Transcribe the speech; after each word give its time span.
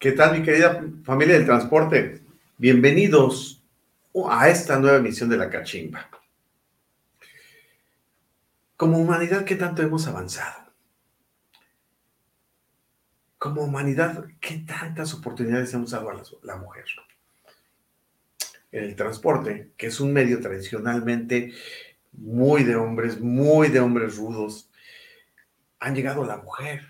¿Qué 0.00 0.12
tal, 0.12 0.38
mi 0.38 0.42
querida 0.42 0.82
familia 1.04 1.34
del 1.34 1.44
transporte? 1.44 2.22
Bienvenidos 2.56 3.62
a 4.30 4.48
esta 4.48 4.78
nueva 4.78 4.96
emisión 4.96 5.28
de 5.28 5.36
La 5.36 5.50
Cachimba. 5.50 6.08
Como 8.78 8.98
humanidad, 8.98 9.44
¿qué 9.44 9.56
tanto 9.56 9.82
hemos 9.82 10.06
avanzado? 10.06 10.72
Como 13.36 13.62
humanidad, 13.62 14.24
¿qué 14.40 14.64
tantas 14.66 15.12
oportunidades 15.12 15.74
hemos 15.74 15.90
dado 15.90 16.08
a 16.08 16.22
la, 16.42 16.56
mujer? 16.56 16.86
En 18.72 18.84
el 18.84 18.96
transporte, 18.96 19.72
que 19.76 19.88
es 19.88 20.00
un 20.00 20.12
medio 20.12 20.40
tradicionalmente 20.40 21.52
muy 22.12 22.64
de 22.64 22.76
hombres, 22.76 23.20
muy 23.20 23.68
de 23.68 23.80
hombres 23.80 24.16
rudos, 24.16 24.70
han 25.78 25.94
llegado 25.94 26.24
a 26.24 26.26
la 26.26 26.36
mujer. 26.38 26.86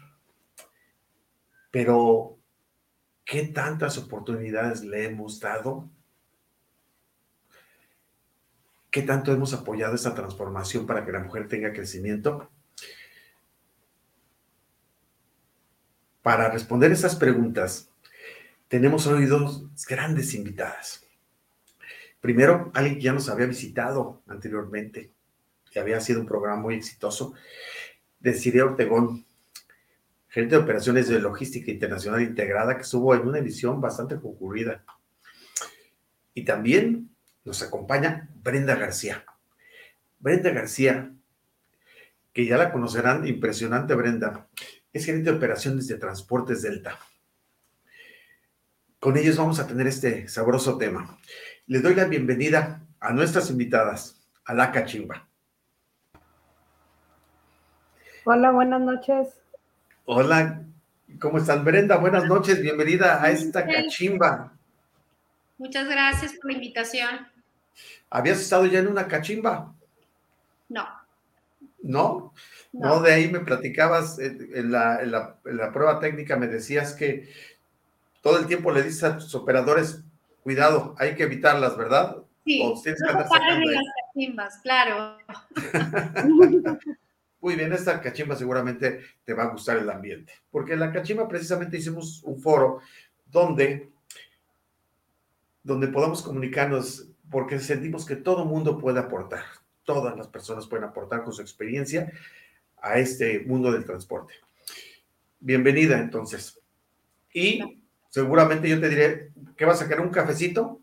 Pero 1.70 2.40
¿Qué 3.30 3.44
tantas 3.44 3.96
oportunidades 3.96 4.82
le 4.82 5.04
hemos 5.04 5.38
dado? 5.38 5.88
¿Qué 8.90 9.02
tanto 9.02 9.32
hemos 9.32 9.54
apoyado 9.54 9.94
esta 9.94 10.16
transformación 10.16 10.84
para 10.84 11.06
que 11.06 11.12
la 11.12 11.20
mujer 11.20 11.46
tenga 11.46 11.72
crecimiento? 11.72 12.50
Para 16.22 16.50
responder 16.50 16.90
estas 16.90 17.14
preguntas, 17.14 17.88
tenemos 18.66 19.06
hoy 19.06 19.26
dos 19.26 19.64
grandes 19.88 20.34
invitadas. 20.34 21.06
Primero, 22.20 22.70
alguien 22.74 22.96
que 22.96 23.02
ya 23.02 23.12
nos 23.12 23.28
había 23.28 23.46
visitado 23.46 24.22
anteriormente, 24.26 25.10
que 25.70 25.80
había 25.80 26.00
sido 26.00 26.20
un 26.20 26.26
programa 26.26 26.60
muy 26.60 26.74
exitoso, 26.74 27.34
de 28.18 28.62
Ortegón, 28.62 29.24
gerente 30.28 30.56
de 30.56 30.62
operaciones 30.62 31.08
de 31.08 31.20
logística 31.20 31.70
internacional 31.70 32.22
integrada, 32.22 32.76
que 32.76 32.82
estuvo 32.82 33.14
en 33.14 33.26
una 33.26 33.38
edición 33.38 33.80
bastante 33.80 34.20
concurrida. 34.20 34.84
Y 36.34 36.44
también 36.44 37.10
nos 37.44 37.62
acompaña 37.62 38.28
Brenda 38.34 38.76
García. 38.76 39.24
Brenda 40.18 40.50
García, 40.50 41.12
que 42.32 42.46
ya 42.46 42.58
la 42.58 42.70
conocerán, 42.70 43.26
impresionante 43.26 43.94
Brenda, 43.94 44.48
es 44.92 45.06
gerente 45.06 45.30
de 45.30 45.36
operaciones 45.36 45.88
de 45.88 45.96
transportes 45.96 46.62
Delta. 46.62 46.98
Con 48.98 49.16
ellos 49.16 49.38
vamos 49.38 49.58
a 49.58 49.66
tener 49.66 49.86
este 49.86 50.28
sabroso 50.28 50.76
tema. 50.76 51.18
Les 51.70 51.80
doy 51.80 51.94
la 51.94 52.06
bienvenida 52.06 52.82
a 52.98 53.12
nuestras 53.12 53.48
invitadas, 53.48 54.20
a 54.44 54.54
la 54.54 54.72
cachimba. 54.72 55.28
Hola, 58.24 58.50
buenas 58.50 58.80
noches. 58.80 59.28
Hola, 60.04 60.64
¿cómo 61.20 61.38
están? 61.38 61.64
Brenda, 61.64 61.98
buenas 61.98 62.26
noches, 62.26 62.60
bienvenida 62.60 63.22
a 63.22 63.30
esta 63.30 63.64
cachimba. 63.64 64.52
Muchas 65.58 65.86
gracias 65.88 66.32
por 66.32 66.46
la 66.46 66.54
invitación. 66.54 67.28
¿Habías 68.10 68.40
estado 68.40 68.66
ya 68.66 68.80
en 68.80 68.88
una 68.88 69.06
cachimba? 69.06 69.72
No. 70.68 70.88
¿No? 71.84 72.34
No, 72.72 73.00
de 73.00 73.12
ahí 73.12 73.30
me 73.30 73.38
platicabas 73.38 74.18
en 74.18 74.72
la, 74.72 75.36
prueba 75.72 76.00
técnica, 76.00 76.36
me 76.36 76.48
decías 76.48 76.94
que 76.94 77.32
todo 78.22 78.40
el 78.40 78.48
tiempo 78.48 78.72
le 78.72 78.82
dices 78.82 79.04
a 79.04 79.18
tus 79.18 79.32
operadores, 79.36 80.02
cuidado, 80.42 80.94
hay 80.98 81.14
que 81.14 81.24
evitarlas, 81.24 81.76
¿verdad? 81.76 82.16
Sí, 82.44 82.62
no 82.62 82.76
se 82.76 82.90
las 82.90 83.28
cachimbas, 84.12 84.58
claro. 84.62 85.18
Muy 87.40 87.54
bien, 87.54 87.72
esta 87.72 88.00
cachimba 88.00 88.36
seguramente 88.36 89.00
te 89.24 89.32
va 89.32 89.44
a 89.44 89.50
gustar 89.50 89.78
el 89.78 89.88
ambiente, 89.88 90.32
porque 90.50 90.74
en 90.74 90.80
la 90.80 90.92
cachimba 90.92 91.26
precisamente 91.26 91.78
hicimos 91.78 92.22
un 92.24 92.40
foro 92.40 92.80
donde, 93.26 93.90
donde 95.62 95.88
podamos 95.88 96.22
comunicarnos, 96.22 97.08
porque 97.30 97.58
sentimos 97.58 98.04
que 98.04 98.16
todo 98.16 98.44
mundo 98.44 98.78
puede 98.78 99.00
aportar, 99.00 99.44
todas 99.84 100.16
las 100.16 100.28
personas 100.28 100.66
pueden 100.66 100.84
aportar 100.84 101.24
con 101.24 101.32
su 101.32 101.40
experiencia 101.40 102.12
a 102.82 102.98
este 102.98 103.40
mundo 103.40 103.72
del 103.72 103.84
transporte. 103.84 104.34
Bienvenida 105.38 105.98
entonces. 105.98 106.60
Y 107.32 107.82
seguramente 108.10 108.68
yo 108.68 108.78
te 108.78 108.88
diré, 108.88 109.32
¿qué 109.56 109.64
vas 109.64 109.80
a 109.80 109.88
querer? 109.88 110.00
¿Un 110.00 110.10
cafecito? 110.10 110.80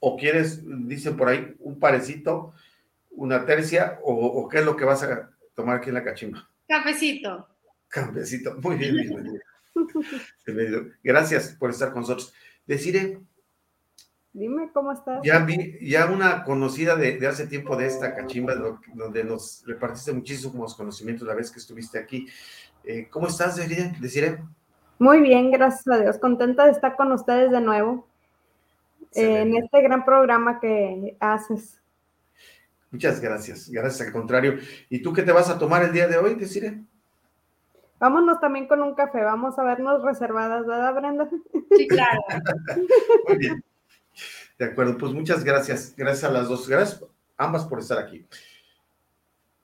¿O 0.00 0.16
quieres, 0.16 0.62
dicen 0.88 1.16
por 1.16 1.28
ahí, 1.28 1.54
un 1.58 1.78
parecito, 1.78 2.54
una 3.10 3.44
tercia? 3.44 3.98
¿O, 4.02 4.14
o 4.14 4.48
qué 4.48 4.60
es 4.60 4.64
lo 4.64 4.76
que 4.76 4.84
vas 4.84 5.02
a 5.02 5.30
tomar 5.54 5.76
aquí 5.76 5.90
en 5.90 5.94
la 5.94 6.04
cachimba? 6.04 6.48
Cafecito. 6.66 7.48
Cafecito, 7.88 8.56
muy 8.60 8.76
bien, 8.76 8.94
bienvenido. 8.96 9.40
Gracias 11.02 11.56
por 11.58 11.70
estar 11.70 11.92
con 11.92 12.02
nosotros. 12.02 12.32
Deciré. 12.66 13.20
Dime 14.32 14.70
cómo 14.72 14.92
estás. 14.92 15.20
Ya 15.22 15.38
vi, 15.40 15.78
ya 15.80 16.06
una 16.06 16.42
conocida 16.42 16.96
de, 16.96 17.24
hace 17.26 17.46
tiempo 17.46 17.76
de 17.76 17.86
esta 17.86 18.14
cachimba, 18.14 18.54
donde 18.94 19.22
nos 19.22 19.62
repartiste 19.64 20.12
muchísimos 20.12 20.74
conocimientos 20.74 21.26
la 21.26 21.34
vez 21.34 21.50
que 21.50 21.60
estuviste 21.60 21.98
aquí. 21.98 22.26
Eh, 22.82 23.08
¿Cómo 23.10 23.28
estás, 23.28 23.56
Deciré? 23.56 24.42
Muy 24.98 25.20
bien, 25.20 25.50
gracias 25.50 25.86
a 25.88 26.00
Dios. 26.00 26.18
Contenta 26.18 26.64
de 26.64 26.72
estar 26.72 26.96
con 26.96 27.12
ustedes 27.12 27.50
de 27.50 27.60
nuevo 27.60 28.06
en 29.12 29.56
este 29.56 29.82
gran 29.82 30.04
programa 30.04 30.60
que 30.60 31.16
haces. 31.20 31.80
Muchas 32.90 33.20
gracias, 33.20 33.68
gracias 33.70 34.06
al 34.06 34.12
contrario. 34.12 34.58
¿Y 34.88 35.02
tú 35.02 35.12
qué 35.12 35.22
te 35.22 35.32
vas 35.32 35.50
a 35.50 35.58
tomar 35.58 35.82
el 35.82 35.92
día 35.92 36.06
de 36.06 36.16
hoy, 36.16 36.34
Desire? 36.34 36.84
Vámonos 37.98 38.40
también 38.40 38.66
con 38.66 38.82
un 38.82 38.94
café, 38.94 39.22
vamos 39.22 39.58
a 39.58 39.64
vernos 39.64 40.02
reservadas, 40.02 40.66
¿verdad, 40.66 40.94
Brenda? 40.94 41.28
Sí, 41.76 41.88
claro. 41.88 42.20
Muy 43.28 43.38
bien. 43.38 43.64
De 44.58 44.66
acuerdo, 44.66 44.96
pues 44.96 45.12
muchas 45.12 45.42
gracias. 45.42 45.94
Gracias 45.96 46.24
a 46.24 46.32
las 46.32 46.48
dos. 46.48 46.68
Gracias 46.68 47.04
ambas 47.36 47.64
por 47.64 47.80
estar 47.80 47.98
aquí. 47.98 48.26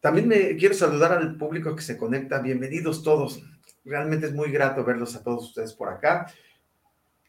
También 0.00 0.26
me 0.26 0.56
quiero 0.56 0.74
saludar 0.74 1.12
al 1.12 1.36
público 1.36 1.76
que 1.76 1.82
se 1.82 1.96
conecta. 1.96 2.40
Bienvenidos 2.40 3.02
todos. 3.02 3.42
Realmente 3.84 4.26
es 4.26 4.34
muy 4.34 4.50
grato 4.50 4.84
verlos 4.84 5.16
a 5.16 5.22
todos 5.22 5.48
ustedes 5.48 5.72
por 5.72 5.88
acá. 5.88 6.32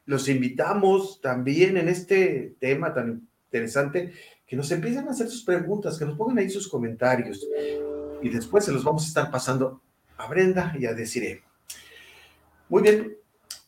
Los 0.06 0.28
invitamos 0.28 1.22
también 1.22 1.78
en 1.78 1.88
este 1.88 2.56
tema 2.60 2.94
tan 2.94 3.28
interesante 3.46 4.14
que 4.46 4.56
nos 4.56 4.72
empiecen 4.72 5.08
a 5.08 5.12
hacer 5.12 5.30
sus 5.30 5.44
preguntas, 5.44 5.98
que 5.98 6.06
nos 6.06 6.18
pongan 6.18 6.40
ahí 6.40 6.50
sus 6.50 6.68
comentarios 6.68 7.48
y 8.22 8.30
después 8.30 8.66
se 8.66 8.72
los 8.72 8.84
vamos 8.84 9.04
a 9.04 9.08
estar 9.08 9.32
pasando 9.32 9.82
a 10.18 10.28
Brenda 10.28 10.74
y 10.78 10.86
a 10.86 10.94
Desiree. 10.94 11.44
Muy 12.70 12.84
bien, 12.84 13.18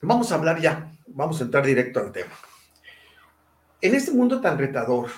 vamos 0.02 0.32
a 0.32 0.36
hablar 0.36 0.62
ya, 0.62 0.92
vamos 1.08 1.42
a 1.42 1.46
entrar 1.46 1.66
directo 1.66 2.00
al 2.00 2.12
tema. 2.12 2.34
En 3.82 3.96
este 3.96 4.12
mundo 4.12 4.40
tan 4.40 4.58
retador, 4.58 5.10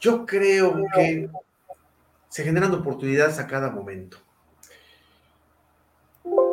yo 0.00 0.26
creo 0.26 0.84
que 0.94 1.28
se 2.28 2.44
generan 2.44 2.72
oportunidades 2.72 3.38
a 3.38 3.46
cada 3.46 3.70
momento. 3.70 4.18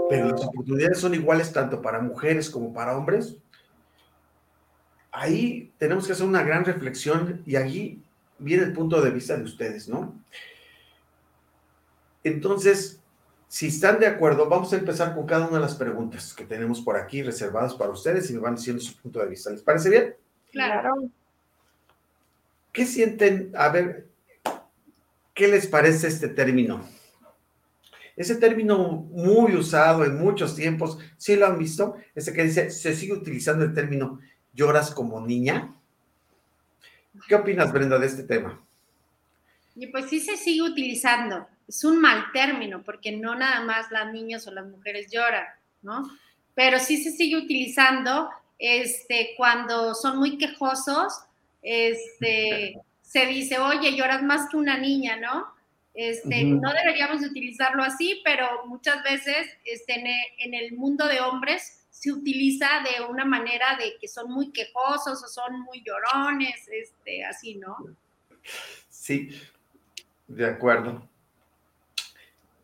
Pero 0.09 0.30
las 0.30 0.44
oportunidades 0.44 1.00
son 1.00 1.14
iguales 1.14 1.53
tanto 1.53 1.81
para 1.81 2.02
mujeres 2.02 2.50
como 2.50 2.74
para 2.74 2.97
hombres 2.97 3.38
ahí 5.12 5.72
tenemos 5.78 6.06
que 6.06 6.14
hacer 6.14 6.25
una 6.25 6.44
gran 6.44 6.66
reflexión 6.66 7.42
y 7.46 7.56
allí 7.56 8.02
viene 8.38 8.64
el 8.64 8.74
punto 8.74 9.02
de 9.02 9.12
vista 9.12 9.36
de 9.38 9.44
ustedes, 9.44 9.88
¿no? 9.88 10.16
Entonces, 12.24 13.02
si 13.48 13.68
están 13.68 14.00
de 14.00 14.08
acuerdo, 14.08 14.48
vamos 14.48 14.72
a 14.74 14.78
empezar 14.78 15.16
con 15.16 15.25
cada 15.25 15.48
una 15.48 15.58
de 15.58 15.64
las 15.64 15.75
preguntas 15.75 16.34
que 16.34 16.46
tenemos 16.46 16.81
por 16.81 16.98
aquí 16.98 17.24
reservadas 17.24 17.74
para 17.74 17.92
ustedes 17.92 18.30
y 18.30 18.34
me 18.34 18.40
van 18.40 18.56
diciendo 18.56 18.81
su 18.81 18.96
punto 18.96 19.19
de 19.19 19.28
vista. 19.28 19.50
¿Les 19.50 19.62
parece 19.62 19.90
bien? 19.90 20.16
Claro. 20.52 21.09
¿Qué 22.72 22.86
sienten? 22.86 23.52
A 23.56 23.69
ver, 23.69 24.07
¿qué 25.33 25.48
les 25.48 25.66
parece 25.68 26.07
este 26.07 26.28
término? 26.28 26.86
Ese 28.19 28.36
término 28.36 28.77
muy 28.77 29.56
usado 29.56 30.04
en 30.04 30.18
muchos 30.18 30.54
tiempos, 30.54 30.98
¿sí 31.16 31.38
lo 31.38 31.45
han 31.45 31.57
visto? 31.57 31.95
Ese 32.13 32.33
que 32.33 32.44
dice, 32.44 32.69
se 32.69 32.94
sigue 32.94 33.13
utilizando 33.13 33.63
el 33.63 33.74
término 33.74 34.19
lloras 34.54 34.92
como 34.92 35.25
niña. 35.25 35.74
¿Qué 37.30 37.36
opinas, 37.36 37.71
Brenda, 37.71 37.98
de 37.98 38.07
este 38.07 38.24
tema? 38.24 38.62
Y 39.74 39.88
pues 39.88 40.10
sí 40.10 40.19
se 40.19 40.36
sigue 40.36 40.63
utilizando. 40.63 41.48
Es 41.66 41.86
un 41.86 42.01
mal 42.01 42.25
término, 42.33 42.83
porque 42.83 43.13
no 43.13 43.36
nada 43.36 43.62
más 43.63 43.89
las 43.89 44.12
niñas 44.12 44.45
o 44.48 44.51
las 44.51 44.68
mujeres 44.68 45.10
lloran, 45.10 45.45
¿no? 45.81 46.12
Pero 46.56 46.77
sí 46.77 47.01
se 47.01 47.12
sigue 47.12 47.38
utilizando 47.38 48.30
este, 48.57 49.30
cuando 49.38 49.95
son 49.95 50.18
muy 50.18 50.38
quejosos, 50.38 51.13
este, 51.62 52.81
se 53.01 53.25
dice, 53.27 53.60
oye, 53.60 53.95
lloras 53.95 54.24
más 54.24 54.50
que 54.50 54.57
una 54.57 54.77
niña, 54.77 55.16
¿no? 55.16 55.57
Este, 56.01 56.46
No 56.46 56.72
deberíamos 56.72 57.22
utilizarlo 57.25 57.84
así, 57.84 58.22
pero 58.24 58.66
muchas 58.68 59.04
veces 59.04 59.48
este, 59.66 60.01
en 60.38 60.54
el 60.54 60.78
mundo 60.78 61.06
de 61.06 61.19
hombres 61.19 61.86
se 61.90 62.13
utiliza 62.13 62.68
de 62.86 63.06
una 63.06 63.25
manera 63.25 63.75
de 63.78 63.98
que 64.00 64.07
son 64.07 64.31
muy 64.31 64.54
quejosos 64.54 65.22
o 65.22 65.28
son 65.28 65.60
muy 65.60 65.84
llorones, 65.84 66.69
este, 66.72 67.25
así, 67.25 67.56
¿no? 67.56 67.75
Sí, 68.88 69.31
de 70.30 70.46
acuerdo. 70.46 71.06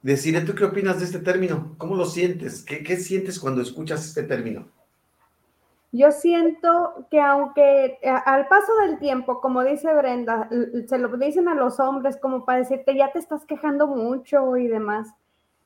Decirle, 0.02 0.40
¿tú 0.40 0.56
qué 0.56 0.64
opinas 0.64 1.00
de 1.00 1.06
este 1.06 1.20
término? 1.20 1.76
¿Cómo 1.78 1.98
lo 1.98 2.06
sientes? 2.06 2.64
¿Qué, 2.64 2.84
qué 2.84 2.96
sientes 2.96 3.38
cuando 3.38 3.62
escuchas 3.62 4.06
este 4.06 4.24
término? 4.24 4.72
Yo 5.97 6.12
siento 6.12 7.07
que 7.09 7.21
aunque 7.21 8.00
eh, 8.01 8.09
al 8.25 8.50
paso 8.50 8.75
del 8.81 9.00
tiempo, 9.00 9.39
como 9.39 9.63
dice 9.63 9.94
Brenda, 9.94 10.50
se 10.88 10.97
lo 10.97 11.07
dicen 11.15 11.47
a 11.47 11.56
los 11.56 11.80
hombres 11.80 12.18
como 12.18 12.44
para 12.44 12.59
decirte, 12.59 12.97
ya 12.97 13.13
te 13.13 13.19
estás 13.19 13.45
quejando 13.45 13.88
mucho 13.88 14.57
y 14.57 14.68
demás. 14.68 15.13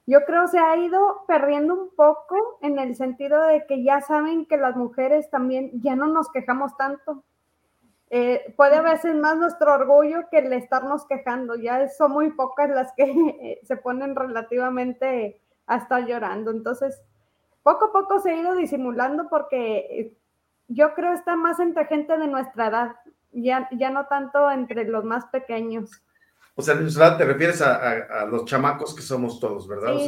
Yo 0.05 0.25
creo 0.25 0.47
se 0.47 0.59
ha 0.59 0.77
ido 0.77 1.23
perdiendo 1.27 1.73
un 1.73 1.89
poco 1.95 2.59
en 2.61 2.77
el 2.77 2.95
sentido 2.95 3.41
de 3.41 3.65
que 3.65 3.83
ya 3.83 4.01
saben 4.01 4.45
que 4.45 4.57
las 4.57 4.75
mujeres 4.75 5.31
también 5.31 5.71
ya 5.81 5.95
no 5.95 6.05
nos 6.05 6.29
quejamos 6.29 6.77
tanto. 6.77 7.23
Eh, 8.11 8.53
puede 8.55 8.75
a 8.75 8.81
veces 8.83 9.15
más 9.15 9.35
nuestro 9.35 9.73
orgullo 9.73 10.29
que 10.29 10.37
el 10.39 10.53
estarnos 10.53 11.07
quejando. 11.07 11.55
Ya 11.55 11.87
son 11.87 12.11
muy 12.11 12.31
pocas 12.33 12.69
las 12.69 12.93
que 12.93 13.03
eh, 13.05 13.59
se 13.63 13.77
ponen 13.77 14.15
relativamente 14.15 15.41
a 15.65 15.77
estar 15.77 16.05
llorando. 16.05 16.51
Entonces, 16.51 17.01
poco 17.63 17.85
a 17.85 17.91
poco 17.91 18.19
se 18.19 18.31
ha 18.31 18.35
ido 18.35 18.55
disimulando 18.55 19.27
porque 19.27 19.77
eh, 19.77 20.18
yo 20.69 20.93
creo 20.93 21.13
está 21.13 21.35
más 21.35 21.59
entre 21.59 21.85
gente 21.85 22.17
de 22.17 22.27
nuestra 22.27 22.67
edad, 22.67 22.95
ya, 23.33 23.67
ya 23.77 23.89
no 23.89 24.05
tanto 24.05 24.49
entre 24.49 24.85
los 24.85 25.03
más 25.03 25.25
pequeños. 25.25 26.01
O 26.55 26.61
sea, 26.61 26.75
de 26.75 27.17
te 27.17 27.25
refieres 27.25 27.61
a, 27.61 28.25
los 28.25 28.43
chamacos 28.45 28.93
que 28.93 29.01
somos 29.01 29.39
todos, 29.39 29.65
¿verdad? 29.67 29.97
Sí, 29.97 30.05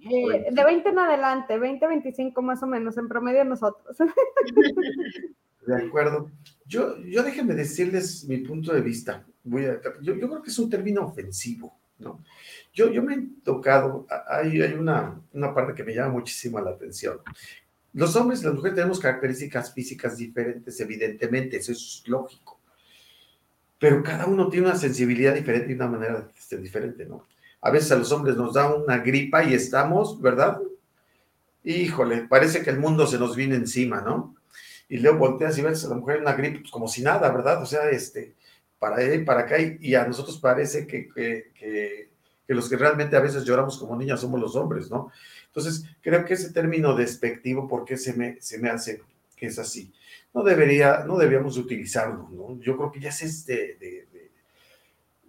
sí, 0.00 0.26
eh, 0.32 0.46
de 0.50 0.64
20 0.64 0.88
en 0.88 0.98
adelante, 0.98 1.58
20, 1.58 1.86
25 1.86 2.40
más 2.40 2.62
o 2.62 2.66
menos, 2.66 2.96
en 2.96 3.06
promedio 3.06 3.44
nosotros. 3.44 3.96
De 5.66 5.76
acuerdo. 5.76 6.30
Yo, 6.66 6.98
yo 6.98 7.22
déjenme 7.22 7.54
decirles 7.54 8.26
mi 8.28 8.38
punto 8.38 8.72
de 8.72 8.80
vista. 8.80 9.24
Voy 9.44 9.66
a, 9.66 9.80
yo, 10.00 10.14
yo 10.14 10.28
creo 10.28 10.42
que 10.42 10.50
es 10.50 10.58
un 10.58 10.70
término 10.70 11.04
ofensivo, 11.04 11.78
¿no? 11.98 12.22
Yo, 12.72 12.90
yo 12.90 13.02
me 13.02 13.14
he 13.14 13.22
tocado, 13.42 14.06
hay, 14.28 14.60
hay 14.60 14.72
una, 14.72 15.20
una 15.32 15.54
parte 15.54 15.74
que 15.74 15.84
me 15.84 15.94
llama 15.94 16.14
muchísimo 16.14 16.60
la 16.60 16.70
atención. 16.70 17.18
Los 17.94 18.14
hombres 18.16 18.42
y 18.42 18.44
las 18.44 18.54
mujeres 18.54 18.76
tenemos 18.76 19.00
características 19.00 19.72
físicas 19.72 20.18
diferentes, 20.18 20.78
evidentemente, 20.80 21.56
eso 21.56 21.72
es 21.72 22.02
lógico 22.06 22.54
pero 23.84 24.02
cada 24.02 24.24
uno 24.24 24.48
tiene 24.48 24.68
una 24.68 24.76
sensibilidad 24.76 25.34
diferente 25.34 25.70
y 25.70 25.74
una 25.74 25.88
manera 25.88 26.30
este, 26.38 26.56
diferente, 26.56 27.04
¿no? 27.04 27.26
A 27.60 27.70
veces 27.70 27.92
a 27.92 27.96
los 27.96 28.10
hombres 28.12 28.34
nos 28.34 28.54
da 28.54 28.74
una 28.74 28.96
gripa 28.96 29.44
y 29.44 29.52
estamos, 29.52 30.22
¿verdad? 30.22 30.58
Híjole, 31.64 32.26
parece 32.26 32.62
que 32.62 32.70
el 32.70 32.78
mundo 32.78 33.06
se 33.06 33.18
nos 33.18 33.36
viene 33.36 33.56
encima, 33.56 34.00
¿no? 34.00 34.36
Y 34.88 35.00
luego 35.00 35.18
volteas 35.18 35.58
y 35.58 35.62
ves 35.62 35.84
a 35.84 35.88
la 35.88 35.96
mujer 35.96 36.22
una 36.22 36.32
gripa 36.32 36.60
pues, 36.60 36.70
como 36.70 36.88
si 36.88 37.02
nada, 37.02 37.30
¿verdad? 37.30 37.62
O 37.62 37.66
sea, 37.66 37.90
este, 37.90 38.34
para 38.78 38.96
allá 38.96 39.14
y 39.16 39.24
para 39.24 39.40
acá, 39.40 39.56
y, 39.60 39.94
a 39.94 40.06
nosotros 40.06 40.38
parece 40.38 40.86
que, 40.86 41.06
que, 41.10 41.52
que, 41.54 42.08
los 42.48 42.70
que 42.70 42.78
realmente 42.78 43.16
a 43.16 43.20
veces 43.20 43.44
lloramos 43.44 43.76
como 43.76 43.96
niñas 43.96 44.22
somos 44.22 44.40
los 44.40 44.56
hombres, 44.56 44.90
¿no? 44.90 45.12
Entonces, 45.54 45.84
creo 46.00 46.24
que 46.24 46.34
ese 46.34 46.52
término 46.52 46.94
despectivo, 46.94 47.68
¿por 47.68 47.84
qué 47.84 47.96
se 47.96 48.12
me, 48.14 48.40
se 48.40 48.58
me 48.58 48.70
hace 48.70 49.02
que 49.36 49.46
es 49.46 49.58
así? 49.58 49.92
no 50.34 50.42
debería, 50.42 51.04
no 51.06 51.16
debíamos 51.16 51.56
utilizarlo, 51.56 52.28
¿no? 52.32 52.60
Yo 52.60 52.76
creo 52.76 52.90
que 52.90 53.00
ya 53.00 53.10
es 53.10 53.46
de, 53.46 53.76
de, 53.78 54.06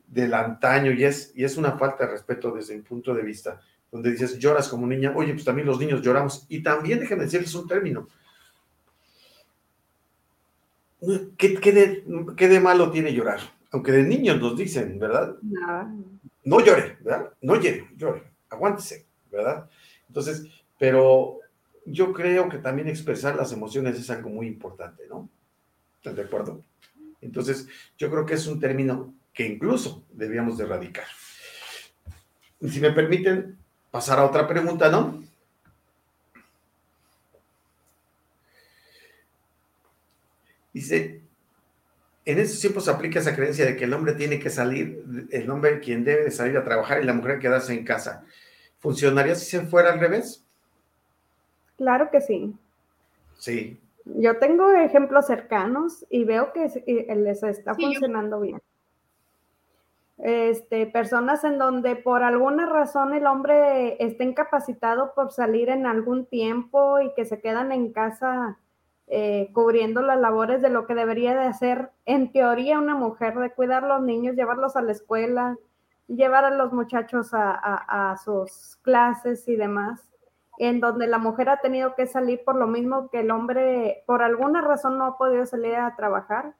del 0.07 0.33
antaño 0.33 0.91
y 0.91 1.03
es, 1.03 1.31
y 1.35 1.43
es 1.43 1.57
una 1.57 1.73
falta 1.77 2.05
de 2.05 2.11
respeto 2.11 2.51
desde 2.51 2.75
mi 2.75 2.81
punto 2.81 3.13
de 3.13 3.21
vista, 3.21 3.61
donde 3.91 4.11
dices, 4.11 4.39
lloras 4.39 4.67
como 4.67 4.87
niña, 4.87 5.13
oye, 5.15 5.33
pues 5.33 5.45
también 5.45 5.67
los 5.67 5.79
niños 5.79 6.01
lloramos, 6.01 6.45
y 6.49 6.63
también 6.63 6.99
déjenme 6.99 7.25
decirles 7.25 7.53
un 7.53 7.67
término. 7.67 8.07
¿Qué, 11.37 11.49
de, 11.59 12.47
de, 12.47 12.59
malo 12.59 12.89
tiene 12.89 13.13
llorar? 13.13 13.39
Aunque 13.69 13.91
de 13.91 14.03
niños 14.03 14.41
nos 14.41 14.57
dicen, 14.57 14.97
¿verdad? 14.97 15.35
No. 15.43 16.03
No 16.45 16.59
llore, 16.61 16.97
¿verdad? 17.01 17.31
No 17.41 17.55
llore, 17.55 17.89
llore, 17.95 18.23
aguántese, 18.49 19.05
¿verdad? 19.31 19.69
Entonces, 20.15 20.47
pero 20.79 21.39
yo 21.85 22.13
creo 22.13 22.47
que 22.47 22.59
también 22.59 22.87
expresar 22.87 23.35
las 23.35 23.51
emociones 23.51 23.99
es 23.99 24.09
algo 24.09 24.29
muy 24.29 24.47
importante, 24.47 25.03
¿no? 25.09 25.29
¿Estás 25.97 26.15
de 26.15 26.21
acuerdo? 26.21 26.63
Entonces, 27.19 27.67
yo 27.97 28.09
creo 28.09 28.25
que 28.25 28.35
es 28.35 28.47
un 28.47 28.61
término 28.61 29.13
que 29.33 29.45
incluso 29.45 30.05
debíamos 30.13 30.57
de 30.57 30.63
erradicar. 30.63 31.03
Si 32.61 32.79
me 32.79 32.91
permiten 32.91 33.57
pasar 33.91 34.19
a 34.19 34.25
otra 34.25 34.47
pregunta, 34.47 34.89
¿no? 34.89 35.21
Dice, 40.71 41.21
en 42.23 42.39
estos 42.39 42.61
tiempos 42.61 42.85
se 42.85 42.91
aplica 42.91 43.19
esa 43.19 43.35
creencia 43.35 43.65
de 43.65 43.75
que 43.75 43.83
el 43.83 43.93
hombre 43.93 44.13
tiene 44.13 44.39
que 44.39 44.49
salir, 44.49 45.03
el 45.29 45.49
hombre 45.49 45.81
quien 45.81 46.05
debe 46.05 46.23
de 46.23 46.31
salir 46.31 46.55
a 46.55 46.63
trabajar 46.63 47.03
y 47.03 47.05
la 47.05 47.11
mujer 47.11 47.39
quedarse 47.39 47.73
en 47.73 47.83
casa. 47.83 48.25
¿Funcionaría 48.85 49.33
si 49.33 49.45
se 49.45 49.65
fuera 49.65 49.91
al 49.91 49.99
revés? 49.99 50.45
Claro 51.75 52.11
que 52.11 52.21
sí. 52.21 52.53
Sí. 53.35 53.79
Yo 54.05 54.37
tengo 54.37 54.69
ejemplos 54.73 55.25
cercanos 55.25 56.05
y 56.07 56.23
veo 56.23 56.53
que 56.53 56.67
les 57.15 57.41
está 57.41 57.73
funcionando 57.73 58.41
bien. 58.41 58.61
Este, 60.19 60.85
personas 60.85 61.43
en 61.43 61.57
donde 61.57 61.95
por 61.95 62.21
alguna 62.21 62.67
razón 62.67 63.15
el 63.15 63.25
hombre 63.25 63.97
está 63.99 64.23
incapacitado 64.23 65.15
por 65.15 65.31
salir 65.31 65.69
en 65.69 65.87
algún 65.87 66.27
tiempo 66.27 66.99
y 66.99 67.11
que 67.15 67.25
se 67.25 67.41
quedan 67.41 67.71
en 67.71 67.91
casa 67.91 68.59
eh, 69.07 69.49
cubriendo 69.51 70.03
las 70.03 70.19
labores 70.19 70.61
de 70.61 70.69
lo 70.69 70.85
que 70.85 70.93
debería 70.93 71.33
de 71.33 71.47
hacer 71.47 71.89
en 72.05 72.31
teoría 72.31 72.77
una 72.77 72.93
mujer, 72.93 73.33
de 73.39 73.49
cuidar 73.49 73.83
a 73.83 73.87
los 73.87 74.03
niños, 74.03 74.35
llevarlos 74.35 74.75
a 74.75 74.83
la 74.83 74.91
escuela, 74.91 75.57
llevar 76.07 76.45
a 76.45 76.51
los 76.51 76.71
muchachos 76.73 77.29
a 77.33 78.15
sus 78.23 78.77
clases 78.83 79.47
y 79.47 79.55
demás 79.55 80.05
en 80.57 80.79
donde 80.79 81.07
la 81.07 81.17
mujer 81.17 81.49
ha 81.49 81.59
tenido 81.59 81.95
que 81.95 82.07
salir 82.07 82.43
por 82.43 82.55
lo 82.55 82.67
mismo 82.67 83.09
que 83.09 83.21
el 83.21 83.31
hombre, 83.31 84.03
por 84.05 84.21
alguna 84.21 84.61
razón, 84.61 84.97
no 84.97 85.05
ha 85.05 85.17
podido 85.17 85.45
salir 85.45 85.75
a 85.75 85.95
trabajar 85.95 86.53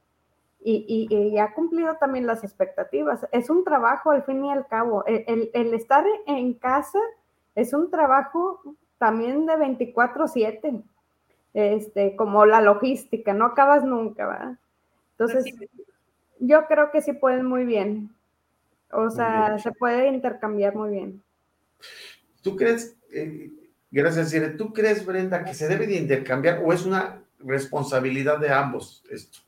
y, 0.67 1.07
y, 1.11 1.37
ha 1.37 1.53
cumplido 1.53 1.95
también 1.97 2.25
las 2.25 2.43
expectativas. 2.43 3.27
Es 3.31 3.51
un 3.51 3.63
trabajo 3.63 4.09
al 4.09 4.23
fin 4.23 4.43
y 4.45 4.51
al 4.51 4.65
cabo. 4.65 5.05
El, 5.05 5.51
el, 5.53 5.73
estar 5.75 6.03
en 6.25 6.55
casa 6.55 6.99
es 7.53 7.71
un 7.73 7.91
trabajo 7.91 8.61
también 8.97 9.45
de 9.45 9.53
24/7, 9.57 10.83
este, 11.53 12.15
como 12.15 12.45
la 12.47 12.61
logística, 12.61 13.33
no 13.33 13.45
acabas 13.45 13.83
nunca, 13.83 14.27
¿verdad? 14.27 14.57
Entonces, 15.11 15.55
yo 16.39 16.65
creo 16.65 16.89
que 16.91 17.01
sí 17.01 17.13
pueden 17.13 17.45
muy 17.45 17.63
bien. 17.63 18.09
O 18.95 19.09
sea, 19.09 19.57
se 19.59 19.71
puede 19.71 20.07
intercambiar 20.07 20.75
muy 20.75 20.91
bien. 20.91 21.23
¿Tú 22.41 22.55
crees, 22.55 22.95
eh, 23.11 23.51
Gracias, 23.95 24.31
Cire. 24.31 24.49
¿Tú 24.49 24.73
crees, 24.73 25.05
Brenda, 25.05 25.45
que 25.45 25.53
se 25.53 25.69
debe 25.69 25.87
de 25.87 25.95
intercambiar 25.95 26.61
o 26.61 26.73
es 26.73 26.83
una 26.83 27.23
responsabilidad 27.39 28.39
de 28.39 28.51
ambos 28.51 29.05
esto? 29.09 29.39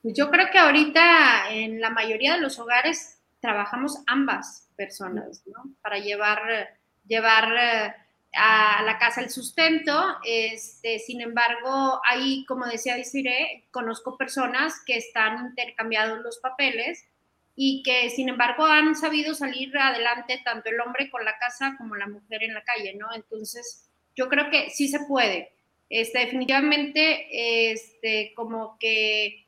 Pues 0.00 0.14
yo 0.14 0.30
creo 0.30 0.46
que 0.52 0.58
ahorita 0.58 1.50
en 1.50 1.80
la 1.80 1.90
mayoría 1.90 2.34
de 2.34 2.40
los 2.40 2.60
hogares 2.60 3.20
trabajamos 3.40 4.04
ambas 4.06 4.70
personas, 4.76 5.42
¿no? 5.48 5.74
Para 5.82 5.98
llevar, 5.98 6.78
llevar 7.08 7.48
eh, 7.58 7.94
a 8.36 8.84
la 8.84 8.98
casa 9.00 9.20
el 9.20 9.30
sustento. 9.30 10.16
Este, 10.24 11.00
sin 11.00 11.20
embargo, 11.20 12.00
ahí, 12.08 12.44
como 12.46 12.66
decía 12.66 12.94
Desiree, 12.94 13.64
conozco 13.72 14.16
personas 14.16 14.80
que 14.86 14.96
están 14.96 15.48
intercambiados 15.48 16.20
los 16.20 16.38
papeles 16.38 17.04
y 17.54 17.82
que 17.82 18.10
sin 18.10 18.28
embargo 18.28 18.64
han 18.64 18.94
sabido 18.96 19.34
salir 19.34 19.76
adelante 19.76 20.40
tanto 20.44 20.70
el 20.70 20.80
hombre 20.80 21.10
con 21.10 21.24
la 21.24 21.36
casa 21.38 21.74
como 21.76 21.96
la 21.96 22.08
mujer 22.08 22.42
en 22.42 22.54
la 22.54 22.62
calle, 22.62 22.94
¿no? 22.94 23.12
Entonces, 23.14 23.90
yo 24.16 24.28
creo 24.28 24.50
que 24.50 24.70
sí 24.70 24.88
se 24.88 25.00
puede. 25.00 25.52
Este, 25.88 26.20
definitivamente, 26.20 27.72
este, 27.72 28.32
como 28.34 28.78
que 28.78 29.46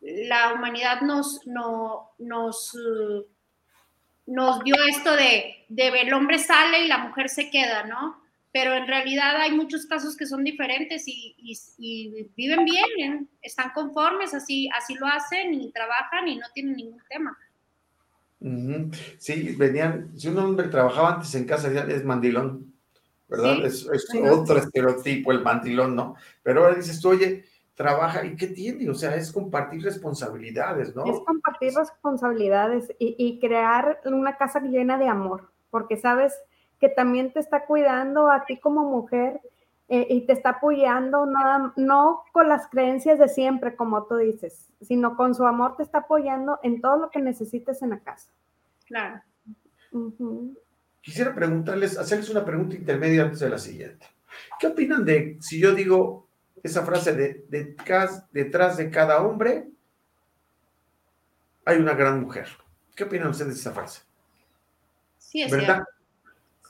la 0.00 0.54
humanidad 0.54 1.02
nos, 1.02 1.46
no, 1.46 2.12
nos, 2.18 2.76
nos 4.26 4.64
dio 4.64 4.74
esto 4.88 5.14
de, 5.14 5.66
de 5.68 5.88
el 5.88 6.12
hombre 6.14 6.38
sale 6.38 6.84
y 6.84 6.88
la 6.88 6.98
mujer 6.98 7.28
se 7.28 7.50
queda, 7.50 7.84
¿no? 7.84 8.21
Pero 8.52 8.74
en 8.74 8.86
realidad 8.86 9.36
hay 9.36 9.52
muchos 9.52 9.86
casos 9.86 10.14
que 10.16 10.26
son 10.26 10.44
diferentes 10.44 11.04
y, 11.06 11.34
y, 11.78 12.28
viven 12.36 12.64
bien, 12.64 12.86
¿eh? 12.98 13.26
están 13.40 13.70
conformes, 13.74 14.34
así, 14.34 14.68
así 14.76 14.94
lo 14.94 15.06
hacen 15.06 15.54
y 15.54 15.72
trabajan 15.72 16.28
y 16.28 16.36
no 16.36 16.46
tienen 16.52 16.76
ningún 16.76 17.02
tema. 17.08 17.36
Sí, 19.18 19.54
venían, 19.56 20.10
si 20.18 20.28
un 20.28 20.38
hombre 20.38 20.68
trabajaba 20.68 21.14
antes 21.14 21.34
en 21.34 21.46
casa, 21.46 21.68
es 21.68 22.04
mandilón, 22.04 22.74
¿verdad? 23.28 23.64
es, 23.64 23.88
otro 24.30 24.58
estereotipo, 24.58 25.32
el 25.32 25.42
mandilón, 25.42 25.94
¿no? 25.94 26.16
Pero 26.42 26.64
ahora 26.64 26.74
dices 26.74 27.00
tú, 27.00 27.10
oye, 27.10 27.44
trabaja, 27.74 28.24
¿y 28.26 28.34
qué 28.34 28.48
tiene? 28.48 28.90
O 28.90 28.94
sea, 28.94 29.14
es 29.14 29.32
compartir 29.32 29.82
responsabilidades, 29.82 30.94
¿no? 30.94 31.06
Es 31.06 31.20
compartir 31.20 31.72
responsabilidades 31.72 32.92
y, 32.98 33.14
y 33.16 33.38
crear 33.38 34.00
una 34.04 34.36
casa 34.36 34.60
llena 34.60 34.98
de 34.98 35.08
amor, 35.08 35.50
porque 35.70 35.96
sabes 35.96 36.34
que 36.82 36.88
también 36.88 37.32
te 37.32 37.38
está 37.38 37.64
cuidando 37.64 38.28
a 38.28 38.44
ti 38.44 38.58
como 38.58 38.82
mujer 38.82 39.40
eh, 39.88 40.04
y 40.10 40.26
te 40.26 40.32
está 40.32 40.48
apoyando, 40.48 41.26
no, 41.26 41.72
no 41.76 42.24
con 42.32 42.48
las 42.48 42.66
creencias 42.66 43.20
de 43.20 43.28
siempre, 43.28 43.76
como 43.76 44.06
tú 44.06 44.16
dices, 44.16 44.68
sino 44.80 45.16
con 45.16 45.32
su 45.32 45.46
amor 45.46 45.76
te 45.76 45.84
está 45.84 45.98
apoyando 45.98 46.58
en 46.64 46.80
todo 46.80 46.96
lo 46.96 47.10
que 47.10 47.20
necesites 47.20 47.82
en 47.82 47.90
la 47.90 48.00
casa. 48.00 48.32
Claro. 48.84 49.22
Quisiera 51.00 51.32
preguntarles, 51.32 51.96
hacerles 51.96 52.30
una 52.30 52.44
pregunta 52.44 52.74
intermedia 52.74 53.22
antes 53.22 53.38
de 53.38 53.50
la 53.50 53.58
siguiente. 53.58 54.04
¿Qué 54.58 54.66
opinan 54.66 55.04
de 55.04 55.36
si 55.40 55.60
yo 55.60 55.72
digo 55.76 56.26
esa 56.64 56.84
frase 56.84 57.12
de, 57.12 57.76
detrás 58.32 58.76
de 58.76 58.90
cada 58.90 59.22
hombre 59.22 59.68
hay 61.64 61.76
una 61.76 61.94
gran 61.94 62.22
mujer? 62.22 62.48
¿Qué 62.96 63.04
opinan 63.04 63.28
ustedes 63.28 63.54
de 63.54 63.60
esa 63.60 63.70
frase? 63.70 64.02
Sí, 65.18 65.42
es 65.42 65.52
cierto. 65.52 65.84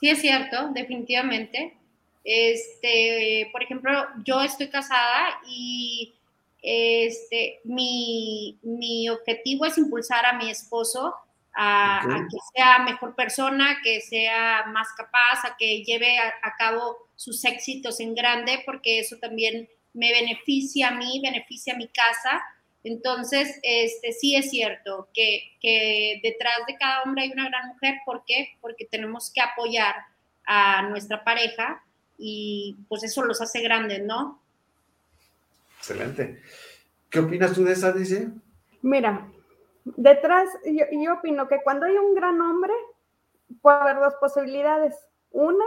Sí, 0.03 0.09
es 0.09 0.19
cierto, 0.19 0.67
definitivamente. 0.73 1.77
Este, 2.25 3.47
por 3.53 3.63
ejemplo, 3.63 4.05
yo 4.25 4.41
estoy 4.41 4.67
casada 4.67 5.39
y 5.47 6.13
este, 6.61 7.61
mi, 7.63 8.59
mi 8.63 9.07
objetivo 9.07 9.65
es 9.65 9.77
impulsar 9.77 10.25
a 10.25 10.33
mi 10.33 10.49
esposo 10.49 11.15
a, 11.55 12.01
que 12.29 12.37
sea 12.53 12.79
mejor 12.79 13.15
persona, 13.15 13.77
que 13.81 14.01
sea 14.01 14.65
más 14.73 14.89
capaz, 14.97 15.45
a 15.45 15.55
que 15.57 15.85
lleve 15.85 16.19
a, 16.19 16.53
cabo 16.57 16.97
sus 17.15 17.45
éxitos 17.45 18.01
en 18.01 18.13
grande, 18.13 18.61
porque 18.65 18.99
eso 18.99 19.15
también 19.21 19.69
me 19.93 20.11
beneficia 20.11 20.89
a 20.89 20.95
mí, 20.95 21.21
beneficia 21.23 21.75
a 21.75 21.77
mi 21.77 21.87
casa. 21.87 22.43
Entonces, 22.83 23.59
este, 23.63 24.11
sí 24.11 24.35
es 24.35 24.49
cierto 24.49 25.09
que, 25.13 25.55
que 25.61 26.19
detrás 26.21 26.65
de 26.67 26.75
cada 26.77 27.03
hombre 27.03 27.23
hay 27.23 27.31
una 27.31 27.47
gran 27.47 27.69
mujer. 27.69 27.95
¿Por 28.05 28.23
qué? 28.25 28.49
Porque 28.61 28.85
tenemos 28.85 29.31
que 29.31 29.41
apoyar 29.41 29.95
a 30.45 30.83
nuestra 30.89 31.23
pareja 31.23 31.83
y 32.17 32.77
pues 32.89 33.03
eso 33.03 33.23
los 33.23 33.41
hace 33.41 33.61
grandes, 33.61 34.03
¿no? 34.03 34.41
Excelente. 35.77 36.41
¿Qué 37.09 37.19
opinas 37.19 37.53
tú 37.53 37.63
de 37.63 37.73
esa, 37.73 37.91
dice? 37.91 38.29
Mira, 38.81 39.27
detrás, 39.83 40.49
yo, 40.65 41.13
opino 41.13 41.47
que 41.47 41.61
cuando 41.63 41.85
hay 41.85 41.95
un 41.95 42.15
gran 42.15 42.39
hombre, 42.41 42.73
puede 43.61 43.77
haber 43.77 43.97
dos 43.97 44.13
posibilidades. 44.19 44.95
Una, 45.31 45.65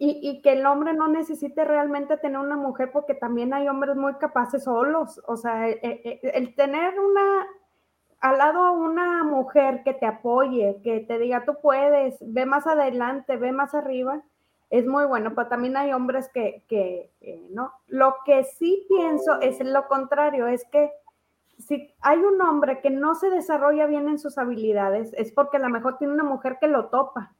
y, 0.00 0.40
que 0.42 0.52
el 0.52 0.64
hombre 0.64 0.92
no 0.94 1.08
necesite 1.08 1.64
realmente 1.64 2.16
tener 2.18 2.38
una 2.38 2.56
mujer, 2.56 2.92
porque 2.92 3.14
también 3.14 3.52
hay 3.52 3.68
hombres 3.68 3.96
muy 3.96 4.14
capaces 4.14 4.62
solos. 4.62 5.20
O 5.26 5.36
sea, 5.36 5.68
e, 5.68 5.80
e, 5.82 6.20
e, 6.22 6.30
el, 6.34 6.54
tener 6.54 6.98
una, 7.00 7.46
al 8.20 8.38
lado 8.38 8.72
una 8.72 9.24
mujer 9.24 9.82
que 9.84 9.94
te 9.94 10.06
apoye, 10.06 10.80
que 10.84 11.00
te 11.00 11.18
diga, 11.18 11.44
tú 11.44 11.56
puedes, 11.60 12.16
ve 12.20 12.46
más 12.46 12.68
adelante, 12.68 13.36
ve 13.36 13.50
más 13.50 13.74
arriba, 13.74 14.22
es 14.70 14.86
muy 14.86 15.04
bueno, 15.06 15.32
pero 15.34 15.48
también 15.48 15.76
hay 15.76 15.92
hombres 15.92 16.28
que, 16.32 16.62
que 16.68 17.10
no. 17.50 17.72
Lo 17.88 18.16
que 18.24 18.44
sí 18.44 18.86
pienso 18.88 19.40
es 19.40 19.58
lo 19.64 19.88
contrario, 19.88 20.46
es 20.46 20.64
que 20.70 20.92
si 21.58 21.92
hay 22.02 22.18
un 22.18 22.40
hombre 22.40 22.80
que 22.80 22.90
no 22.90 23.16
se 23.16 23.30
desarrolla 23.30 23.86
bien 23.86 24.08
en 24.08 24.20
sus 24.20 24.38
habilidades, 24.38 25.12
es 25.14 25.32
porque 25.32 25.56
a 25.56 25.60
lo 25.60 25.70
mejor 25.70 25.98
tiene 25.98 26.14
una 26.14 26.22
mujer 26.22 26.58
que 26.60 26.68
lo 26.68 26.86
topa, 26.86 27.34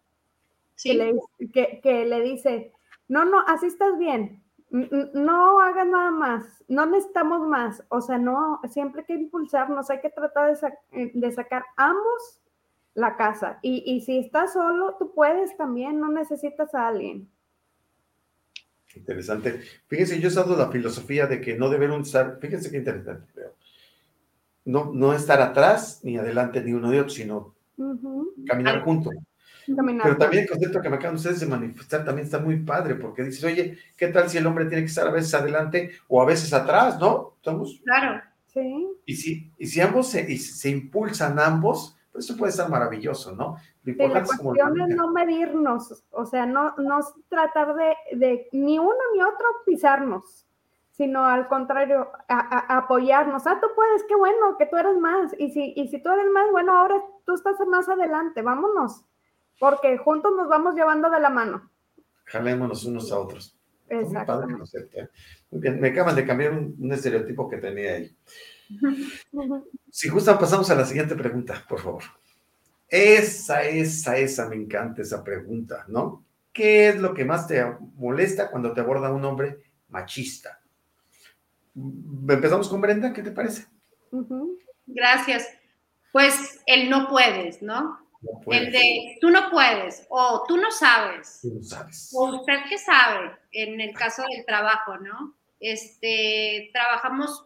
que, 0.83 2.05
le, 2.05 2.21
dice, 2.23 2.73
no, 3.09 3.25
no, 3.25 3.41
así 3.47 3.67
estás 3.67 3.99
bien, 3.99 4.43
no 4.71 5.61
hagas 5.61 5.87
nada 5.87 6.11
más, 6.11 6.65
no 6.69 6.87
necesitamos 6.87 7.47
más, 7.47 7.83
o 7.89 8.01
sea, 8.01 8.19
no, 8.19 8.61
siempre 8.71 9.01
hay 9.01 9.07
que 9.07 9.15
impulsarnos, 9.15 9.91
hay 9.91 10.01
que 10.01 10.11
tratar 10.11 10.57
de, 10.57 11.11
de 11.15 11.33
sacar 11.33 11.65
ambos 11.77 12.41
la 12.95 13.17
casa, 13.17 13.59
y, 13.63 13.83
y, 13.87 14.01
si 14.03 14.19
estás 14.19 14.53
solo, 14.53 14.97
tú 14.99 15.13
puedes 15.15 15.57
también, 15.57 16.01
no 16.01 16.09
necesitas 16.09 16.75
a 16.75 16.89
alguien. 16.89 17.29
Interesante. 18.95 19.61
Fíjense, 19.87 20.19
yo 20.19 20.29
he 20.29 20.33
usado 20.33 20.57
la 20.57 20.71
filosofía 20.71 21.27
de 21.27 21.41
que 21.41 21.57
no 21.57 21.69
deben 21.69 21.93
estar, 21.93 22.39
fíjense 22.41 22.71
qué 22.71 22.79
interesante, 22.79 23.43
no, 24.65 24.93
no 24.93 25.15
estar 25.15 25.41
atrás 25.41 26.01
ni 26.03 26.19
adelante 26.19 26.63
ni 26.63 26.73
uno 26.73 26.91
de 26.91 27.01
otro, 27.01 27.11
sino 27.11 27.55
caminar 28.47 28.83
juntos. 28.83 29.15
Pero 29.77 30.17
también 30.17 30.45
el 30.45 30.49
concepto 30.49 30.81
que 30.81 30.89
me 30.89 30.97
acaban 30.97 31.17
ustedes 31.17 31.41
de 31.41 31.47
manifestar 31.47 32.05
también 32.05 32.27
está 32.27 32.39
muy 32.39 32.57
padre, 32.61 32.95
porque 32.95 33.23
dices, 33.23 33.45
oye, 33.45 33.79
¿qué 33.97 34.09
tal 34.09 34.29
si 34.29 34.39
el 34.39 34.47
hombre 34.47 34.67
tiene 34.67 34.83
que 34.83 34.89
estar 34.89 35.07
a 35.07 35.11
veces 35.11 35.35
adelante 35.35 35.91
o 36.09 36.23
a 36.23 36.27
veces 36.27 36.53
atrás, 36.53 36.99
no? 36.99 37.35
¿Estamos? 37.37 37.81
Claro. 37.85 38.23
Sí. 38.47 38.89
Y 39.05 39.15
si, 39.15 39.53
y 39.59 39.67
si 39.67 39.81
ambos 39.81 40.09
se, 40.11 40.37
se 40.39 40.71
impulsan 40.71 41.39
ambos, 41.39 41.97
pues 42.11 42.25
eso 42.25 42.37
puede 42.37 42.51
estar 42.51 42.69
maravilloso, 42.71 43.35
¿no? 43.35 43.57
Lo 43.85 43.93
importante 43.93 44.31
la 44.31 44.43
cuestión 44.43 44.81
es, 44.81 44.97
no 44.97 45.13
medirnos, 45.13 46.05
o 46.11 46.27
sea, 46.27 46.47
no, 46.47 46.75
no 46.79 47.01
tratar 47.29 47.75
de, 47.75 47.95
de 48.17 48.49
ni 48.53 48.79
uno 48.79 48.97
ni 49.15 49.23
otro 49.23 49.47
pisarnos 49.67 50.49
sino 50.99 51.25
al 51.25 51.47
contrario, 51.47 52.11
a, 52.29 52.77
apoyarnos. 52.77 53.47
Ah, 53.47 53.59
tú 53.63 53.69
puedes, 53.77 54.03
qué 54.09 54.17
bueno, 54.17 54.59
que 54.59 54.67
tú 54.67 54.77
eres 54.77 54.99
más. 54.99 55.33
Y 55.39 55.51
si, 55.53 55.73
y 55.77 55.87
si 55.87 56.03
tú 56.03 56.11
eres 56.11 56.27
más, 56.33 56.51
bueno, 56.51 56.77
ahora 56.77 57.01
tú 57.25 57.35
estás 57.35 57.55
más 57.69 57.89
adelante, 57.89 58.43
vámonos, 58.43 59.05
porque 59.59 59.99
juntos 59.99 60.33
nos 60.37 60.49
vamos 60.49 60.75
llevando 60.75 61.11
de 61.11 61.21
la 61.21 61.31
mano. 61.31 61.71
Jalémonos 62.25 62.85
unos 62.85 63.11
a 63.13 63.19
otros. 63.19 63.59
Exacto. 63.89 64.43
¿eh? 64.95 65.09
Muy 65.51 65.61
bien, 65.61 65.81
me 65.81 65.89
acaban 65.89 66.15
de 66.15 66.27
cambiar 66.27 66.53
un, 66.53 66.93
estereotipo 66.93 67.49
que 67.49 67.59
tenía 67.59 67.95
ahí. 67.95 68.17
Si 69.91 70.11
gustan, 70.11 70.39
pasamos 70.39 70.71
a 70.71 70.75
la 70.75 70.85
siguiente 70.85 71.17
pregunta, 71.17 71.65
por 71.67 71.81
favor. 71.81 72.03
Esa, 72.87 73.63
esa, 73.63 74.17
esa, 74.19 74.49
me 74.49 74.57
encanta 74.57 75.03
esa 75.03 75.25
pregunta, 75.25 75.87
¿no? 75.89 76.25
¿Qué 76.53 76.91
es 76.91 77.01
lo 77.01 77.15
que 77.15 77.25
más 77.25 77.49
te 77.49 77.65
molesta 77.97 78.51
cuando 78.51 78.73
te 78.73 78.81
aborda 78.81 79.11
un 79.11 79.25
hombre 79.25 79.59
machista? 79.89 80.61
Empezamos 81.75 82.69
con 82.69 82.81
Brenda, 82.81 83.13
¿qué 83.13 83.23
te 83.23 83.31
parece? 83.31 83.67
Gracias. 84.87 85.49
Pues 86.13 86.61
el 86.67 86.91
no 86.91 87.09
puedes, 87.09 87.63
¿no? 87.63 87.99
El 88.51 88.73
de 88.73 89.19
tú 89.21 89.31
no 89.31 89.51
puedes 89.51 90.07
o 90.09 90.45
tú 90.49 90.57
no 90.57 90.71
sabes. 90.71 91.41
Tú 91.43 91.55
no 91.55 91.63
sabes. 91.63 92.13
O 92.15 92.37
usted 92.37 92.59
que 92.69 92.79
sabe, 92.79 93.37
en 93.53 93.81
el 93.81 93.95
caso 93.95 94.23
del 94.29 94.45
trabajo, 94.45 94.99
¿no? 94.99 95.35
Este, 95.61 96.71
trabajamos, 96.73 97.45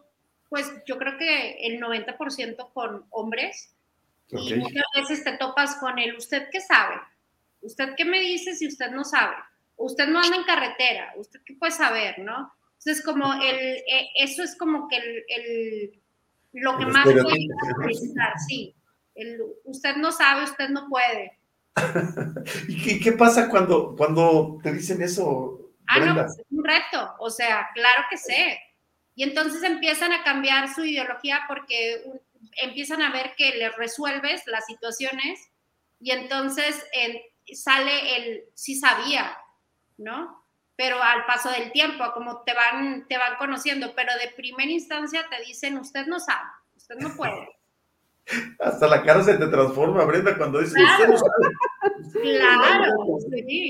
pues 0.49 0.71
yo 0.85 0.97
creo 0.97 1.17
que 1.17 1.67
el 1.67 1.79
90% 1.79 2.73
con 2.73 3.05
hombres 3.11 3.73
y 4.29 4.55
muchas 4.55 4.85
veces 4.95 5.23
te 5.23 5.37
topas 5.37 5.75
con 5.75 5.99
el 5.99 6.15
usted 6.15 6.49
que 6.51 6.61
sabe. 6.61 6.95
¿Usted 7.61 7.93
qué 7.95 8.05
me 8.05 8.19
dice 8.19 8.55
si 8.55 8.67
usted 8.67 8.91
no 8.91 9.03
sabe? 9.03 9.35
Usted 9.77 10.07
no 10.07 10.19
anda 10.19 10.35
en 10.35 10.43
carretera, 10.43 11.13
¿usted 11.17 11.39
qué 11.45 11.53
puede 11.55 11.71
saber, 11.71 12.19
no? 12.19 12.51
Entonces, 12.79 13.03
como 13.05 13.33
el, 13.33 13.57
eh, 13.57 14.09
eso 14.15 14.43
es 14.43 14.57
como 14.57 14.87
que 14.87 14.97
el, 14.97 16.01
lo 16.53 16.77
que 16.77 16.85
más 16.85 17.05
puede 17.05 17.47
necesitar, 17.85 18.33
sí. 18.47 18.75
Usted 19.63 19.95
no 19.97 20.11
sabe, 20.11 20.43
usted 20.43 20.69
no 20.69 20.87
puede. 20.89 21.37
¿Y 22.67 22.99
qué, 22.99 23.11
pasa 23.13 23.49
cuando, 23.49 23.95
cuando 23.95 24.59
te 24.61 24.73
dicen 24.73 25.01
eso? 25.01 25.59
Ah, 25.87 25.99
no, 25.99 26.15
pues 26.15 26.39
es 26.39 26.45
un 26.49 26.63
reto, 26.63 27.15
o 27.19 27.29
sea, 27.29 27.67
claro 27.73 28.03
que 28.09 28.17
sé. 28.17 28.59
Y 29.15 29.23
entonces 29.23 29.63
empiezan 29.63 30.11
a 30.11 30.23
cambiar 30.23 30.73
su 30.73 30.85
ideología 30.85 31.41
porque 31.47 32.03
empiezan 32.61 33.01
a 33.01 33.11
ver 33.11 33.33
que 33.37 33.55
les 33.55 33.75
resuelves 33.75 34.43
las 34.47 34.65
situaciones 34.65 35.39
y 35.99 36.11
entonces 36.11 36.85
sale 37.53 38.17
el 38.17 38.43
sí 38.53 38.75
sabía, 38.75 39.37
¿no? 39.97 40.43
pero 40.75 41.01
al 41.01 41.25
paso 41.25 41.51
del 41.51 41.71
tiempo, 41.71 42.03
como 42.13 42.41
te 42.41 42.53
van, 42.53 43.07
te 43.07 43.17
van 43.17 43.37
conociendo, 43.37 43.93
pero 43.95 44.11
de 44.17 44.29
primera 44.35 44.71
instancia 44.71 45.25
te 45.29 45.43
dicen, 45.43 45.77
usted 45.77 46.07
no 46.07 46.19
sabe, 46.19 46.49
usted 46.75 46.95
no 46.95 47.15
puede. 47.15 47.49
Hasta 48.59 48.87
la 48.87 49.03
cara 49.03 49.23
se 49.23 49.33
te 49.35 49.47
transforma, 49.47 50.05
Brenda, 50.05 50.37
cuando 50.37 50.59
dices, 50.59 50.75
claro. 50.75 50.91
usted 50.93 51.07
no 51.09 51.17
sabe. 51.17 52.21
Claro, 52.21 52.95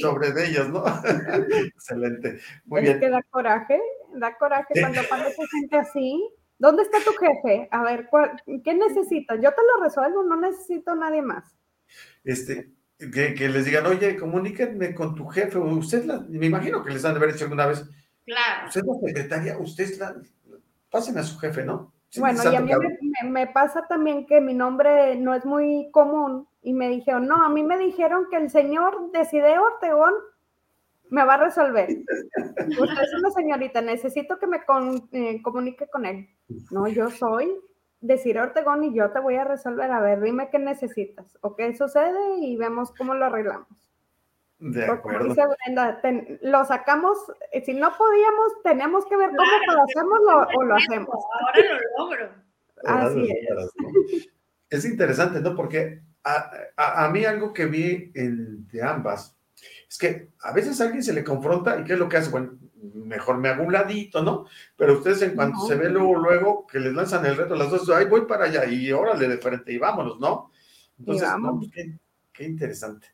Sobre 0.01 0.45
ellas, 0.45 0.69
¿no? 0.69 0.83
Excelente. 1.75 2.39
Muy 2.65 2.81
bien. 2.81 2.99
que 2.99 3.09
da 3.09 3.23
coraje, 3.23 3.81
da 4.13 4.37
coraje 4.37 4.73
cuando 4.79 5.01
parece 5.09 5.41
gente 5.47 5.77
así. 5.77 6.29
¿Dónde 6.59 6.83
está 6.83 6.99
tu 6.99 7.11
jefe? 7.13 7.67
A 7.71 7.83
ver, 7.83 8.09
¿qué 8.63 8.73
necesitas? 8.73 9.37
Yo 9.41 9.49
te 9.51 9.61
lo 9.61 9.83
resuelvo, 9.83 10.23
no 10.23 10.39
necesito 10.39 10.95
nadie 10.95 11.21
más. 11.21 11.57
Este, 12.23 12.71
que, 13.11 13.49
les 13.49 13.65
digan, 13.65 13.85
oye, 13.87 14.15
comuníquenme 14.15 14.93
con 14.93 15.15
tu 15.15 15.27
jefe, 15.27 15.57
o 15.57 15.65
usted, 15.65 16.05
la, 16.05 16.19
me 16.29 16.45
imagino 16.45 16.83
que 16.83 16.91
les 16.91 17.03
han 17.03 17.13
de 17.13 17.17
haber 17.17 17.33
dicho 17.33 17.45
alguna 17.45 17.65
vez, 17.65 17.83
claro. 18.25 18.67
usted 18.67 18.81
es 18.81 18.87
la 18.87 19.07
secretaria, 19.07 19.57
usted 19.57 19.83
es 19.83 19.99
la, 19.99 20.15
pásenme 20.89 21.19
a 21.19 21.23
su 21.23 21.37
jefe, 21.39 21.63
¿no? 21.63 21.91
bueno, 22.17 22.41
y 22.43 22.55
a 22.55 22.61
mí 22.61 22.71
me, 22.71 23.12
pasa 23.53 23.85
también 23.87 24.25
que 24.25 24.41
mi 24.41 24.53
nombre 24.53 25.15
no 25.15 25.33
es 25.35 25.45
muy 25.45 25.89
común 25.91 26.47
y 26.61 26.73
me 26.73 26.89
dijeron, 26.89 27.27
no, 27.27 27.43
a 27.43 27.49
mí 27.49 27.63
me 27.63 27.77
dijeron 27.77 28.27
que 28.29 28.37
el 28.37 28.49
señor 28.49 29.11
decide 29.11 29.57
Ortegón 29.59 30.13
me 31.09 31.23
va 31.25 31.35
a 31.35 31.37
resolver. 31.37 31.87
Usted 32.79 33.01
es 33.03 33.13
una 33.19 33.29
señorita, 33.31 33.81
necesito 33.81 34.39
que 34.39 34.47
me 34.47 34.61
eh, 35.11 35.41
comunique 35.43 35.87
con 35.87 36.05
él. 36.05 36.27
No, 36.71 36.87
yo 36.87 37.09
soy 37.09 37.51
decir 38.01 38.39
Ortegón 38.39 38.83
y 38.83 38.93
yo 38.95 39.11
te 39.11 39.19
voy 39.19 39.35
a 39.35 39.43
resolver. 39.43 39.91
A 39.91 39.99
ver, 39.99 40.21
dime 40.21 40.49
qué 40.49 40.59
necesitas 40.59 41.37
o 41.41 41.55
qué 41.55 41.75
sucede 41.75 42.37
y 42.39 42.57
vemos 42.57 42.93
cómo 42.97 43.13
lo 43.13 43.25
arreglamos. 43.25 43.67
De 44.59 44.85
acuerdo. 44.85 45.25
Dice 45.25 45.41
Brenda, 45.65 45.99
ten- 46.01 46.39
lo 46.41 46.63
sacamos, 46.63 47.17
eh, 47.51 47.61
si 47.65 47.73
no 47.73 47.91
podíamos, 47.97 48.61
tenemos 48.63 49.05
que 49.05 49.17
ver 49.17 49.29
cómo 49.29 49.41
Claro, 49.41 49.73
lo 49.73 49.83
hacemos 49.83 50.19
lo- 50.21 50.47
o 50.59 50.63
lo 50.63 50.75
hacemos. 50.75 51.09
Ahora 51.09 51.59
lo 51.69 52.05
logro. 52.05 52.29
Así 52.83 53.21
es. 53.21 53.71
¿no? 53.77 53.89
Es 54.69 54.85
interesante, 54.85 55.39
¿no? 55.41 55.55
Porque 55.55 56.01
a, 56.23 56.51
a- 56.77 57.05
a 57.05 57.09
mí 57.11 57.25
algo 57.25 57.53
que 57.53 57.65
vi 57.65 58.11
en, 58.15 58.67
de 58.67 58.81
ambas 58.83 59.35
es 59.89 59.97
que 59.97 60.29
a 60.41 60.51
veces 60.53 60.79
a 60.81 60.85
alguien 60.85 61.03
se 61.03 61.13
le 61.13 61.23
confronta 61.23 61.79
y 61.79 61.83
¿qué 61.83 61.93
es 61.93 61.99
lo 61.99 62.09
que 62.09 62.17
hace? 62.17 62.29
Bueno, 62.31 62.57
mejor 62.95 63.37
me 63.37 63.49
hago 63.49 63.63
un 63.63 63.71
ladito, 63.73 64.21
¿no? 64.23 64.45
Pero 64.75 64.97
ustedes 64.97 65.21
en 65.21 65.35
cuanto 65.35 65.59
No. 65.59 65.65
se 65.67 65.75
ve 65.75 65.89
luego, 65.89 66.15
luego 66.17 66.67
que 66.67 66.79
les 66.79 66.93
lanzan 66.93 67.25
el 67.25 67.37
reto 67.37 67.55
las 67.55 67.69
dos, 67.69 67.89
ay, 67.89 68.05
voy 68.07 68.25
para 68.25 68.45
allá 68.45 68.65
y 68.65 68.91
órale 68.91 69.27
de 69.27 69.37
frente 69.37 69.71
y 69.71 69.77
vámonos, 69.77 70.19
¿no? 70.19 70.51
Entonces, 70.99 71.27
no, 71.39 71.61
qué, 71.71 71.97
qué 72.33 72.43
interesante. 72.45 73.07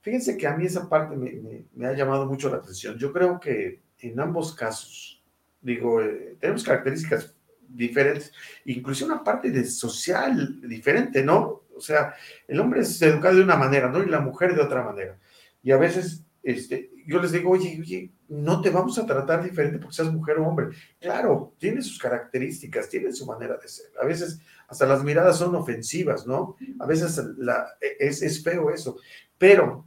Fíjense 0.00 0.36
que 0.38 0.46
a 0.46 0.56
mí 0.56 0.64
esa 0.64 0.88
parte 0.88 1.16
me, 1.16 1.32
me- 1.32 1.64
me 1.74 1.86
ha 1.86 1.92
llamado 1.92 2.24
mucho 2.26 2.48
la 2.48 2.56
atención. 2.58 2.96
Yo 2.96 3.12
creo 3.12 3.38
que 3.38 3.82
en 3.98 4.18
ambos 4.20 4.54
casos, 4.54 5.22
digo, 5.60 6.00
eh, 6.00 6.36
tenemos 6.40 6.64
características 6.64 7.34
diferentes, 7.74 8.32
incluso 8.64 9.06
una 9.06 9.22
parte 9.22 9.50
de 9.50 9.64
social 9.64 10.60
diferente, 10.68 11.22
¿no? 11.22 11.62
O 11.74 11.80
sea, 11.80 12.14
el 12.46 12.60
hombre 12.60 12.80
es 12.80 13.00
educado 13.02 13.36
de 13.36 13.42
una 13.42 13.56
manera, 13.56 13.88
¿no? 13.88 14.02
Y 14.02 14.06
la 14.06 14.20
mujer 14.20 14.54
de 14.54 14.62
otra 14.62 14.82
manera. 14.82 15.18
Y 15.62 15.72
a 15.72 15.76
veces, 15.76 16.24
este, 16.42 16.90
yo 17.06 17.20
les 17.20 17.32
digo, 17.32 17.50
oye, 17.50 17.78
oye, 17.80 18.10
no 18.28 18.60
te 18.60 18.70
vamos 18.70 18.98
a 18.98 19.06
tratar 19.06 19.42
diferente 19.42 19.78
porque 19.78 19.96
seas 19.96 20.12
mujer 20.12 20.38
o 20.38 20.46
hombre. 20.46 20.68
Claro, 21.00 21.54
tiene 21.58 21.82
sus 21.82 21.98
características, 21.98 22.88
tiene 22.88 23.12
su 23.12 23.26
manera 23.26 23.56
de 23.56 23.68
ser. 23.68 23.86
A 24.00 24.04
veces 24.04 24.40
hasta 24.68 24.86
las 24.86 25.02
miradas 25.02 25.38
son 25.38 25.54
ofensivas, 25.54 26.26
¿no? 26.26 26.56
A 26.78 26.86
veces 26.86 27.20
la, 27.38 27.66
es, 27.98 28.22
es 28.22 28.42
feo 28.42 28.70
eso. 28.70 28.98
Pero 29.36 29.84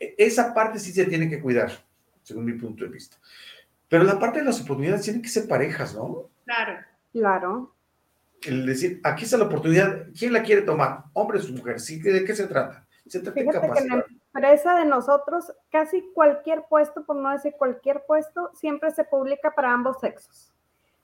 e- 0.00 0.14
esa 0.16 0.54
parte 0.54 0.78
sí 0.78 0.92
se 0.92 1.04
tiene 1.04 1.28
que 1.28 1.40
cuidar, 1.40 1.72
según 2.22 2.46
mi 2.46 2.54
punto 2.54 2.84
de 2.84 2.90
vista. 2.90 3.18
Pero 3.88 4.04
la 4.04 4.18
parte 4.18 4.38
de 4.38 4.46
las 4.46 4.60
oportunidades 4.60 5.02
tienen 5.02 5.22
que 5.22 5.28
ser 5.28 5.46
parejas, 5.46 5.94
¿no? 5.94 6.30
Claro. 6.44 6.80
Claro. 7.12 7.74
El 8.42 8.66
decir, 8.66 9.00
aquí 9.04 9.24
está 9.24 9.38
la 9.38 9.44
oportunidad, 9.44 10.06
¿quién 10.18 10.32
la 10.32 10.42
quiere 10.42 10.62
tomar? 10.62 11.04
¿Hombres 11.14 11.48
o 11.48 11.52
mujeres? 11.52 11.84
¿Sí? 11.84 12.00
¿De 12.00 12.24
qué 12.24 12.34
se 12.34 12.46
trata? 12.46 12.86
Se 13.06 13.20
trata 13.20 13.40
de 13.40 13.46
Fíjate 13.46 13.60
que 13.60 13.66
en 13.66 13.72
la 13.72 13.94
capacidad. 13.96 14.06
empresa 14.34 14.74
de 14.78 14.84
nosotros, 14.84 15.52
casi 15.70 16.02
cualquier 16.12 16.64
puesto, 16.68 17.04
por 17.04 17.16
no 17.16 17.30
decir 17.30 17.54
cualquier 17.56 18.04
puesto, 18.06 18.50
siempre 18.54 18.90
se 18.90 19.04
publica 19.04 19.54
para 19.54 19.72
ambos 19.72 19.98
sexos. 20.00 20.52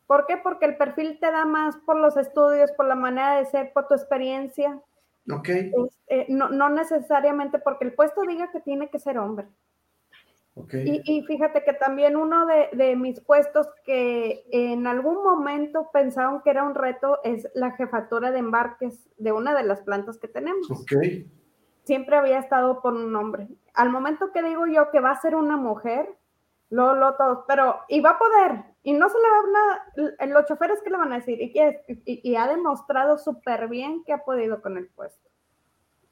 ¿Por 0.06 0.26
qué? 0.26 0.36
Porque 0.36 0.66
el 0.66 0.76
perfil 0.76 1.18
te 1.20 1.30
da 1.30 1.44
más 1.44 1.76
por 1.86 1.96
los 1.96 2.16
estudios, 2.16 2.72
por 2.72 2.86
la 2.86 2.96
manera 2.96 3.36
de 3.36 3.46
ser, 3.46 3.72
por 3.72 3.86
tu 3.86 3.94
experiencia. 3.94 4.80
Ok, 5.30 5.48
Este, 5.48 6.26
no, 6.28 6.48
no 6.48 6.68
necesariamente 6.70 7.58
porque 7.60 7.84
el 7.84 7.92
puesto 7.94 8.22
diga 8.22 8.50
que 8.50 8.60
tiene 8.60 8.90
que 8.90 8.98
ser 8.98 9.18
hombre. 9.18 9.46
Y, 10.72 11.02
y 11.04 11.22
fíjate 11.22 11.64
que 11.64 11.72
también 11.72 12.16
uno 12.16 12.44
de, 12.46 12.68
de 12.72 12.96
mis 12.96 13.20
puestos 13.20 13.68
que 13.84 14.44
en 14.50 14.86
algún 14.86 15.22
momento 15.22 15.88
pensaron 15.92 16.42
que 16.42 16.50
era 16.50 16.64
un 16.64 16.74
reto 16.74 17.20
es 17.24 17.48
la 17.54 17.70
jefatura 17.72 18.30
de 18.30 18.40
embarques 18.40 19.08
de 19.16 19.32
una 19.32 19.54
de 19.54 19.62
las 19.62 19.80
plantas 19.82 20.18
que 20.18 20.28
tenemos. 20.28 20.70
Ok, 20.70 20.92
Siempre 21.84 22.16
había 22.16 22.38
estado 22.38 22.82
por 22.82 22.94
un 22.94 23.14
hombre. 23.16 23.48
Al 23.74 23.90
momento 23.90 24.32
que 24.32 24.42
digo 24.42 24.66
yo 24.66 24.90
que 24.90 25.00
va 25.00 25.12
a 25.12 25.20
ser 25.20 25.34
una 25.34 25.56
mujer, 25.56 26.08
lo, 26.68 26.94
lo 26.94 27.14
todos, 27.14 27.44
pero 27.48 27.80
y 27.88 28.00
va 28.00 28.10
a 28.10 28.18
poder, 28.18 28.64
y 28.82 28.92
no 28.92 29.08
se 29.08 29.18
le 29.18 29.30
va 29.30 29.38
a 29.38 30.16
nada, 30.16 30.32
los 30.34 30.44
choferes 30.46 30.80
que 30.82 30.90
le 30.90 30.98
van 30.98 31.12
a 31.12 31.16
decir, 31.16 31.40
y, 31.40 31.52
que, 31.52 31.82
y, 32.04 32.30
y 32.30 32.36
ha 32.36 32.46
demostrado 32.46 33.18
súper 33.18 33.68
bien 33.68 34.04
que 34.04 34.12
ha 34.12 34.24
podido 34.24 34.62
con 34.62 34.76
el 34.76 34.88
puesto. 34.88 35.29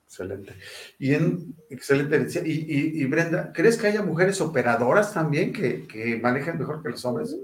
Excelente. 0.09 0.57
Y 0.99 1.15
en, 1.15 1.55
excelente. 1.69 2.41
Y, 2.45 2.53
y, 2.53 3.03
y 3.03 3.05
Brenda, 3.05 3.53
¿crees 3.53 3.77
que 3.77 3.89
haya 3.89 4.03
mujeres 4.03 4.41
operadoras 4.41 5.13
también 5.13 5.53
que, 5.53 5.87
que 5.87 6.17
manejen 6.17 6.59
mejor 6.59 6.83
que 6.83 6.89
los 6.89 7.05
hombres? 7.05 7.37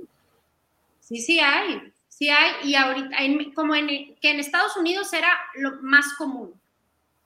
Sí, 1.01 1.19
sí 1.21 1.41
hay. 1.41 1.93
Sí 2.09 2.31
hay. 2.31 2.53
Y 2.69 2.75
ahorita, 2.75 3.17
en- 3.19 3.53
como 3.53 3.75
en, 3.75 3.87
que 4.17 4.31
en 4.31 4.41
Estados 4.41 4.77
Unidos 4.79 5.13
era 5.13 5.29
lo 5.57 5.83
más 5.83 6.15
común 6.17 6.59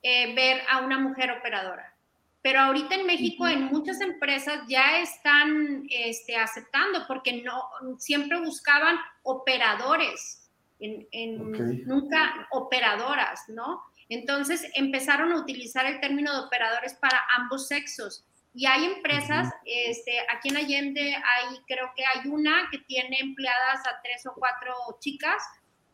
eh, 0.02 0.34
ver 0.34 0.60
a 0.68 0.78
una 0.84 0.98
mujer 0.98 1.30
operadora. 1.30 1.94
Pero 2.42 2.60
ahorita 2.60 2.94
en 2.96 3.06
México, 3.06 3.44
Ujú. 3.44 3.52
en 3.52 3.64
muchas 3.66 4.00
empresas 4.00 4.60
ya 4.68 5.00
están 5.00 5.86
este, 5.90 6.36
aceptando 6.36 7.04
porque 7.06 7.42
no 7.42 7.62
siempre 7.98 8.40
buscaban 8.40 8.96
operadores, 9.22 10.48
en, 10.80 11.06
en- 11.12 11.54
Ok. 11.54 11.60
nunca 11.86 12.46
operadoras, 12.50 13.40
¿no? 13.48 13.82
Entonces 14.08 14.66
empezaron 14.74 15.32
a 15.32 15.40
utilizar 15.40 15.86
el 15.86 16.00
término 16.00 16.32
de 16.32 16.46
operadores 16.46 16.94
para 16.94 17.20
ambos 17.36 17.68
sexos. 17.68 18.24
Y 18.54 18.66
hay 18.66 18.86
empresas, 18.86 19.52
este, 19.64 20.18
aquí 20.34 20.48
en 20.48 20.56
Allende 20.56 21.14
hay, 21.14 21.58
creo 21.66 21.92
que 21.94 22.04
hay 22.04 22.28
una 22.28 22.68
que 22.70 22.78
tiene 22.78 23.18
empleadas 23.20 23.86
a 23.86 24.00
tres 24.02 24.26
o 24.26 24.32
cuatro 24.34 24.74
chicas, 25.00 25.42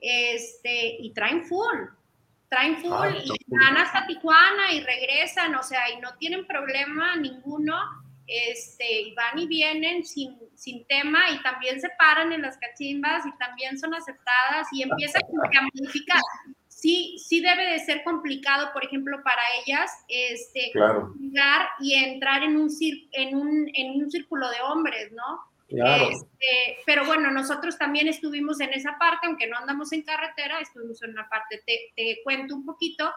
este, 0.01 0.97
y 1.01 1.13
traen 1.13 1.45
full, 1.45 1.89
traen 2.49 2.77
full 2.79 2.93
Ah, 2.93 3.11
y 3.11 3.19
está 3.19 3.35
cool. 3.49 3.61
van 3.61 3.77
hasta 3.77 4.07
Tijuana 4.07 4.73
y 4.73 4.81
regresan, 4.81 5.55
o 5.57 5.63
sea, 5.63 5.91
y 5.91 6.01
no 6.01 6.15
tienen 6.17 6.47
problema 6.47 7.17
ninguno, 7.17 7.77
este, 8.27 9.03
y 9.03 9.15
van 9.15 9.39
y 9.39 9.47
vienen 9.47 10.05
sin, 10.05 10.39
sin 10.55 10.87
tema 10.87 11.31
y 11.31 11.43
también 11.43 11.81
se 11.81 11.91
paran 11.99 12.33
en 12.33 12.43
las 12.43 12.57
cachimbas 12.57 13.27
y 13.27 13.37
también 13.39 13.79
son 13.79 13.95
aceptadas 13.95 14.69
y 14.73 14.83
empiezan 14.83 15.23
como 15.23 15.43
que 15.51 15.59
a 15.59 15.63
modificar. 15.63 16.21
Sí, 16.85 17.17
sí 17.19 17.41
debe 17.41 17.65
de 17.73 17.79
ser 17.79 18.05
complicado, 18.05 18.71
por 18.75 18.85
ejemplo, 18.85 19.23
para 19.23 19.41
ellas, 19.65 19.91
este, 20.07 20.71
Claro, 20.73 21.15
llegar 21.19 21.67
y 21.81 21.95
entrar 21.95 22.43
en 22.43 22.59
un, 22.59 22.69
en 23.13 23.35
un, 23.37 23.71
en 23.73 24.03
un 24.03 24.11
círculo 24.11 24.51
de 24.51 24.61
hombres, 24.61 25.11
¿no? 25.13 25.41
claro. 25.67 26.11
Este, 26.11 26.77
pero 26.85 27.07
bueno, 27.07 27.31
nosotros 27.31 27.79
también 27.79 28.07
estuvimos 28.07 28.61
en 28.61 28.75
esa 28.75 28.99
parte, 28.99 29.27
aunque 29.27 29.47
no 29.47 29.57
andamos 29.57 29.93
en 29.95 30.03
carretera, 30.03 30.61
estuvimos 30.61 31.03
en 31.03 31.13
una 31.13 31.27
parte, 31.27 31.63
te, 31.67 31.93
te 31.97 32.21
cuento 32.23 32.55
un 32.55 32.67
poquito. 32.67 33.11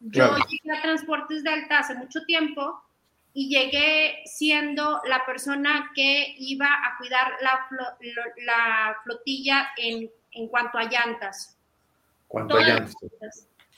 Yo 0.00 0.10
Claro. 0.10 0.36
llegué 0.48 0.76
a 0.76 0.82
Transportes 0.82 1.44
Delta 1.44 1.78
hace 1.78 1.94
mucho 1.94 2.24
tiempo 2.24 2.82
y 3.32 3.48
llegué 3.48 4.22
siendo 4.26 5.00
la 5.06 5.24
persona 5.24 5.92
que 5.94 6.34
iba 6.38 6.66
a 6.66 6.96
cuidar 6.98 7.32
la, 7.40 7.60
la 8.44 8.96
flotilla 9.04 9.68
en, 9.76 10.10
en 10.32 10.48
cuanto 10.48 10.78
a 10.78 10.84
llantas. 10.90 11.53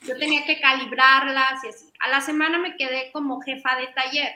Yo 0.03 0.17
tenía 0.19 0.45
que 0.45 0.61
calibrarlas 0.61 1.65
y 1.65 1.69
así. 1.69 1.93
A 2.01 2.09
la 2.09 2.21
semana 2.21 2.59
me 2.59 2.77
quedé 2.77 3.11
como 3.13 3.41
jefa 3.41 3.77
de 3.77 3.89
taller. 3.89 4.33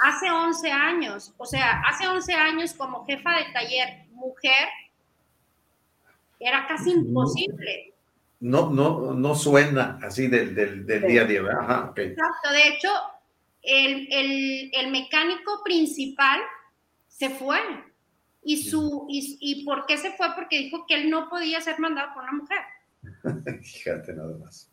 Hace 0.00 0.30
11 0.30 0.70
años, 0.70 1.34
o 1.38 1.44
sea, 1.44 1.80
hace 1.86 2.06
11 2.06 2.32
años 2.34 2.72
como 2.74 3.04
jefa 3.04 3.36
de 3.36 3.52
taller 3.52 4.06
mujer, 4.10 4.68
era 6.38 6.66
casi 6.68 6.90
imposible. 6.92 7.94
No, 8.40 8.70
no, 8.70 9.12
no 9.14 9.34
suena 9.34 9.98
así 10.02 10.28
del, 10.28 10.54
del, 10.54 10.86
del 10.86 11.00
Sí. 11.02 11.06
día 11.08 11.22
a 11.22 11.24
día, 11.24 11.42
¿verdad? 11.42 11.60
Ajá. 11.62 11.92
Exacto, 11.96 12.50
de 12.52 12.68
hecho, 12.68 12.88
el, 13.62 14.06
el- 14.12 14.70
el 14.72 14.90
mecánico 14.92 15.62
principal 15.64 16.40
se 17.08 17.30
fue. 17.30 17.58
¿Y, 18.44 18.62
su, 18.62 19.06
y, 19.08 19.36
¿Y 19.40 19.64
por 19.64 19.84
qué 19.86 19.98
se 19.98 20.12
fue? 20.12 20.28
Porque 20.36 20.58
dijo 20.58 20.86
que 20.86 20.94
él 20.94 21.10
no 21.10 21.28
podía 21.28 21.60
ser 21.60 21.80
mandado 21.80 22.14
por 22.14 22.22
una 22.22 22.32
mujer. 22.32 22.58
Fíjate 23.62 24.12
nada 24.14 24.36
más. 24.38 24.70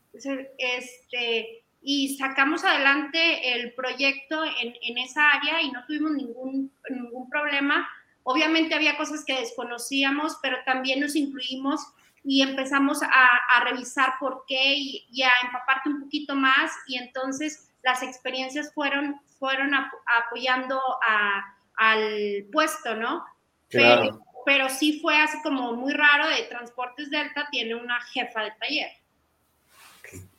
Este, 0.57 1.63
y 1.81 2.17
sacamos 2.17 2.63
adelante 2.63 3.53
el 3.53 3.73
proyecto 3.73 4.43
en, 4.43 4.73
en 4.81 4.97
esa 4.97 5.29
área 5.31 5.61
y 5.61 5.71
no 5.71 5.85
tuvimos 5.85 6.11
ningún, 6.11 6.71
ningún 6.89 7.29
problema. 7.29 7.87
Obviamente 8.23 8.73
había 8.73 8.97
cosas 8.97 9.23
que 9.25 9.39
desconocíamos, 9.39 10.37
pero 10.41 10.57
también 10.65 10.99
nos 10.99 11.15
incluimos 11.15 11.81
y 12.23 12.41
empezamos 12.41 13.03
a, 13.03 13.07
a 13.07 13.63
revisar 13.65 14.13
por 14.19 14.45
qué 14.47 14.73
y, 14.75 15.05
y 15.11 15.21
a 15.21 15.29
empaparte 15.43 15.89
un 15.89 16.01
poquito 16.01 16.33
más 16.35 16.71
y 16.87 16.97
entonces 16.97 17.69
las 17.83 18.01
experiencias 18.01 18.73
fueron, 18.73 19.21
fueron 19.37 19.75
ap- 19.75 19.93
apoyando 20.25 20.81
a- 21.07 21.55
al 21.77 22.45
puesto, 22.51 22.95
¿no? 22.95 23.23
Claro. 23.69 24.01
Pero, 24.03 24.21
pero 24.45 24.69
sí 24.69 24.99
fue 25.01 25.17
así 25.17 25.41
como 25.41 25.73
muy 25.73 25.93
raro 25.93 26.29
de 26.29 26.43
Transportes 26.43 27.09
Delta 27.09 27.47
tiene 27.51 27.75
una 27.75 27.99
jefa 28.01 28.43
de 28.43 28.51
taller. 28.59 28.91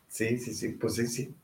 Sí, 0.09 0.39
sí, 0.39 0.55
sí, 0.55 0.69
pues 0.71 0.95
sí, 0.95 1.07
sí. 1.07 1.35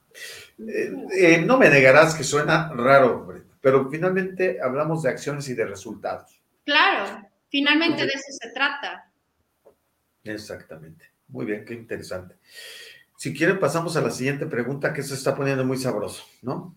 Eh, 0.59 0.93
eh, 1.19 1.43
no 1.45 1.59
me 1.59 1.69
negarás 1.69 2.15
que 2.15 2.25
suena 2.25 2.73
raro, 2.73 3.29
pero 3.61 3.91
finalmente 3.91 4.59
hablamos 4.63 5.03
de 5.03 5.11
acciones 5.11 5.49
y 5.49 5.55
de 5.55 5.67
resultados. 5.67 6.41
Claro, 6.65 7.29
finalmente 7.51 8.07
de 8.07 8.13
eso 8.13 8.33
se 8.41 8.51
trata. 8.51 9.11
Exactamente. 10.25 11.11
Muy 11.29 11.47
bien, 11.47 11.65
qué 11.65 11.75
interesante. 11.75 12.37
Si 13.17 13.35
quieren, 13.35 13.59
pasamos 13.59 13.97
a 13.97 14.01
la 14.01 14.11
siguiente 14.11 14.47
pregunta 14.47 14.93
que 14.93 15.03
se 15.03 15.15
está 15.15 15.35
poniendo 15.35 15.65
muy 15.65 15.77
sabroso, 15.77 16.25
¿no? 16.43 16.75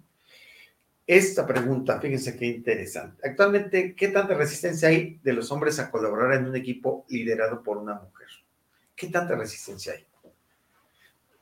Esta 1.07 1.45
pregunta, 1.45 1.99
fíjense 1.99 2.35
qué 2.35 2.45
interesante. 2.45 3.27
Actualmente, 3.27 3.95
¿qué 3.95 4.07
tanta 4.07 4.33
resistencia 4.33 4.89
hay 4.89 5.19
de 5.23 5.33
los 5.33 5.51
hombres 5.51 5.79
a 5.79 5.91
colaborar 5.91 6.33
en 6.33 6.47
un 6.47 6.55
equipo 6.55 7.05
liderado 7.09 7.61
por 7.61 7.77
una 7.77 7.93
mujer? 7.93 8.27
¿Qué 8.95 9.07
tanta 9.07 9.35
resistencia 9.35 9.93
hay? 9.93 10.05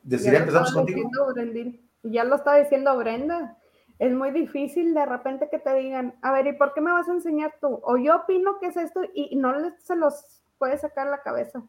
Lo 0.06 0.16
empezamos 0.16 0.72
contigo. 0.72 1.08
diciendo 1.34 1.78
Ya 2.02 2.24
lo 2.24 2.36
estaba 2.36 2.58
diciendo 2.58 2.96
Brenda. 2.98 3.56
es 3.98 4.12
muy 4.12 4.32
difícil 4.32 4.92
de 4.92 5.06
repente 5.06 5.48
que 5.50 5.58
te 5.58 5.74
digan, 5.74 6.14
a 6.20 6.32
ver, 6.32 6.46
¿y 6.46 6.52
por 6.52 6.74
qué 6.74 6.82
me 6.82 6.92
vas 6.92 7.08
a 7.08 7.12
enseñar 7.12 7.54
tú? 7.60 7.80
O 7.84 7.96
yo 7.96 8.16
opino 8.16 8.58
que 8.58 8.66
es 8.66 8.76
esto 8.76 9.00
y 9.14 9.34
no 9.36 9.54
se 9.78 9.96
los 9.96 10.42
puede 10.58 10.76
sacar 10.76 11.06
la 11.06 11.22
cabeza. 11.22 11.62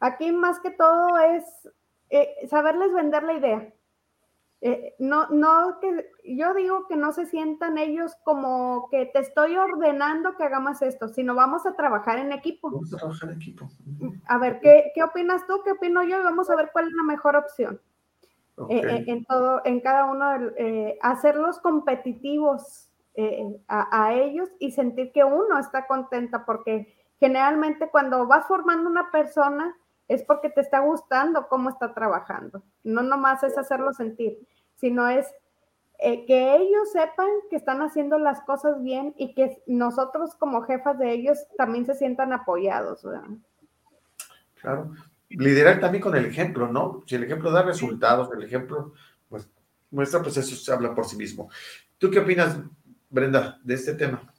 Aquí 0.00 0.32
más 0.32 0.60
que 0.60 0.70
todo 0.70 1.18
es 1.18 1.44
eh, 2.08 2.46
saberles 2.48 2.92
vender 2.94 3.22
la 3.22 3.34
idea. 3.34 3.72
Eh, 4.60 4.94
no, 4.98 5.28
no, 5.28 5.78
que 5.80 6.10
yo 6.24 6.54
digo 6.54 6.86
que 6.88 6.96
no 6.96 7.12
se 7.12 7.26
sientan 7.26 7.76
ellos 7.76 8.16
como 8.24 8.88
que 8.90 9.06
te 9.06 9.18
estoy 9.18 9.56
ordenando 9.56 10.36
que 10.36 10.44
hagamos 10.44 10.80
esto, 10.80 11.08
sino 11.08 11.34
vamos 11.34 11.66
a 11.66 11.76
trabajar 11.76 12.18
en 12.18 12.32
equipo. 12.32 12.70
Vamos 12.70 12.94
a 12.94 12.96
trabajar 12.96 13.30
en 13.30 13.36
equipo. 13.36 13.68
A 14.26 14.38
ver, 14.38 14.60
¿qué, 14.60 14.92
qué 14.94 15.02
opinas 15.02 15.46
tú? 15.46 15.60
¿Qué 15.64 15.72
opino 15.72 16.02
yo? 16.02 16.18
Y 16.18 16.22
vamos 16.22 16.48
a 16.48 16.56
ver 16.56 16.70
cuál 16.72 16.86
es 16.86 16.94
la 16.94 17.02
mejor 17.02 17.36
opción. 17.36 17.80
Eh, 18.70 19.04
en 19.06 19.24
todo, 19.24 19.60
en 19.64 19.80
cada 19.80 20.06
uno, 20.06 20.52
hacerlos 21.02 21.58
competitivos 21.58 22.88
a, 23.68 24.06
a 24.06 24.14
ellos 24.14 24.48
y 24.60 24.70
sentir 24.70 25.12
que 25.12 25.24
uno 25.24 25.58
está 25.58 25.86
contenta, 25.86 26.46
porque 26.46 26.94
generalmente 27.20 27.90
cuando 27.90 28.26
vas 28.26 28.46
formando 28.46 28.88
una 28.88 29.10
persona, 29.10 29.76
es 30.08 30.22
porque 30.22 30.50
te 30.50 30.60
está 30.60 30.80
gustando 30.80 31.48
cómo 31.48 31.70
está 31.70 31.94
trabajando. 31.94 32.62
No 32.82 33.02
nomás 33.02 33.42
es 33.42 33.56
hacerlo 33.56 33.92
sentir, 33.92 34.38
sino 34.76 35.08
es 35.08 35.26
eh, 35.98 36.26
que 36.26 36.56
ellos 36.56 36.92
sepan 36.92 37.28
que 37.48 37.56
están 37.56 37.80
haciendo 37.80 38.18
las 38.18 38.42
cosas 38.42 38.82
bien 38.82 39.14
y 39.16 39.34
que 39.34 39.62
nosotros 39.66 40.34
como 40.34 40.62
jefas 40.62 40.98
de 40.98 41.12
ellos 41.12 41.38
también 41.56 41.86
se 41.86 41.94
sientan 41.94 42.32
apoyados. 42.32 43.06
Claro. 44.60 44.92
Liderar 45.30 45.80
también 45.80 46.02
con 46.02 46.14
el 46.16 46.26
ejemplo, 46.26 46.68
¿no? 46.68 47.02
Si 47.06 47.14
el 47.14 47.24
ejemplo 47.24 47.50
da 47.50 47.62
resultados, 47.62 48.30
el 48.36 48.42
ejemplo 48.42 48.92
pues, 49.28 49.48
muestra, 49.90 50.22
pues 50.22 50.36
eso 50.36 50.54
se 50.56 50.72
habla 50.72 50.94
por 50.94 51.06
sí 51.06 51.16
mismo. 51.16 51.48
¿Tú 51.98 52.10
qué 52.10 52.18
opinas, 52.18 52.58
Brenda, 53.08 53.58
de 53.62 53.74
este 53.74 53.94
tema? 53.94 54.30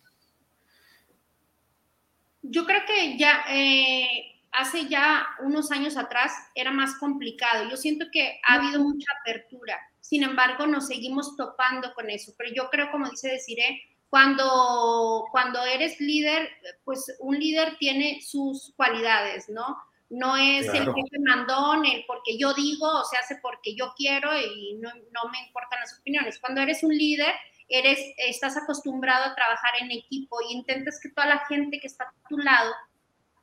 Yo 2.41 2.65
creo 2.65 2.81
que 2.85 3.17
ya 3.17 3.43
eh, 3.49 4.34
hace 4.55 4.87
ya 4.87 5.27
unos 5.41 5.71
años 5.71 5.97
atrás 5.97 6.31
era 6.55 6.71
más 6.71 6.95
complicado. 6.95 7.69
Yo 7.69 7.77
siento 7.77 8.05
que 8.11 8.39
ha 8.47 8.55
habido 8.55 8.81
mucha 8.81 9.11
apertura. 9.21 9.77
Sin 9.99 10.23
embargo, 10.23 10.65
nos 10.67 10.87
seguimos 10.87 11.35
topando 11.35 11.93
con 11.93 12.09
eso. 12.09 12.33
Pero 12.37 12.51
yo 12.53 12.69
creo, 12.69 12.91
como 12.91 13.09
dice 13.09 13.29
Desiree, 13.29 13.81
cuando, 14.09 15.25
cuando 15.31 15.63
eres 15.65 15.99
líder, 15.99 16.49
pues 16.83 17.15
un 17.19 17.37
líder 17.37 17.77
tiene 17.77 18.21
sus 18.21 18.73
cualidades, 18.77 19.49
¿no? 19.49 19.77
No 20.09 20.37
es 20.37 20.67
el 20.67 20.85
jefe 20.85 21.19
mandón, 21.25 21.85
el 21.85 22.05
porque 22.05 22.37
yo 22.37 22.53
digo, 22.53 22.87
o 22.87 23.03
se 23.03 23.17
hace 23.17 23.37
porque 23.41 23.75
yo 23.75 23.93
quiero 23.97 24.29
y 24.39 24.75
no, 24.79 24.89
no 25.11 25.29
me 25.31 25.39
importan 25.47 25.79
las 25.79 25.99
opiniones. 25.99 26.39
Cuando 26.39 26.61
eres 26.61 26.83
un 26.83 26.95
líder, 26.95 27.33
eres, 27.67 27.99
estás 28.17 28.55
acostumbrado 28.55 29.25
a 29.25 29.35
trabajar 29.35 29.73
en 29.81 29.91
equipo 29.91 30.37
y 30.41 30.53
intentas 30.53 30.99
que 31.01 31.09
toda 31.09 31.27
la 31.27 31.45
gente 31.47 31.79
que 31.79 31.87
está 31.87 32.05
a 32.05 32.29
tu 32.29 32.37
lado 32.37 32.71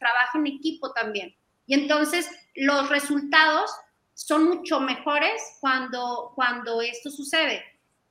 trabaja 0.03 0.38
en 0.38 0.49
equipo 0.49 0.93
también. 0.93 1.35
Y 1.67 1.75
entonces 1.75 2.29
los 2.55 2.88
resultados 2.91 3.71
son 4.15 4.45
mucho 4.45 4.81
mejores 4.81 5.41
cuando, 5.61 6.33
cuando 6.35 6.83
esto 6.83 7.11
sucede. 7.11 7.62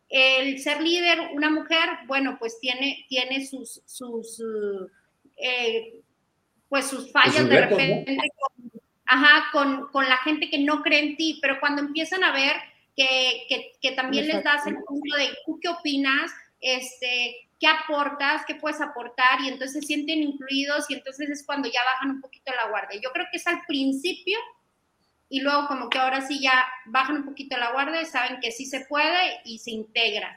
El 0.10 0.60
ser 0.60 0.82
líder, 0.82 1.20
una 1.34 1.50
mujer, 1.50 1.90
bueno, 2.08 2.38
pues 2.40 2.60
tiene, 2.60 3.06
tiene 3.08 3.46
sus, 3.46 3.82
sus, 3.86 4.42
eh, 5.38 6.02
pues 6.68 6.88
sus 6.88 7.12
fallas 7.12 7.48
de 7.48 7.66
repente, 7.66 8.18
con, 8.18 8.72
ajá, 9.06 9.50
con, 9.52 9.88
con, 9.92 10.10
la 10.10 10.18
gente 10.18 10.50
que 10.50 10.60
no 10.60 10.82
cree 10.82 11.00
en 11.00 11.18
ti, 11.18 11.40
pero 11.42 11.60
cuando 11.60 11.82
empiezan 11.82 12.24
a 12.24 12.34
ver 12.34 12.56
que, 12.96 13.46
que, 13.48 13.72
que 13.82 13.92
también 13.92 14.28
les 14.28 14.44
das 14.44 14.68
el 14.68 14.76
punto 14.86 15.16
de, 15.16 15.30
¿tú 15.46 15.60
qué 15.62 15.70
opinas? 15.70 16.32
Este, 16.60 17.50
qué 17.62 17.67
aportas, 17.67 18.41
qué 18.47 18.56
puedes 18.56 18.82
aportar 18.82 19.39
y 19.41 19.50
entonces 19.50 19.82
se 19.82 19.88
sienten 19.88 20.24
incluidos 20.24 20.89
y 20.89 20.95
entonces 20.95 21.30
es 21.30 21.45
cuando 21.45 21.69
ya 21.69 21.80
bajan 21.93 22.10
un 22.15 22.19
poquito 22.19 22.52
la 22.56 22.69
guardia. 22.69 23.00
Yo 23.02 23.12
creo 23.13 23.28
que 23.32 23.38
es 23.38 23.45
al 23.45 23.62
principio 23.67 24.39
y 25.30 25.41
luego 25.41 25.67
como 25.67 25.88
que 25.88 26.00
ahora 26.00 26.21
sí 26.21 26.41
ya 26.41 26.65
bajan 26.88 27.17
un 27.17 27.26
poquito 27.26 27.56
la 27.58 27.71
guardia 27.71 28.02
y 28.02 28.08
saben 28.08 28.39
que 28.41 28.52
sí 28.52 28.65
se 28.65 28.86
puede 28.86 29.41
y 29.45 29.60
se 29.60 29.69
integran. 29.69 30.36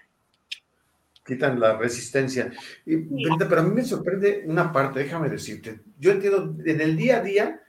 Quitan 1.27 1.59
la 1.59 1.79
resistencia. 1.79 2.53
Y, 2.85 2.99
Pero 3.39 3.61
a 3.61 3.65
mí 3.65 3.71
me 3.71 3.83
sorprende 3.83 4.43
una 4.45 4.71
parte, 4.71 5.01
déjame 5.01 5.31
decirte. 5.31 5.81
Yo 5.99 6.11
entiendo, 6.11 6.55
en 6.67 6.81
el 6.83 6.95
día 6.95 7.17
a 7.17 7.23
día, 7.23 7.63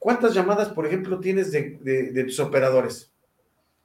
¿cuántas 0.00 0.34
llamadas, 0.34 0.70
por 0.70 0.84
ejemplo, 0.84 1.20
tienes 1.20 1.52
de, 1.52 1.78
de 1.80 2.24
tus 2.24 2.40
operadores? 2.40 3.12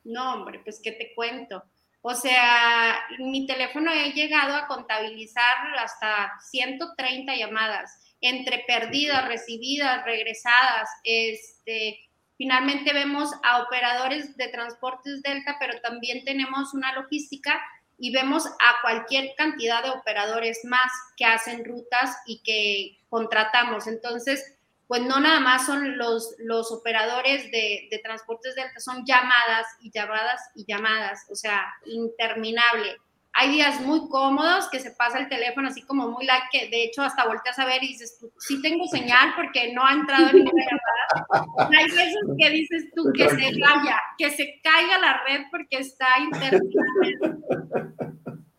No, 0.03 0.33
hombre, 0.33 0.59
pues 0.63 0.79
qué 0.83 0.91
te 0.91 1.13
cuento 1.13 1.63
o 2.05 2.13
sea, 2.15 2.99
mi 3.17 3.47
teléfono 3.47 3.89
he 3.89 4.11
llegado 4.11 4.57
a 4.57 4.67
contabilizar 4.67 5.55
hasta 5.77 6.33
130 6.51 7.33
llamadas 7.37 7.97
entre 8.19 8.65
perdidas, 8.67 9.25
recibidas, 9.25 10.03
regresadas. 10.03 10.89
Este, 11.05 11.97
finalmente 12.37 12.91
vemos 12.91 13.31
a 13.41 13.61
operadores 13.61 14.35
de 14.35 14.49
transportes 14.49 15.21
Delta, 15.21 15.55
pero 15.61 15.79
también 15.79 16.25
tenemos 16.25 16.73
una 16.73 16.93
logística 16.93 17.57
y 17.97 18.11
vemos 18.11 18.47
a 18.47 18.81
cualquier 18.81 19.33
cantidad 19.37 19.81
de 19.81 19.91
operadores 19.91 20.59
más 20.65 20.91
que 21.15 21.23
hacen 21.23 21.63
rutas 21.63 22.17
y 22.25 22.41
que 22.43 23.01
contratamos. 23.07 23.87
Entonces, 23.87 24.52
pues 24.93 25.07
no 25.07 25.19
nada 25.19 25.39
más 25.39 25.65
son 25.65 25.97
los, 25.97 26.35
los 26.37 26.71
operadores 26.71 27.49
de, 27.49 27.87
de 27.89 27.97
transportes 28.03 28.53
delta, 28.53 28.79
son 28.79 29.03
llamadas 29.03 29.65
y 29.81 29.89
llamadas 29.89 30.39
y 30.53 30.65
llamadas, 30.67 31.25
o 31.31 31.35
sea, 31.35 31.65
interminable. 31.87 32.97
Hay 33.33 33.49
días 33.53 33.81
muy 33.81 34.07
cómodos 34.07 34.69
que 34.69 34.79
se 34.79 34.91
pasa 34.91 35.17
el 35.17 35.29
teléfono 35.29 35.69
así 35.69 35.81
como 35.81 36.09
muy 36.09 36.27
like, 36.27 36.45
que 36.51 36.69
de 36.69 36.83
hecho 36.83 37.01
hasta 37.01 37.25
volteas 37.25 37.57
a 37.57 37.65
ver 37.65 37.83
y 37.83 37.87
dices, 37.87 38.19
tú, 38.19 38.31
sí 38.37 38.61
tengo 38.61 38.85
señal 38.85 39.33
porque 39.35 39.73
no 39.73 39.83
ha 39.83 39.93
entrado 39.93 40.31
ninguna 40.31 40.63
llamada. 40.63 41.69
Hay 41.75 41.85
veces 41.85 42.15
que 42.37 42.49
dices 42.51 42.91
tú 42.95 43.11
que 43.15 43.27
se 43.29 43.59
vaya, 43.59 43.97
que 44.15 44.29
se 44.29 44.61
caiga 44.61 44.99
la 44.99 45.23
red 45.23 45.41
porque 45.49 45.77
está 45.77 46.19
interminable. 46.19 47.17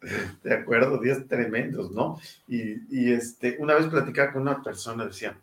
De 0.43 0.53
acuerdo, 0.53 0.99
días 0.99 1.27
tremendos, 1.29 1.93
¿no? 1.93 2.21
Y, 2.49 2.75
y 2.91 3.13
este, 3.13 3.57
una 3.61 3.75
vez 3.75 3.87
platicaba 3.87 4.33
con 4.33 4.43
una 4.43 4.63
persona, 4.63 5.07
decía, 5.07 5.39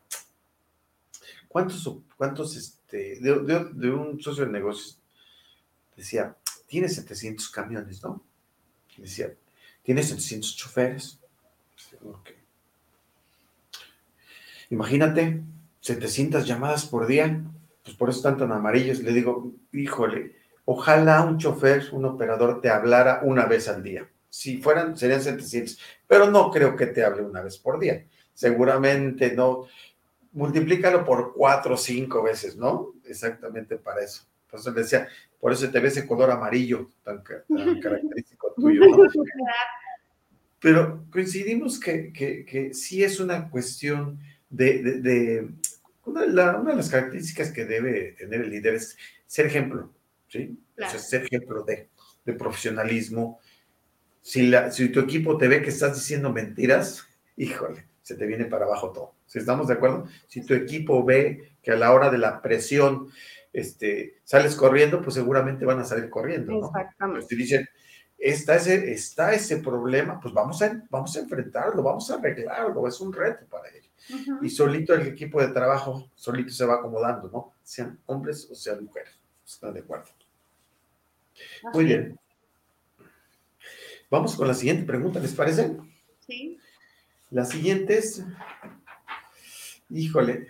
¿Cuántos, 1.52 1.98
cuántos, 2.16 2.56
este, 2.56 3.20
de, 3.20 3.92
un 3.92 4.22
socio 4.22 4.46
de 4.46 4.52
negocios 4.52 5.00
decía, 5.98 6.36
tiene 6.68 6.88
700 6.88 7.50
camiones, 7.50 8.02
¿no? 8.02 8.24
decía, 8.98 9.34
tiene 9.84 10.02
700 10.02 10.56
choferes. 10.56 11.20
Imagínate, 14.70 15.42
700 15.82 16.48
llamadas 16.48 16.86
por 16.86 17.06
día, 17.06 17.44
pues 17.84 17.98
por 17.98 18.10
eso 18.10 18.20
están 18.20 18.38
tan 18.38 18.52
amarillos. 18.54 19.00
Le 19.00 19.12
digo, 19.12 19.52
híjole, 19.74 20.38
ojalá 20.64 21.22
un 21.24 21.38
chofer, 21.38 21.90
un 21.92 22.06
operador 22.06 22.62
te 22.62 22.70
hablara 22.70 23.22
una 23.24 23.46
vez 23.46 23.68
al 23.68 23.84
día. 23.84 24.10
Si 24.30 24.62
fueran, 24.62 24.96
serían 24.98 25.22
700, 25.22 25.78
pero 26.08 26.32
no 26.32 26.50
creo 26.50 26.78
que 26.78 26.88
te 26.88 27.04
hable 27.04 27.24
una 27.24 27.42
vez 27.42 27.58
por 27.58 27.80
día. 27.80 28.06
Seguramente 28.34 29.36
no 29.36 29.68
multiplícalo 30.34 31.04
por 31.04 31.34
cuatro 31.34 31.76
o 31.76 31.78
cinco 31.78 32.24
veces, 32.24 32.56
¿no? 32.56 32.94
Exactamente 33.06 33.78
para 33.78 34.04
eso. 34.04 34.26
Entonces 34.46 34.74
le 34.74 34.82
decía, 34.82 35.08
por 35.40 35.54
eso 35.54 35.70
te 35.70 35.80
ve 35.80 35.88
ese 35.88 36.06
color 36.06 36.32
amarillo 36.32 36.90
tan, 37.04 37.24
característico 37.82 38.54
tuyo, 38.56 38.82
¿no? 38.86 39.10
Pero 40.60 41.06
coincidimos 41.12 41.80
que, 41.80 42.14
que, 42.14 42.74
sí 42.74 43.04
es 43.04 43.20
una 43.20 43.50
cuestión 43.50 44.20
de, 44.50 45.50
una, 46.06 46.22
de 46.22 46.76
las 46.76 46.90
características 46.90 47.52
que 47.52 47.66
debe 47.66 48.12
tener 48.12 48.42
el 48.42 48.52
líder 48.52 48.76
es 48.76 48.96
ser 49.26 49.48
ejemplo, 49.48 49.92
¿sí? 50.28 50.60
O 50.78 50.88
sea, 50.88 51.00
ser 51.00 51.24
ejemplo 51.24 51.64
de, 51.64 51.90
de 52.26 52.34
profesionalismo. 52.34 53.40
Si, 54.22 54.48
la, 54.48 54.70
si 54.72 54.90
tu 54.90 55.00
equipo 55.00 55.36
te 55.36 55.48
ve 55.48 55.64
que 55.64 55.70
estás 55.70 55.96
diciendo 55.96 56.32
mentiras, 56.32 57.08
híjole, 57.38 57.88
se 58.04 58.16
te 58.16 58.28
viene 58.28 58.46
para 58.46 58.66
abajo 58.66 58.92
todo. 58.92 59.14
Si 59.32 59.40
estamos 59.40 59.70
de 59.70 59.76
acuerdo, 59.76 60.08
si 60.28 60.46
tu 60.46 60.54
equipo 60.54 61.06
ve 61.06 61.54
que 61.64 61.72
a 61.72 61.78
la 61.78 61.94
hora 61.94 62.10
de 62.10 62.18
la 62.18 62.42
presión 62.42 63.08
este, 63.54 64.20
sales 64.26 64.58
corriendo, 64.58 65.02
pues 65.02 65.14
seguramente 65.14 65.64
van 65.64 65.80
a 65.80 65.86
salir 65.86 66.10
corriendo. 66.10 66.52
¿no? 66.52 66.68
Exactamente. 66.68 67.28
si 67.30 67.36
dicen, 67.38 67.70
está 68.18 68.58
ese, 68.58 68.92
está 68.92 69.32
ese 69.34 69.56
problema, 69.60 70.20
pues 70.20 70.34
vamos 70.34 70.62
a, 70.62 70.84
vamos 70.90 71.16
a 71.16 71.22
enfrentarlo, 71.22 71.82
vamos 71.82 72.12
a 72.12 72.16
arreglarlo, 72.16 72.86
es 72.86 73.00
un 73.00 73.14
reto 73.14 73.46
para 73.46 73.70
ellos. 73.70 73.90
Y 74.42 74.50
solito 74.50 74.94
el 74.94 75.08
equipo 75.08 75.40
de 75.40 75.48
trabajo, 75.48 76.12
solito 76.14 76.52
se 76.52 76.66
va 76.66 76.74
acomodando, 76.76 77.30
¿no? 77.30 77.54
Sean 77.64 77.98
hombres 78.08 78.50
o 78.52 78.56
sean 78.56 78.84
mujeres. 78.84 79.18
¿Están 79.46 79.74
de 79.74 79.80
acuerdo? 79.80 80.10
Muy 81.74 81.86
bien. 81.86 82.20
Vamos 84.10 84.36
con 84.36 84.50
la 84.50 84.56
siguiente 84.56 84.84
pregunta, 84.84 85.22
¿les 85.22 85.34
parece? 85.34 85.78
Sí. 86.28 86.60
La 87.30 87.46
siguiente 87.46 87.98
es, 87.98 88.26
híjole, 89.92 90.48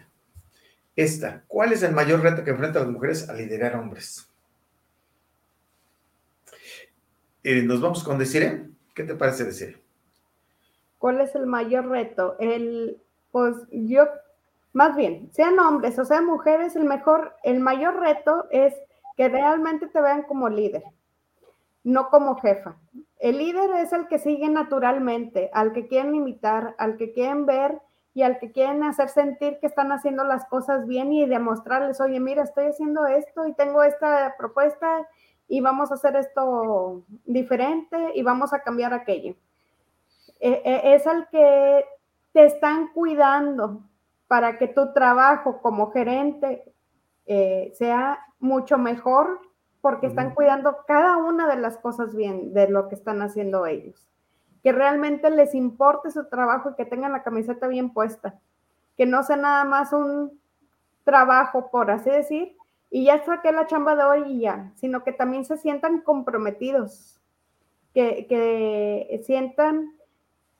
esta, 0.95 1.43
¿cuál 1.47 1.73
es 1.73 1.83
el 1.83 1.93
mayor 1.93 2.21
reto 2.21 2.43
que 2.43 2.51
enfrentan 2.51 2.83
las 2.83 2.91
mujeres 2.91 3.29
a 3.29 3.33
liderar 3.33 3.75
hombres? 3.75 4.31
eh, 7.43 7.61
nos 7.63 7.81
vamos 7.81 8.03
con 8.03 8.17
Desire. 8.17 8.69
¿Qué 8.93 9.03
te 9.03 9.15
parece, 9.15 9.45
Desire? 9.45 9.77
¿Cuál 10.97 11.21
es 11.21 11.33
el 11.35 11.47
mayor 11.47 11.87
reto? 11.87 12.35
El, 12.39 13.01
pues 13.31 13.55
yo, 13.71 14.07
más 14.73 14.95
bien, 14.95 15.29
sean 15.33 15.57
hombres 15.59 15.97
o 15.97 16.05
sean 16.05 16.25
mujeres, 16.25 16.75
el 16.75 16.83
mejor, 16.83 17.35
el 17.43 17.59
mayor 17.59 17.99
reto 17.99 18.47
es 18.51 18.75
que 19.17 19.29
realmente 19.29 19.87
te 19.87 20.01
vean 20.01 20.23
como 20.23 20.49
líder, 20.49 20.83
no 21.83 22.09
como 22.09 22.39
jefa. 22.39 22.77
El 23.19 23.37
líder 23.37 23.71
es 23.75 23.93
el 23.93 24.07
que 24.07 24.19
sigue 24.19 24.49
naturalmente, 24.49 25.49
al 25.53 25.73
que 25.73 25.87
quieren 25.87 26.15
imitar, 26.15 26.75
al 26.77 26.97
que 26.97 27.11
quieren 27.13 27.45
ver 27.45 27.79
y 28.13 28.23
al 28.23 28.39
que 28.39 28.51
quieren 28.51 28.83
hacer 28.83 29.09
sentir 29.09 29.59
que 29.59 29.67
están 29.67 29.91
haciendo 29.91 30.23
las 30.23 30.45
cosas 30.45 30.85
bien 30.85 31.13
y 31.13 31.25
demostrarles, 31.25 32.01
oye, 32.01 32.19
mira, 32.19 32.43
estoy 32.43 32.65
haciendo 32.65 33.05
esto 33.05 33.47
y 33.47 33.53
tengo 33.53 33.83
esta 33.83 34.35
propuesta 34.37 35.07
y 35.47 35.61
vamos 35.61 35.91
a 35.91 35.95
hacer 35.95 36.15
esto 36.15 37.03
diferente 37.25 38.11
y 38.15 38.23
vamos 38.23 38.53
a 38.53 38.59
cambiar 38.59 38.93
aquello. 38.93 39.35
E, 40.39 40.61
e, 40.65 40.95
es 40.95 41.05
el 41.05 41.27
que 41.27 41.85
te 42.33 42.45
están 42.45 42.91
cuidando 42.93 43.81
para 44.27 44.57
que 44.57 44.67
tu 44.67 44.91
trabajo 44.93 45.61
como 45.61 45.91
gerente 45.91 46.63
eh, 47.25 47.71
sea 47.75 48.19
mucho 48.39 48.77
mejor 48.77 49.39
porque 49.81 50.07
están 50.07 50.33
cuidando 50.35 50.77
cada 50.87 51.17
una 51.17 51.47
de 51.47 51.59
las 51.59 51.77
cosas 51.77 52.15
bien 52.15 52.53
de 52.53 52.69
lo 52.69 52.87
que 52.87 52.95
están 52.95 53.21
haciendo 53.21 53.65
ellos 53.65 54.10
que 54.63 54.71
realmente 54.71 55.29
les 55.29 55.55
importe 55.55 56.11
su 56.11 56.27
trabajo 56.29 56.71
y 56.71 56.75
que 56.75 56.85
tengan 56.85 57.11
la 57.11 57.23
camiseta 57.23 57.67
bien 57.67 57.91
puesta, 57.91 58.39
que 58.97 59.05
no 59.05 59.23
sea 59.23 59.37
nada 59.37 59.63
más 59.65 59.93
un 59.93 60.39
trabajo, 61.03 61.69
por 61.71 61.89
así 61.89 62.09
decir, 62.09 62.55
y 62.89 63.05
ya 63.05 63.23
saqué 63.23 63.51
la 63.51 63.67
chamba 63.67 63.95
de 63.95 64.03
hoy 64.03 64.33
y 64.33 64.39
ya, 64.41 64.71
sino 64.75 65.03
que 65.03 65.13
también 65.13 65.45
se 65.45 65.57
sientan 65.57 66.01
comprometidos, 66.01 67.19
que, 67.93 68.27
que 68.27 69.21
sientan 69.25 69.93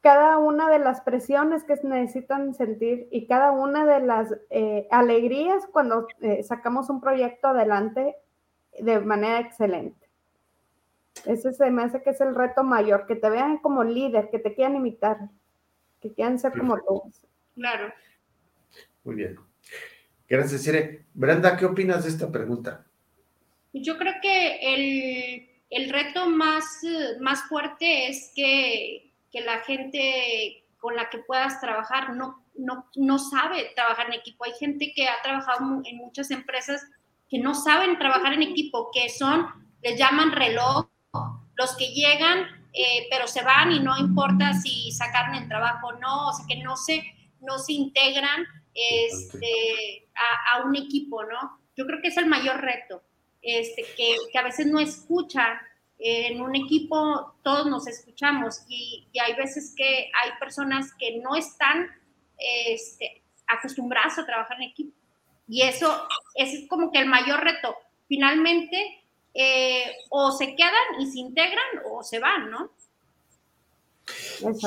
cada 0.01 0.39
una 0.39 0.69
de 0.69 0.79
las 0.79 1.01
presiones 1.01 1.63
que 1.63 1.75
necesitan 1.83 2.55
sentir 2.55 3.07
y 3.11 3.27
cada 3.27 3.51
una 3.51 3.85
de 3.85 3.99
las 3.99 4.35
eh, 4.49 4.87
alegrías 4.89 5.67
cuando 5.71 6.07
eh, 6.21 6.41
sacamos 6.43 6.89
un 6.89 6.99
proyecto 6.99 7.49
adelante 7.49 8.15
de 8.79 8.99
manera 8.99 9.39
excelente. 9.39 10.09
Ese 11.25 11.53
se 11.53 11.69
me 11.69 11.83
hace 11.83 12.01
que 12.01 12.11
es 12.11 12.21
el 12.21 12.35
reto 12.35 12.63
mayor, 12.63 13.05
que 13.05 13.15
te 13.15 13.29
vean 13.29 13.57
como 13.59 13.83
líder, 13.83 14.29
que 14.29 14.39
te 14.39 14.53
quieran 14.53 14.75
imitar, 14.75 15.17
que 15.99 16.13
quieran 16.13 16.39
ser 16.39 16.51
como 16.57 16.77
tú. 16.77 17.03
Claro. 17.55 17.93
Muy 19.03 19.15
bien. 19.15 19.39
Gracias, 20.27 20.63
Cire. 20.63 21.05
Brenda, 21.13 21.57
¿qué 21.57 21.65
opinas 21.65 22.03
de 22.03 22.09
esta 22.09 22.31
pregunta? 22.31 22.85
Yo 23.73 23.97
creo 23.97 24.13
que 24.21 25.47
el, 25.69 25.89
reto 25.89 26.29
más, 26.29 26.81
más 27.19 27.43
fuerte 27.43 28.07
es 28.07 28.31
que, 28.35 29.11
la 29.33 29.59
gente 29.59 30.65
con 30.77 30.95
la 30.95 31.09
que 31.09 31.19
puedas 31.19 31.61
trabajar 31.61 32.15
no, 32.15 32.43
no, 32.55 32.89
no 32.95 33.19
sabe 33.19 33.71
trabajar 33.75 34.07
en 34.07 34.13
equipo. 34.13 34.45
Hay 34.45 34.53
gente 34.53 34.91
que 34.95 35.07
ha 35.07 35.21
trabajado 35.21 35.81
en 35.83 35.97
muchas 35.97 36.31
empresas 36.31 36.81
que 37.29 37.39
no 37.39 37.53
saben 37.53 37.97
trabajar 37.97 38.33
en 38.33 38.43
equipo, 38.43 38.89
que 38.93 39.09
son, 39.09 39.47
les 39.81 39.97
llaman 39.97 40.33
reloj, 40.33 40.90
los 41.61 41.75
que 41.77 41.93
llegan, 41.93 42.47
eh, 42.73 43.07
pero 43.09 43.27
se 43.27 43.43
van 43.43 43.71
y 43.71 43.79
no 43.79 43.97
importa 43.97 44.53
si 44.53 44.91
sacaron 44.91 45.35
el 45.35 45.47
trabajo 45.47 45.87
o 45.87 45.99
no, 45.99 46.29
o 46.29 46.33
sea, 46.33 46.45
que 46.47 46.63
no 46.63 46.75
se, 46.75 47.03
no 47.39 47.59
se 47.59 47.73
integran 47.73 48.45
este, 48.73 50.09
a, 50.51 50.63
un 50.65 50.75
equipo, 50.75 51.23
¿no? 51.23 51.59
Yo 51.75 51.85
creo 51.85 52.01
que 52.01 52.07
es 52.07 52.17
el 52.17 52.25
mayor 52.25 52.61
reto, 52.61 53.03
este, 53.41 53.85
que, 53.95 54.15
que 54.31 54.37
a 54.37 54.43
veces 54.43 54.67
no 54.67 54.79
escuchan. 54.79 55.57
En 56.03 56.41
un 56.41 56.55
equipo 56.55 57.35
todos 57.43 57.67
nos 57.67 57.85
escuchamos 57.85 58.63
y, 58.67 59.07
y, 59.13 59.19
hay 59.19 59.35
veces 59.35 59.75
que 59.77 60.09
hay 60.19 60.31
personas 60.39 60.91
que 60.97 61.19
no 61.19 61.35
están 61.35 61.91
este, 62.39 63.21
acostumbradas 63.45 64.17
a 64.17 64.25
trabajar 64.25 64.57
en 64.57 64.69
equipo. 64.69 64.97
Y 65.47 65.61
eso 65.61 66.07
es 66.33 66.67
como 66.67 66.91
que 66.91 66.99
el 66.99 67.05
mayor 67.05 67.43
reto. 67.43 67.75
Finalmente, 68.07 69.00
eh, 69.33 69.83
o 70.09 70.31
se 70.31 70.55
quedan 70.55 70.99
y 70.99 71.09
se 71.09 71.19
integran 71.19 71.81
o 71.89 72.03
se 72.03 72.19
van, 72.19 72.49
¿no? 72.49 72.71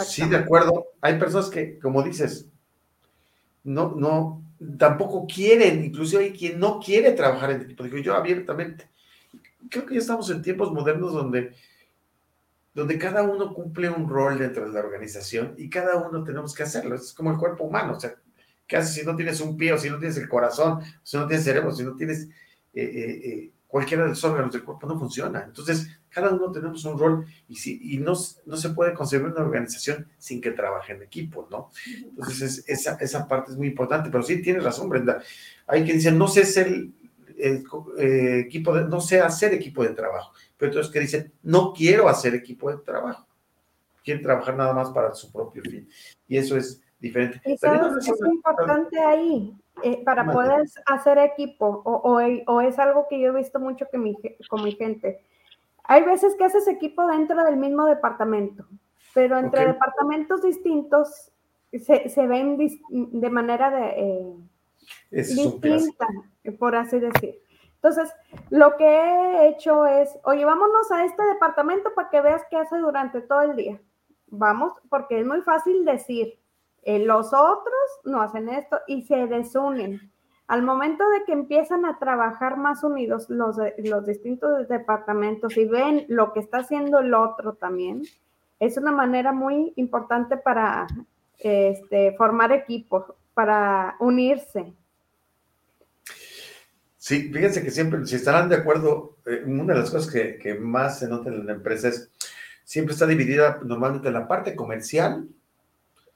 Sí, 0.06 0.28
de 0.28 0.36
acuerdo. 0.36 0.86
Hay 1.00 1.18
personas 1.18 1.50
que, 1.50 1.78
como 1.78 2.02
dices, 2.02 2.46
no, 3.64 3.94
no, 3.94 4.42
tampoco 4.78 5.26
quieren, 5.26 5.84
incluso 5.84 6.18
hay 6.18 6.32
quien 6.32 6.58
no 6.58 6.80
quiere 6.80 7.12
trabajar 7.12 7.50
en 7.50 7.62
equipo. 7.62 7.84
Digo 7.84 7.98
yo 7.98 8.14
abiertamente. 8.14 8.88
Creo 9.68 9.86
que 9.86 9.94
ya 9.94 10.00
estamos 10.00 10.30
en 10.30 10.42
tiempos 10.42 10.72
modernos 10.72 11.12
donde, 11.12 11.52
donde 12.72 12.98
cada 12.98 13.22
uno 13.22 13.52
cumple 13.52 13.90
un 13.90 14.08
rol 14.08 14.38
dentro 14.38 14.66
de 14.66 14.72
la 14.72 14.80
organización 14.80 15.54
y 15.58 15.68
cada 15.68 15.96
uno 15.96 16.24
tenemos 16.24 16.54
que 16.54 16.62
hacerlo. 16.62 16.94
Es 16.94 17.12
como 17.12 17.30
el 17.30 17.38
cuerpo 17.38 17.64
humano. 17.64 17.94
O 17.96 18.00
sea, 18.00 18.14
¿qué 18.66 18.76
haces 18.76 18.94
si 18.94 19.04
no 19.04 19.16
tienes 19.16 19.40
un 19.40 19.56
pie 19.56 19.72
o 19.72 19.78
si 19.78 19.90
no 19.90 19.98
tienes 19.98 20.16
el 20.16 20.28
corazón, 20.28 20.80
si 21.02 21.16
no 21.16 21.26
tienes 21.26 21.44
cerebro, 21.44 21.72
si 21.72 21.82
no 21.82 21.96
tienes 21.96 22.28
eh, 22.72 22.82
eh, 22.82 23.20
eh 23.24 23.53
cualquiera 23.74 24.04
de 24.04 24.10
los 24.10 24.22
órganos 24.22 24.52
del 24.52 24.62
cuerpo 24.62 24.86
no 24.86 24.96
funciona. 24.96 25.42
Entonces, 25.42 25.88
cada 26.08 26.30
uno 26.30 26.52
tenemos 26.52 26.84
un 26.84 26.96
rol 26.96 27.26
y, 27.48 27.56
si, 27.56 27.80
y 27.82 27.98
no, 27.98 28.12
no 28.46 28.56
se 28.56 28.70
puede 28.70 28.94
concebir 28.94 29.26
una 29.26 29.40
organización 29.40 30.06
sin 30.16 30.40
que 30.40 30.52
trabaje 30.52 30.92
en 30.92 31.02
equipo, 31.02 31.48
¿no? 31.50 31.72
Entonces, 32.10 32.62
esa, 32.68 32.94
esa 33.00 33.26
parte 33.26 33.50
es 33.50 33.56
muy 33.56 33.66
importante, 33.66 34.10
pero 34.10 34.22
sí 34.22 34.40
tienes 34.40 34.62
razón, 34.62 34.88
Brenda. 34.88 35.20
Hay 35.66 35.82
quien 35.82 35.96
dice, 35.96 36.12
no 36.12 36.28
sé 36.28 36.44
ser 36.44 36.68
eh, 37.36 37.64
equipo 38.46 38.76
de, 38.76 38.84
no 38.84 39.00
sé 39.00 39.20
hacer 39.20 39.52
equipo 39.52 39.82
de 39.82 39.90
trabajo, 39.90 40.32
pero 40.56 40.70
entonces 40.70 40.92
que 40.92 41.00
dicen, 41.00 41.32
no 41.42 41.72
quiero 41.72 42.08
hacer 42.08 42.32
equipo 42.36 42.70
de 42.70 42.76
trabajo. 42.76 43.26
Quieren 44.04 44.22
trabajar 44.22 44.56
nada 44.56 44.72
más 44.72 44.90
para 44.90 45.12
su 45.14 45.32
propio 45.32 45.64
fin. 45.64 45.88
Y 46.28 46.36
eso 46.36 46.56
es 46.56 46.80
diferente. 47.00 47.40
Eso 47.44 47.98
es 47.98 48.08
importante 48.24 49.00
ahí, 49.00 49.52
eh, 49.82 50.02
para 50.04 50.24
poder 50.30 50.64
hacer 50.86 51.18
equipo, 51.18 51.82
o, 51.84 52.20
o, 52.46 52.60
es 52.60 52.78
algo 52.78 53.06
que 53.08 53.20
yo 53.20 53.32
he 53.32 53.36
visto 53.36 53.58
mucho 53.58 53.86
que 53.90 53.98
mi, 53.98 54.16
con 54.48 54.62
mi 54.62 54.72
gente. 54.72 55.20
Hay 55.82 56.02
veces 56.04 56.34
que 56.36 56.44
haces 56.44 56.68
equipo 56.68 57.06
dentro 57.06 57.44
del 57.44 57.56
mismo 57.56 57.84
departamento, 57.86 58.66
pero 59.12 59.38
entre 59.38 59.66
departamentos 59.66 60.42
distintos 60.42 61.32
se, 61.72 62.08
se, 62.08 62.26
ven 62.26 62.56
de 62.88 63.30
manera 63.30 63.70
de, 63.70 63.94
eh, 63.96 64.36
distinta, 65.10 66.06
por 66.58 66.76
así 66.76 67.00
decir. 67.00 67.40
Entonces, 67.74 68.14
lo 68.50 68.76
que 68.76 68.86
he 68.86 69.48
hecho 69.48 69.84
es, 69.86 70.16
oye, 70.24 70.44
vámonos 70.44 70.90
a 70.90 71.04
este 71.04 71.22
departamento 71.24 71.94
para 71.94 72.08
que 72.08 72.20
veas 72.22 72.42
qué 72.48 72.56
hace 72.56 72.78
durante 72.78 73.20
todo 73.20 73.42
el 73.42 73.56
día. 73.56 73.80
Vamos, 74.28 74.72
porque 74.88 75.20
es 75.20 75.26
muy 75.26 75.42
fácil 75.42 75.84
decir, 75.84 76.38
eh, 76.84 76.98
los 76.98 77.32
otros 77.32 78.00
no 78.04 78.20
hacen 78.20 78.48
esto 78.48 78.78
y 78.86 79.02
se 79.02 79.26
desunen. 79.26 80.10
Al 80.46 80.62
momento 80.62 81.08
de 81.08 81.24
que 81.24 81.32
empiezan 81.32 81.86
a 81.86 81.98
trabajar 81.98 82.58
más 82.58 82.84
unidos 82.84 83.30
los, 83.30 83.56
los 83.78 84.06
distintos 84.06 84.68
departamentos 84.68 85.56
y 85.56 85.64
ven 85.64 86.04
lo 86.08 86.32
que 86.32 86.40
está 86.40 86.58
haciendo 86.58 86.98
el 86.98 87.14
otro 87.14 87.54
también, 87.54 88.02
es 88.60 88.76
una 88.76 88.92
manera 88.92 89.32
muy 89.32 89.72
importante 89.76 90.36
para 90.36 90.86
este, 91.38 92.14
formar 92.16 92.52
equipos, 92.52 93.04
para 93.32 93.96
unirse. 94.00 94.74
Sí, 96.98 97.30
fíjense 97.32 97.62
que 97.62 97.70
siempre, 97.70 98.06
si 98.06 98.16
estarán 98.16 98.48
de 98.48 98.56
acuerdo, 98.56 99.16
eh, 99.26 99.42
una 99.46 99.74
de 99.74 99.80
las 99.80 99.90
cosas 99.90 100.10
que, 100.12 100.38
que, 100.38 100.54
más 100.54 100.98
se 100.98 101.08
nota 101.08 101.28
en 101.30 101.46
la 101.46 101.52
empresa 101.52 101.88
es, 101.88 102.10
siempre 102.64 102.92
está 102.94 103.06
dividida 103.06 103.60
normalmente 103.62 104.08
en 104.08 104.14
la 104.14 104.28
parte 104.28 104.54
comercial 104.54 105.28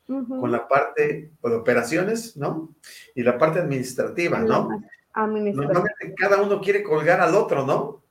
con 0.09 0.51
la 0.51 0.67
parte 0.67 1.33
de 1.43 1.55
operaciones, 1.55 2.37
¿no? 2.37 2.75
Y 3.15 3.23
la 3.23 3.37
parte 3.37 3.59
administrativa, 3.59 4.39
¿no? 4.41 4.69
Normalmente 5.15 6.15
cada 6.17 6.41
uno 6.41 6.61
quiere 6.61 6.83
colgar 6.83 7.21
al 7.21 7.35
otro, 7.35 7.67
¿no? 7.67 8.03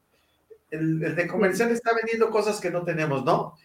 El, 0.70 1.16
de 1.16 1.28
comercial 1.28 1.72
está 1.72 1.96
vendiendo 1.96 2.30
cosas 2.30 2.60
que 2.60 2.70
no 2.70 2.84
tenemos, 2.84 3.26
¿no? 3.26 3.56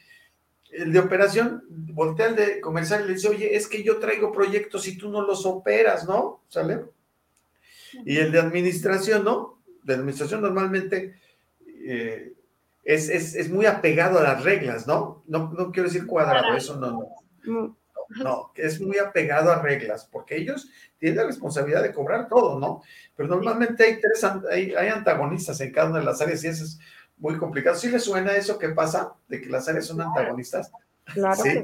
El 0.71 0.93
de 0.93 0.99
operación 1.01 1.65
voltea 1.69 2.27
al 2.27 2.37
de 2.37 2.61
comercial 2.61 3.03
y 3.03 3.09
le 3.09 3.15
dice, 3.15 3.29
oye, 3.29 3.55
es 3.55 3.69
que 3.69 3.83
yo 3.83 3.99
traigo 3.99 4.33
proyectos 4.33 4.89
y 4.89 4.97
tú 4.97 5.11
no 5.11 5.21
los 5.27 5.45
operas, 5.45 6.09
¿no? 6.09 6.43
¿Sale? 6.49 6.85
Y 8.07 8.17
el 8.17 8.33
de 8.33 8.41
administración, 8.41 9.25
¿no? 9.25 9.59
De 9.83 9.95
administración 9.95 10.41
normalmente 10.41 11.21
eh, 11.67 12.33
es, 12.85 13.11
es, 13.11 13.51
muy 13.51 13.67
apegado 13.67 14.19
a 14.19 14.23
las 14.23 14.43
reglas, 14.43 14.87
¿no? 14.87 15.23
No, 15.27 15.53
no 15.53 15.71
quiero 15.71 15.91
decir 15.91 16.07
cuadrado, 16.07 16.57
eso 16.57 16.81
no. 16.81 17.11
no. 17.45 17.77
No, 18.17 18.53
es 18.57 18.81
muy 18.81 18.99
apegado 18.99 19.51
a 19.51 19.63
reglas, 19.63 20.09
porque 20.11 20.37
ellos 20.37 20.69
tienen 20.99 21.19
la 21.19 21.27
responsabilidad 21.27 21.83
de 21.83 21.93
cobrar 21.93 22.29
todo, 22.29 22.59
¿no? 22.59 22.83
Pero 23.17 23.29
normalmente 23.29 23.85
hay, 23.85 24.01
tres, 24.01 24.25
hay, 24.51 24.89
antagonistas 24.89 25.61
en 25.61 25.73
cada 25.73 25.91
una 25.91 26.01
de 26.01 26.05
las 26.05 26.21
áreas 26.21 26.45
y 26.45 26.49
eso 26.49 26.65
es 26.65 26.79
muy 27.17 27.39
complicado. 27.39 27.77
¿Sí 27.77 27.89
les 27.89 28.05
suena 28.05 28.33
eso 28.33 28.59
que 28.59 28.71
pasa, 28.71 29.15
de 29.29 29.41
que 29.41 29.49
las 29.49 29.69
áreas 29.69 29.87
son 29.87 30.01
antagonistas? 30.01 30.73
Claro. 31.05 31.43
¿Sí? 31.43 31.63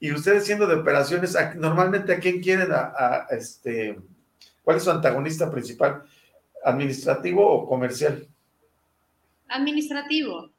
Y 0.00 0.12
ustedes 0.12 0.44
siendo 0.44 0.66
de 0.66 0.74
operaciones, 0.74 1.36
normalmente 1.56 2.12
a 2.12 2.18
quién 2.18 2.42
quieren, 2.42 2.68
a, 2.72 3.26
este, 3.30 3.98
¿cuál 4.62 4.76
es 4.76 4.84
su 4.84 4.90
antagonista 4.90 5.50
principal? 5.50 6.02
¿Administrativo 6.64 7.46
o 7.46 7.66
comercial? 7.66 8.28
Administrativo. 9.48 10.50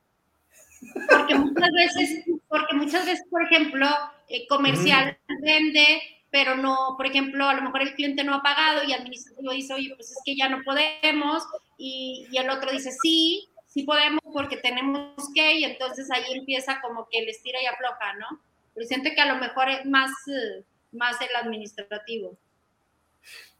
Porque 1.09 1.35
muchas 1.35 1.69
veces, 1.71 2.25
porque 2.47 2.75
muchas 2.75 3.05
veces, 3.05 3.25
por 3.29 3.43
ejemplo, 3.43 3.87
eh, 4.29 4.47
comercial 4.47 5.17
vende, 5.41 6.01
pero 6.31 6.55
no, 6.55 6.95
por 6.97 7.05
ejemplo, 7.05 7.47
a 7.47 7.53
lo 7.53 7.61
mejor 7.61 7.81
el 7.81 7.93
cliente 7.95 8.23
no 8.23 8.35
ha 8.35 8.41
pagado 8.41 8.83
y 8.83 8.91
el 8.91 8.99
administrativo 8.99 9.51
dice, 9.51 9.73
oye, 9.73 9.93
pues 9.95 10.11
es 10.11 10.17
que 10.25 10.35
ya 10.35 10.49
no 10.49 10.63
podemos, 10.63 11.43
y, 11.77 12.27
y 12.31 12.37
el 12.37 12.49
otro 12.49 12.71
dice, 12.71 12.91
sí, 13.01 13.49
sí 13.67 13.83
podemos 13.83 14.21
porque 14.33 14.57
tenemos 14.57 15.13
que, 15.33 15.59
y 15.59 15.63
entonces 15.65 16.09
ahí 16.09 16.23
empieza 16.33 16.81
como 16.81 17.07
que 17.09 17.19
el 17.19 17.29
estira 17.29 17.61
y 17.61 17.65
afloja, 17.65 18.13
¿no? 18.19 18.39
Pero 18.73 18.87
siento 18.87 19.09
que 19.13 19.21
a 19.21 19.33
lo 19.33 19.39
mejor 19.39 19.69
es 19.69 19.85
más, 19.85 20.11
eh, 20.27 20.63
más 20.93 21.19
el 21.21 21.35
administrativo. 21.35 22.37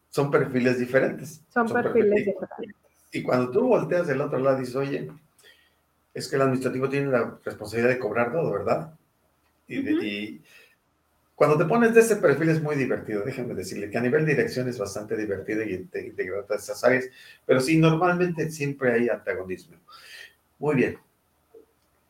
Son 0.09 0.31
perfiles 0.31 0.79
diferentes. 0.79 1.41
Son, 1.53 1.67
perfiles, 1.67 2.25
diferentes. 2.25 2.75
Y 3.11 3.23
cuando 3.23 3.51
tú 3.51 3.67
volteas 3.67 4.07
del 4.07 4.21
otro 4.21 4.39
lado 4.39 4.57
y 4.57 4.61
dices, 4.61 4.75
oye, 4.75 5.11
es 6.13 6.27
que 6.29 6.37
el 6.37 6.41
administrativo 6.41 6.87
tiene 6.87 7.11
la 7.11 7.37
responsabilidad 7.43 7.93
de 7.93 7.99
cobrar 7.99 8.31
todo, 8.31 8.51
¿verdad? 8.51 8.93
Y, 9.67 10.41
cuando 11.33 11.57
te 11.57 11.65
pones 11.65 11.93
de 11.93 11.99
ese 11.99 12.15
perfil 12.15 12.49
es 12.49 12.61
muy 12.61 12.77
divertido, 12.77 13.23
déjenme 13.23 13.53
decirle 13.53 13.89
que 13.89 13.97
a 13.97 14.01
nivel 14.01 14.25
de 14.25 14.35
dirección 14.35 14.69
es 14.69 14.79
bastante 14.79 15.17
divertido 15.17 15.63
y 15.63 15.79
te 15.85 16.13
esas 16.55 16.81
áreas, 16.83 17.05
pero 17.45 17.59
sí, 17.59 17.77
normalmente 17.77 18.49
siempre 18.49 18.93
hay 18.93 19.09
antagonismo. 19.09 19.75
Muy 20.59 20.75
bien, 20.75 20.97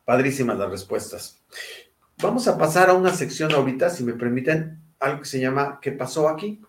padrísimas 0.06 0.60
las 0.60 0.70
respuestas. 0.70 1.42
Vamos 2.22 2.48
a 2.48 2.58
pasar 2.58 2.90
a 2.90 2.94
una 2.94 3.14
sección 3.14 3.52
ahorita, 3.52 3.90
si 3.90 4.04
me 4.04 4.14
permiten, 4.14 4.80
algo 5.00 5.20
que 5.20 5.26
se 5.26 5.40
llama 5.40 5.80
¿Qué 5.82 5.92
pasó 5.92 6.30
aquí? 6.30 6.62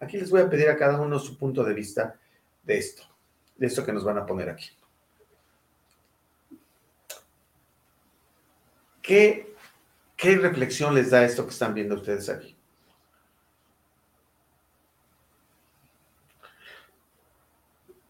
Aquí 0.00 0.16
les 0.16 0.30
voy 0.30 0.40
a 0.40 0.48
pedir 0.48 0.68
a 0.68 0.76
cada 0.76 1.00
uno 1.00 1.18
su 1.18 1.36
punto 1.36 1.64
de 1.64 1.74
vista 1.74 2.18
de 2.62 2.78
esto, 2.78 3.02
de 3.56 3.66
esto 3.66 3.84
que 3.84 3.92
nos 3.92 4.04
van 4.04 4.18
a 4.18 4.26
poner 4.26 4.48
aquí. 4.48 4.70
¿Qué, 9.02 9.47
qué 10.18 10.36
reflexión 10.36 10.94
les 10.94 11.10
da 11.10 11.24
esto 11.24 11.44
que 11.44 11.52
están 11.52 11.72
viendo 11.72 11.94
ustedes 11.94 12.28
aquí? 12.28 12.54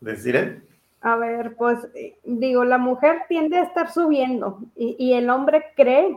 ¿Les 0.00 0.24
diré? 0.24 0.62
A 1.00 1.14
ver, 1.14 1.54
pues 1.54 1.78
digo, 2.24 2.64
la 2.64 2.78
mujer 2.78 3.22
tiende 3.28 3.58
a 3.58 3.62
estar 3.62 3.92
subiendo 3.92 4.58
y, 4.74 4.96
y 4.98 5.12
el 5.12 5.30
hombre 5.30 5.66
cree 5.76 6.16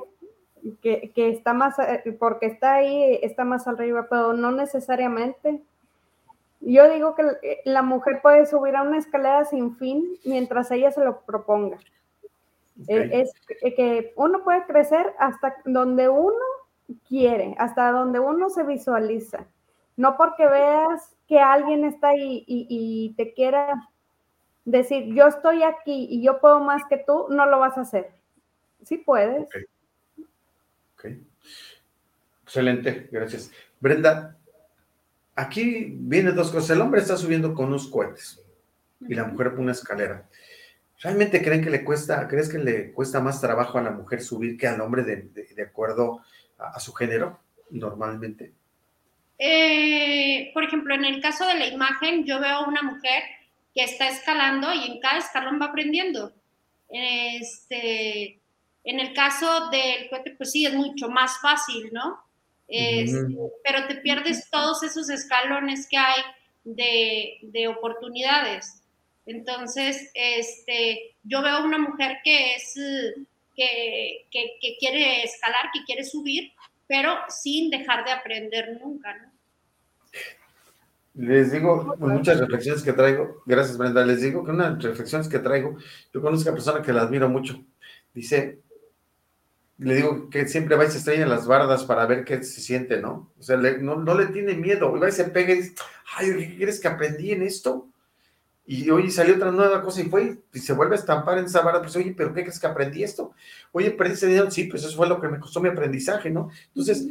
que, 0.81 1.11
está 1.15 1.53
más, 1.53 1.77
eh, 1.79 2.15
porque 2.19 2.47
está 2.47 2.75
ahí, 2.75 3.19
está 3.21 3.43
más 3.43 3.67
arriba, 3.67 4.07
pero 4.09 4.33
no 4.33 4.51
necesariamente. 4.51 5.61
Yo 6.59 6.89
digo 6.89 7.15
que 7.15 7.23
eh, 7.41 7.61
la 7.65 7.81
mujer 7.81 8.21
puede 8.21 8.45
subir 8.45 8.75
a 8.75 8.83
una 8.83 8.97
escalera 8.97 9.45
sin 9.45 9.75
fin 9.77 10.17
mientras 10.23 10.71
ella 10.71 10.91
se 10.91 11.03
lo 11.03 11.21
proponga. 11.21 11.77
Eh, 12.87 13.09
es 13.21 13.31
que 13.75 14.13
uno 14.15 14.43
puede 14.43 14.65
crecer 14.65 15.13
hasta 15.19 15.55
donde 15.65 16.09
uno 16.09 16.45
quiere, 17.07 17.55
hasta 17.57 17.91
donde 17.91 18.19
uno 18.19 18.49
se 18.49 18.63
visualiza. 18.63 19.45
No 19.97 20.17
porque 20.17 20.47
veas 20.47 21.15
que 21.27 21.39
alguien 21.39 21.85
está 21.85 22.09
ahí 22.09 22.43
y, 22.47 23.13
te 23.17 23.33
quiera 23.33 23.89
decir, 24.65 25.13
yo 25.13 25.27
estoy 25.27 25.63
aquí 25.63 26.07
y 26.09 26.23
yo 26.23 26.39
puedo 26.39 26.59
más 26.59 26.83
que 26.89 26.97
tú, 26.97 27.27
no 27.29 27.45
lo 27.45 27.59
vas 27.59 27.77
a 27.77 27.81
hacer. 27.81 28.11
Sí 28.83 28.97
puedes. 28.97 29.47
Excelente, 32.43 33.07
gracias. 33.11 33.51
Brenda, 33.79 34.37
aquí 35.35 35.95
vienen 35.97 36.35
dos 36.35 36.51
cosas. 36.51 36.71
El 36.71 36.81
hombre 36.81 37.01
está 37.01 37.15
subiendo 37.17 37.53
con 37.53 37.67
unos 37.67 37.87
cohetes 37.87 38.43
y 38.99 39.13
la 39.15 39.25
mujer 39.25 39.51
por 39.51 39.59
una 39.59 39.71
escalera. 39.71 40.27
¿Realmente 41.01 41.41
creen 41.41 41.63
que 41.63 41.69
le 41.69 41.83
cuesta, 41.83 42.27
crees 42.27 42.49
que 42.49 42.59
le 42.59 42.91
cuesta 42.91 43.19
más 43.19 43.41
trabajo 43.41 43.77
a 43.77 43.81
la 43.81 43.91
mujer 43.91 44.21
subir 44.21 44.57
que 44.57 44.67
al 44.67 44.81
hombre 44.81 45.03
de, 45.03 45.63
acuerdo 45.63 46.21
a, 46.57 46.79
su 46.79 46.93
género 46.93 47.39
normalmente? 47.71 48.53
Eh, 49.39 50.51
por 50.53 50.63
ejemplo, 50.63 50.93
en 50.93 51.05
el 51.05 51.21
caso 51.21 51.47
de 51.47 51.55
la 51.55 51.67
imagen, 51.67 52.25
yo 52.25 52.39
veo 52.39 52.51
a 52.51 52.67
una 52.67 52.83
mujer 52.83 53.23
que 53.73 53.83
está 53.83 54.09
escalando 54.09 54.71
y 54.73 54.91
en 54.91 54.99
cada 54.99 55.17
escalón 55.17 55.59
va 55.59 55.67
aprendiendo. 55.67 56.33
Este, 56.89 58.39
en 58.83 58.99
el 58.99 59.13
caso 59.13 59.69
del 59.69 60.09
cohete, 60.09 60.31
pues 60.31 60.51
sí, 60.51 60.65
es 60.65 60.73
mucho 60.73 61.09
más 61.09 61.39
fácil, 61.41 61.89
¿no? 61.91 62.19
Pero 62.67 63.87
te 63.87 63.95
pierdes 63.95 64.49
todos 64.49 64.83
esos 64.83 65.09
escalones 65.09 65.87
que 65.87 65.97
hay 65.97 66.21
de, 66.63 67.67
oportunidades. 67.67 68.80
Entonces, 69.25 70.11
este, 70.13 71.15
yo 71.23 71.41
veo 71.41 71.63
una 71.63 71.77
mujer 71.77 72.17
que 72.23 72.55
es, 72.55 72.73
que, 73.55 74.27
que, 74.31 74.77
quiere 74.79 75.23
escalar, 75.23 75.69
que 75.73 75.83
quiere 75.85 76.03
subir, 76.03 76.51
pero 76.87 77.15
sin 77.29 77.69
dejar 77.69 78.03
de 78.03 78.11
aprender 78.11 78.79
nunca, 78.81 79.17
¿no? 79.17 79.31
Les 81.13 81.51
digo 81.51 81.95
muchas 81.99 82.39
reflexiones 82.39 82.83
que 82.83 82.93
traigo, 82.93 83.43
gracias 83.45 83.77
Brenda, 83.77 84.05
les 84.05 84.21
digo 84.21 84.45
que 84.45 84.51
una 84.51 84.77
reflexiones 84.79 85.27
que 85.27 85.39
traigo, 85.39 85.77
yo 86.13 86.21
conozco 86.21 86.47
a 86.47 86.53
una 86.53 86.57
persona 86.57 86.81
que 86.81 86.93
la 86.93 87.01
admiro 87.01 87.27
mucho, 87.27 87.61
dice, 88.13 88.61
le 89.77 89.95
digo 89.95 90.29
que 90.29 90.47
siempre 90.47 90.77
va 90.77 90.85
y 90.85 90.91
se 90.91 91.25
las 91.25 91.47
bardas 91.47 91.83
para 91.83 92.05
ver 92.05 92.23
qué 92.23 92.41
se 92.43 92.61
siente, 92.61 93.01
¿no? 93.01 93.33
O 93.37 93.43
sea, 93.43 93.57
no, 93.57 94.17
le 94.17 94.27
tiene 94.27 94.53
miedo, 94.53 94.95
y 94.95 94.99
va 94.99 95.09
y 95.09 95.11
se 95.11 95.25
pega 95.25 95.53
y 95.53 95.57
dice, 95.57 95.75
ay, 96.15 96.33
¿qué 96.37 96.55
quieres 96.55 96.79
que 96.79 96.87
aprendí 96.87 97.31
en 97.31 97.41
esto? 97.41 97.90
Y 98.71 98.89
hoy 98.89 99.11
salió 99.11 99.35
otra 99.35 99.51
nueva 99.51 99.81
cosa 99.81 99.99
y 99.99 100.05
fue 100.05 100.37
y 100.53 100.59
se 100.59 100.71
vuelve 100.71 100.95
a 100.95 100.99
estampar 100.99 101.37
en 101.37 101.43
esa 101.43 101.59
barda, 101.59 101.81
pues 101.81 101.93
oye, 101.97 102.13
¿pero 102.15 102.33
qué 102.33 102.43
crees 102.43 102.57
que 102.57 102.67
aprendí 102.67 103.03
esto? 103.03 103.33
Oye, 103.73 103.91
¿perdí 103.91 104.13
ese 104.13 104.27
dinero? 104.27 104.49
Sí, 104.49 104.63
pues 104.63 104.81
eso 104.85 104.95
fue 104.95 105.09
lo 105.09 105.19
que 105.19 105.27
me 105.27 105.41
costó 105.41 105.59
mi 105.59 105.67
aprendizaje, 105.67 106.29
¿no? 106.29 106.49
Entonces, 106.67 107.05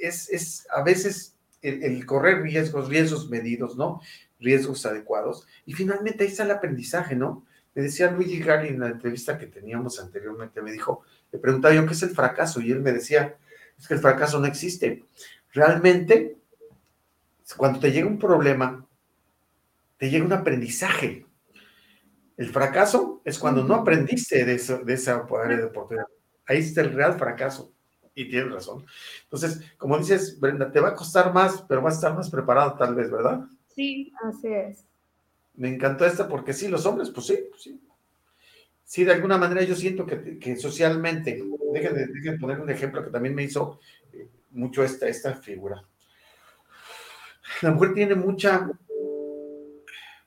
es, 0.00 0.28
es 0.30 0.66
a 0.68 0.82
veces 0.82 1.36
el, 1.62 2.04
correr 2.06 2.42
riesgos, 2.42 2.88
riesgos 2.88 3.30
medidos, 3.30 3.76
¿no? 3.76 4.00
Riesgos 4.40 4.84
adecuados. 4.84 5.46
Y 5.64 5.74
finalmente 5.74 6.24
ahí 6.24 6.30
está 6.30 6.42
el 6.42 6.50
aprendizaje, 6.50 7.14
¿no? 7.14 7.46
Me 7.76 7.82
decía 7.82 8.10
Luigi 8.10 8.40
Gari 8.40 8.70
en 8.70 8.80
la 8.80 8.88
entrevista 8.88 9.38
que 9.38 9.46
teníamos 9.46 10.00
anteriormente, 10.00 10.60
me 10.60 10.72
dijo, 10.72 11.04
le 11.30 11.38
preguntaba 11.38 11.72
yo 11.72 11.86
qué 11.86 11.92
es 11.92 12.02
el 12.02 12.10
fracaso 12.10 12.60
y 12.60 12.72
él 12.72 12.80
me 12.80 12.90
decía, 12.90 13.36
es 13.78 13.86
que 13.86 13.94
el 13.94 14.00
fracaso 14.00 14.40
no 14.40 14.46
existe. 14.48 15.04
Realmente, 15.52 16.36
cuando 17.56 17.78
te 17.78 17.92
llega 17.92 18.08
un 18.08 18.18
problema, 18.18 18.85
te 19.96 20.10
llega 20.10 20.24
un 20.24 20.32
aprendizaje. 20.32 21.26
El 22.36 22.50
fracaso 22.50 23.22
es 23.24 23.38
cuando 23.38 23.64
no 23.64 23.74
aprendiste 23.74 24.44
de, 24.44 24.54
eso, 24.54 24.78
de 24.78 24.94
esa 24.94 25.26
área 25.42 25.56
de 25.56 25.64
oportunidad. 25.64 26.06
Ahí 26.46 26.58
está 26.58 26.82
el 26.82 26.92
real 26.92 27.18
fracaso. 27.18 27.72
Y 28.14 28.30
tienes 28.30 28.50
razón. 28.50 28.86
Entonces, 29.24 29.60
como 29.76 29.98
dices, 29.98 30.40
Brenda, 30.40 30.72
te 30.72 30.80
va 30.80 30.88
a 30.88 30.94
costar 30.94 31.34
más, 31.34 31.62
pero 31.68 31.82
vas 31.82 31.94
a 31.94 31.96
estar 31.96 32.14
más 32.14 32.30
preparado 32.30 32.74
tal 32.74 32.94
vez, 32.94 33.10
¿verdad? 33.10 33.44
Sí, 33.74 34.10
así 34.24 34.48
es. 34.48 34.86
Me 35.54 35.68
encantó 35.68 36.06
esta 36.06 36.26
porque 36.26 36.54
sí, 36.54 36.68
los 36.68 36.86
hombres, 36.86 37.10
pues 37.10 37.26
sí, 37.26 37.38
pues 37.50 37.62
sí, 37.62 37.80
sí, 38.84 39.04
de 39.04 39.12
alguna 39.12 39.36
manera 39.36 39.62
yo 39.62 39.74
siento 39.74 40.06
que, 40.06 40.56
socialmente, 40.56 41.42
déjenme, 41.72 42.38
poner 42.38 42.60
un 42.60 42.70
ejemplo 42.70 43.04
que 43.04 43.10
también 43.10 43.34
me 43.34 43.42
hizo 43.42 43.80
eh, 44.12 44.28
mucho 44.50 44.82
esta, 44.82 45.08
esta 45.08 45.34
figura. 45.34 45.82
La 47.62 47.70
mujer 47.70 47.94
tiene 47.94 48.14
mucha, 48.14 48.70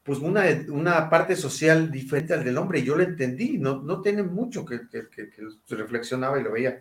pues 0.04 0.20
una, 0.20 0.44
una 0.70 1.10
parte 1.10 1.36
social 1.36 1.92
diferente 1.92 2.34
al 2.34 2.44
del 2.44 2.58
hombre, 2.58 2.84
yo 2.84 2.96
lo 2.96 3.04
entendí, 3.04 3.58
no, 3.58 3.82
no 3.82 4.02
tiene 4.02 4.24
mucho 4.24 4.66
que, 4.66 4.82
que, 4.90 5.30
reflexionaba 5.76 6.40
y 6.40 6.44
lo 6.44 6.52
veía. 6.52 6.80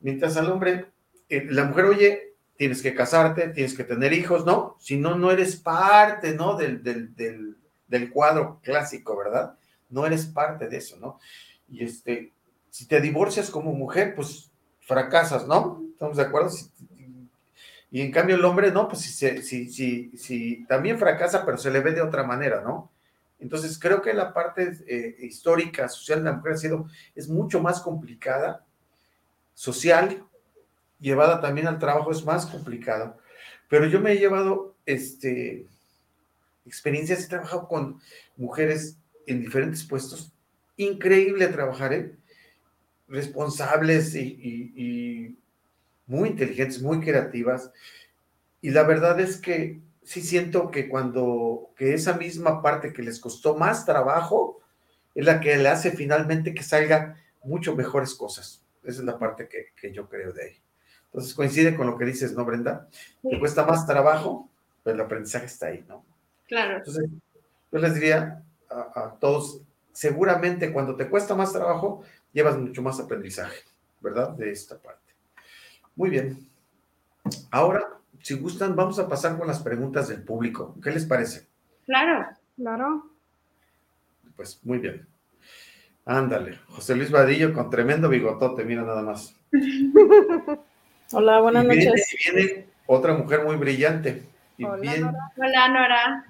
Mientras 0.00 0.36
al 0.36 0.50
hombre, 0.50 0.86
eh, 1.28 1.46
la 1.50 1.64
mujer, 1.64 1.84
oye, 1.84 2.34
tienes 2.56 2.82
que 2.82 2.94
casarte, 2.94 3.48
tienes 3.48 3.76
que 3.76 3.84
tener 3.84 4.12
hijos, 4.12 4.44
¿no? 4.44 4.76
Si 4.80 4.96
no, 4.96 5.16
no 5.16 5.30
eres 5.30 5.56
parte, 5.56 6.34
¿no? 6.34 6.56
Del, 6.56 6.82
del, 6.82 7.14
del, 7.14 7.56
del 7.86 8.10
cuadro 8.10 8.60
clásico, 8.62 9.16
¿verdad? 9.16 9.56
no 9.90 10.06
eres 10.06 10.26
parte 10.26 10.68
de 10.68 10.78
eso, 10.78 10.96
¿no? 10.96 11.18
Y 11.68 11.84
este, 11.84 12.32
si 12.70 12.86
te 12.86 13.00
divorcias 13.00 13.50
como 13.50 13.72
mujer, 13.72 14.14
pues 14.14 14.50
fracasas, 14.80 15.46
¿no? 15.46 15.82
¿Estamos 15.92 16.16
de 16.16 16.22
acuerdo? 16.22 16.50
Y 17.90 18.00
en 18.02 18.12
cambio 18.12 18.36
el 18.36 18.44
hombre, 18.44 18.70
no, 18.70 18.88
pues 18.88 19.02
si, 19.02 19.42
si, 19.42 19.68
si, 19.68 20.16
si, 20.16 20.64
también 20.66 20.98
fracasa, 20.98 21.44
pero 21.44 21.58
se 21.58 21.70
le 21.70 21.80
ve 21.80 21.92
de 21.92 22.02
otra 22.02 22.22
manera, 22.22 22.60
¿no? 22.60 22.90
Entonces 23.40 23.78
creo 23.78 24.02
que 24.02 24.14
la 24.14 24.32
parte 24.32 24.72
eh, 24.86 25.16
histórica, 25.20 25.88
social 25.88 26.20
de 26.20 26.30
la 26.30 26.36
mujer 26.36 26.52
ha 26.52 26.56
sido, 26.56 26.86
es 27.14 27.28
mucho 27.28 27.60
más 27.60 27.80
complicada, 27.80 28.64
social, 29.54 30.24
llevada 31.00 31.40
también 31.40 31.66
al 31.66 31.78
trabajo 31.78 32.12
es 32.12 32.24
más 32.24 32.46
complicada, 32.46 33.16
pero 33.68 33.86
yo 33.86 34.00
me 34.00 34.12
he 34.12 34.18
llevado, 34.18 34.74
este, 34.86 35.66
experiencias, 36.66 37.24
he 37.24 37.28
trabajado 37.28 37.66
con 37.66 38.00
mujeres 38.36 38.96
en 39.26 39.40
diferentes 39.40 39.84
puestos. 39.84 40.32
Increíble 40.76 41.46
trabajar, 41.48 41.92
¿eh? 41.92 42.16
Responsables 43.08 44.14
y, 44.14 45.36
muy 46.10 46.30
inteligentes, 46.30 46.82
muy 46.82 47.00
creativas. 47.00 47.70
Y 48.60 48.70
la 48.70 48.82
verdad 48.82 49.20
es 49.20 49.36
que 49.36 49.80
sí 50.02 50.20
siento 50.20 50.70
que 50.70 50.88
cuando, 50.88 51.70
que 51.76 51.94
esa 51.94 52.14
misma 52.14 52.62
parte 52.62 52.92
que 52.92 53.02
les 53.02 53.20
costó 53.20 53.56
más 53.56 53.86
trabajo, 53.86 54.60
es 55.14 55.24
la 55.24 55.40
que 55.40 55.56
le 55.56 55.68
hace 55.68 55.92
finalmente 55.92 56.52
que 56.52 56.62
salga 56.62 57.16
mucho 57.44 57.76
mejores 57.76 58.14
cosas. 58.14 58.64
Esa 58.82 59.00
es 59.00 59.04
la 59.04 59.18
parte 59.18 59.48
que, 59.48 59.92
yo 59.92 60.08
creo 60.08 60.32
de 60.32 60.42
ahí. 60.42 60.62
Entonces 61.06 61.34
coincide 61.34 61.76
con 61.76 61.86
lo 61.86 61.96
que 61.96 62.04
dices, 62.04 62.32
¿no, 62.32 62.44
Brenda? 62.44 62.88
Te 63.22 63.38
cuesta 63.38 63.64
más 63.64 63.86
trabajo, 63.86 64.48
pero 64.82 64.96
el 64.96 65.00
aprendizaje 65.00 65.46
está 65.46 65.66
ahí, 65.66 65.84
¿no? 65.88 66.04
Claro. 66.48 66.78
Entonces, 66.78 67.04
yo 67.70 67.78
les 67.78 67.94
diría 67.94 68.42
a, 68.68 69.14
todos, 69.20 69.62
seguramente 69.92 70.72
cuando 70.72 70.96
te 70.96 71.08
cuesta 71.08 71.34
más 71.34 71.52
trabajo, 71.52 72.02
llevas 72.32 72.56
mucho 72.56 72.82
más 72.82 72.98
aprendizaje, 72.98 73.60
¿verdad? 74.00 74.30
De 74.30 74.50
esta 74.50 74.76
parte. 74.76 75.09
Muy 75.96 76.10
bien. 76.10 76.38
Ahora, 77.50 77.86
si 78.22 78.34
gustan, 78.34 78.76
vamos 78.76 78.98
a 78.98 79.08
pasar 79.08 79.38
con 79.38 79.46
las 79.46 79.60
preguntas 79.60 80.08
del 80.08 80.22
público. 80.22 80.74
¿Qué 80.82 80.90
les 80.90 81.04
parece? 81.04 81.46
Claro, 81.86 82.26
claro. 82.56 83.10
Pues 84.36 84.60
muy 84.64 84.78
bien. 84.78 85.06
Ándale, 86.04 86.58
José 86.68 86.96
Luis 86.96 87.10
Vadillo 87.10 87.52
con 87.52 87.70
tremendo 87.70 88.08
bigotote, 88.08 88.64
mira 88.64 88.82
nada 88.82 89.02
más. 89.02 89.34
Hola, 91.12 91.40
buenas 91.40 91.64
noches. 91.64 92.16
Viene, 92.24 92.66
otra 92.86 93.14
mujer 93.14 93.44
muy 93.44 93.56
brillante. 93.56 94.22
Hola, 94.62 95.12
Hola, 95.36 95.68
Nora. 95.68 96.26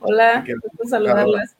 Hola, 0.00 0.44
gusto 0.62 0.88
saludarlas. 0.88 1.56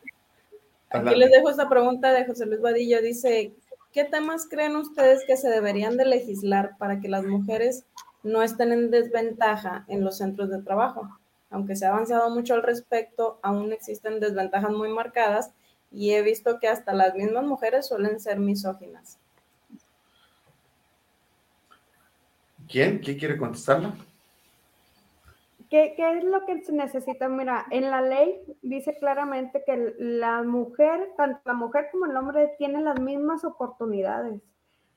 Aquí 0.90 1.14
les 1.14 1.30
dejo 1.30 1.50
esta 1.50 1.68
pregunta 1.68 2.12
de 2.12 2.26
José 2.26 2.46
Luis 2.46 2.60
Vadillo. 2.60 3.02
Dice, 3.02 3.52
¿qué 3.96 4.04
temas 4.04 4.46
creen 4.46 4.76
ustedes 4.76 5.24
que 5.26 5.38
se 5.38 5.48
deberían 5.48 5.96
de 5.96 6.04
legislar 6.04 6.76
para 6.76 7.00
que 7.00 7.08
las 7.08 7.24
mujeres 7.24 7.86
no 8.22 8.42
estén 8.42 8.70
en 8.70 8.90
desventaja 8.90 9.86
en 9.88 10.04
los 10.04 10.18
centros 10.18 10.50
de 10.50 10.60
trabajo? 10.60 11.08
Aunque 11.48 11.76
se 11.76 11.86
ha 11.86 11.94
avanzado 11.94 12.28
mucho 12.28 12.52
al 12.52 12.62
respecto, 12.62 13.40
aún 13.42 13.72
existen 13.72 14.20
desventajas 14.20 14.70
muy 14.70 14.90
marcadas 14.90 15.50
y 15.90 16.10
he 16.10 16.20
visto 16.20 16.58
que 16.60 16.68
hasta 16.68 16.92
las 16.92 17.14
mismas 17.14 17.46
mujeres 17.46 17.86
suelen 17.86 18.20
ser 18.20 18.38
misóginas. 18.38 19.18
¿Quién? 22.68 22.98
¿Quién 22.98 23.18
quiere 23.18 23.38
contestarlo? 23.38 23.94
¿Qué, 25.94 26.18
es 26.18 26.24
lo 26.24 26.46
que 26.46 26.62
se 26.62 26.72
necesita? 26.72 27.28
Mira, 27.28 27.66
en 27.70 27.90
la 27.90 28.00
ley 28.00 28.40
dice 28.62 28.96
claramente 28.98 29.62
que 29.66 29.94
la 29.98 30.42
mujer, 30.42 31.12
tanto 31.18 31.40
la 31.44 31.52
mujer 31.52 31.88
como 31.92 32.06
el 32.06 32.16
hombre, 32.16 32.54
tienen 32.56 32.84
las 32.84 32.98
mismas 32.98 33.44
oportunidades. 33.44 34.40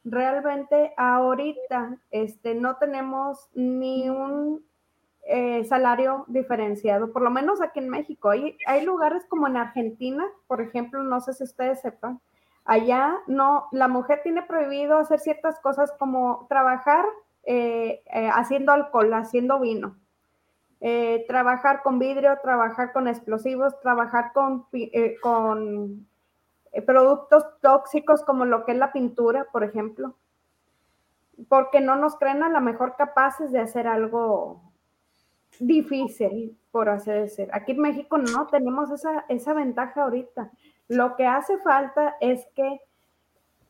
Realmente 0.05 0.93
ahorita 0.95 1.97
este, 2.11 2.55
no 2.55 2.77
tenemos 2.77 3.49
ni 3.53 4.09
un 4.09 4.63
eh, 5.23 5.65
salario 5.65 6.23
diferenciado, 6.27 7.11
por 7.11 7.23
lo 7.23 7.29
menos 7.29 7.61
aquí 7.61 7.79
en 7.79 7.89
México. 7.89 8.29
Hay, 8.29 8.57
hay 8.65 8.85
lugares 8.85 9.25
como 9.25 9.47
en 9.47 9.57
Argentina, 9.57 10.25
por 10.47 10.61
ejemplo, 10.61 11.03
no 11.03 11.19
sé 11.19 11.33
si 11.33 11.43
ustedes 11.43 11.81
sepan, 11.81 12.21
allá 12.63 13.17
no, 13.27 13.67
la 13.73 13.89
mujer 13.89 14.21
tiene 14.23 14.43
prohibido 14.43 14.97
hacer 14.97 15.19
ciertas 15.19 15.59
cosas 15.59 15.91
como 15.99 16.45
trabajar 16.47 17.03
eh, 17.43 18.01
eh, 18.13 18.29
haciendo 18.33 18.71
alcohol, 18.71 19.13
haciendo 19.13 19.59
vino, 19.59 19.97
trabajar 21.27 21.81
con 21.83 21.99
vidrio, 21.99 22.37
trabajar 22.41 22.93
con 22.93 23.07
explosivos, 23.07 23.79
trabajar 23.81 24.31
con, 24.33 24.65
con 25.21 26.07
productos 26.85 27.43
tóxicos 27.61 28.23
como 28.23 28.45
lo 28.45 28.65
que 28.65 28.71
es 28.73 28.77
la 28.77 28.91
pintura, 28.91 29.45
por 29.51 29.63
ejemplo, 29.63 30.15
porque 31.47 31.81
no 31.81 31.95
nos 31.95 32.15
creen 32.17 32.43
a 32.43 32.49
lo 32.49 32.61
mejor 32.61 32.95
capaces 32.95 33.51
de 33.51 33.59
hacer 33.59 33.87
algo 33.87 34.61
difícil, 35.59 36.57
por 36.71 36.89
así 36.89 37.11
decir. 37.11 37.49
Aquí 37.51 37.73
en 37.73 37.79
México 37.79 38.17
no 38.17 38.47
tenemos 38.47 38.91
esa, 38.91 39.25
esa 39.27 39.53
ventaja 39.53 40.03
ahorita. 40.03 40.51
Lo 40.87 41.15
que 41.15 41.25
hace 41.25 41.57
falta 41.59 42.15
es 42.19 42.45
que 42.55 42.81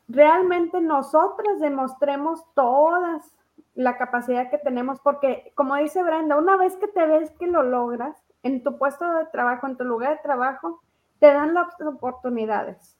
realmente 0.08 0.80
nosotras 0.80 1.60
demostremos 1.60 2.44
todas 2.54 3.32
la 3.80 3.96
capacidad 3.96 4.50
que 4.50 4.58
tenemos, 4.58 5.00
porque 5.00 5.52
como 5.54 5.76
dice 5.76 6.02
Brenda, 6.02 6.36
una 6.36 6.56
vez 6.56 6.76
que 6.76 6.88
te 6.88 7.06
ves 7.06 7.30
que 7.38 7.46
lo 7.46 7.62
logras 7.62 8.22
en 8.42 8.62
tu 8.62 8.78
puesto 8.78 9.10
de 9.14 9.26
trabajo, 9.26 9.66
en 9.66 9.76
tu 9.76 9.84
lugar 9.84 10.16
de 10.16 10.22
trabajo, 10.22 10.82
te 11.18 11.32
dan 11.32 11.54
las 11.54 11.68
oportunidades. 11.80 12.98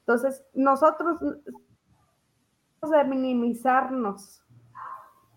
Entonces, 0.00 0.44
nosotros 0.54 1.18
de 2.82 3.04
minimizarnos, 3.04 4.42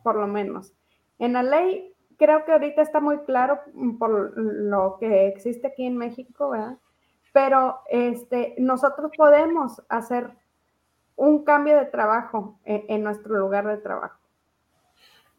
por 0.03 0.15
lo 0.15 0.27
menos. 0.27 0.73
En 1.19 1.33
la 1.33 1.43
ley 1.43 1.93
creo 2.17 2.45
que 2.45 2.51
ahorita 2.51 2.81
está 2.81 2.99
muy 2.99 3.19
claro 3.19 3.59
por 3.99 4.33
lo 4.37 4.97
que 4.99 5.27
existe 5.27 5.67
aquí 5.67 5.85
en 5.85 5.97
México, 5.97 6.49
¿verdad? 6.49 6.77
Pero 7.33 7.79
este, 7.89 8.55
nosotros 8.59 9.11
podemos 9.17 9.81
hacer 9.89 10.31
un 11.15 11.43
cambio 11.43 11.77
de 11.77 11.85
trabajo 11.85 12.59
en, 12.63 13.03
nuestro 13.03 13.37
lugar 13.37 13.67
de 13.67 13.77
trabajo. 13.77 14.22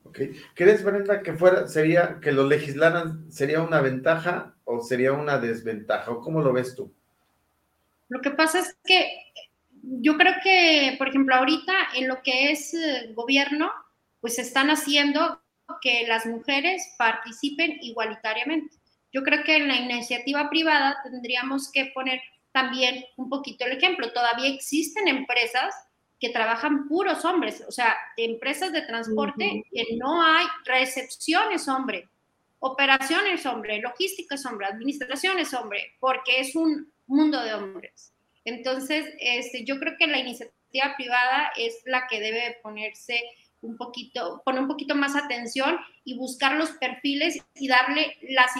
Ok. 0.04 0.20
¿Crees, 0.54 0.84
Brenda, 0.84 1.22
que 1.22 1.32
fuera, 1.34 1.66
sería, 1.66 2.18
que 2.20 2.32
lo 2.32 2.46
legislaran, 2.46 3.30
sería 3.32 3.62
una 3.62 3.80
ventaja 3.80 4.54
o 4.64 4.80
sería 4.80 5.12
una 5.12 5.38
desventaja? 5.38 6.10
¿O 6.10 6.20
cómo 6.20 6.42
lo 6.42 6.52
ves 6.52 6.74
tú? 6.74 6.94
Lo 8.08 8.20
que 8.20 8.30
pasa 8.30 8.60
es 8.60 8.76
que 8.84 9.08
yo 9.82 10.16
creo 10.16 10.34
que, 10.42 10.94
por 10.98 11.08
ejemplo, 11.08 11.34
ahorita 11.34 11.72
en 11.96 12.08
lo 12.08 12.22
que 12.22 12.52
es 12.52 12.74
eh, 12.74 13.12
gobierno, 13.14 13.70
pues 14.20 14.38
están 14.38 14.70
haciendo 14.70 15.42
que 15.80 16.06
las 16.06 16.26
mujeres 16.26 16.94
participen 16.98 17.78
igualitariamente. 17.80 18.76
Yo 19.12 19.22
creo 19.22 19.44
que 19.44 19.56
en 19.56 19.68
la 19.68 19.76
iniciativa 19.76 20.48
privada 20.50 20.96
tendríamos 21.04 21.70
que 21.70 21.86
poner 21.94 22.20
también 22.52 23.04
un 23.16 23.28
poquito 23.28 23.64
el 23.64 23.72
ejemplo. 23.72 24.12
Todavía 24.12 24.48
existen 24.48 25.08
empresas 25.08 25.74
que 26.24 26.32
trabajan 26.32 26.88
puros 26.88 27.22
hombres, 27.26 27.62
o 27.68 27.70
sea, 27.70 27.94
empresas 28.16 28.72
de 28.72 28.80
transporte 28.80 29.62
que 29.70 29.84
no 29.98 30.22
hay 30.22 30.46
recepciones 30.64 31.68
hombre, 31.68 32.08
operaciones 32.60 33.44
hombre, 33.44 33.78
logística 33.82 34.36
es 34.36 34.46
hombre, 34.46 34.66
administración 34.66 35.38
es 35.38 35.52
hombre, 35.52 35.92
porque 36.00 36.40
es 36.40 36.56
un 36.56 36.90
mundo 37.06 37.42
de 37.42 37.52
hombres. 37.52 38.14
Entonces, 38.46 39.04
este, 39.20 39.66
yo 39.66 39.78
creo 39.78 39.96
que 39.98 40.06
la 40.06 40.18
iniciativa 40.18 40.94
privada 40.96 41.52
es 41.58 41.82
la 41.84 42.06
que 42.06 42.20
debe 42.20 42.56
ponerse 42.62 43.20
un 43.60 43.76
poquito, 43.76 44.40
poner 44.46 44.62
un 44.62 44.68
poquito 44.68 44.94
más 44.94 45.16
atención 45.16 45.78
y 46.04 46.16
buscar 46.16 46.54
los 46.54 46.70
perfiles 46.70 47.38
y 47.54 47.68
darle 47.68 48.16
las, 48.30 48.50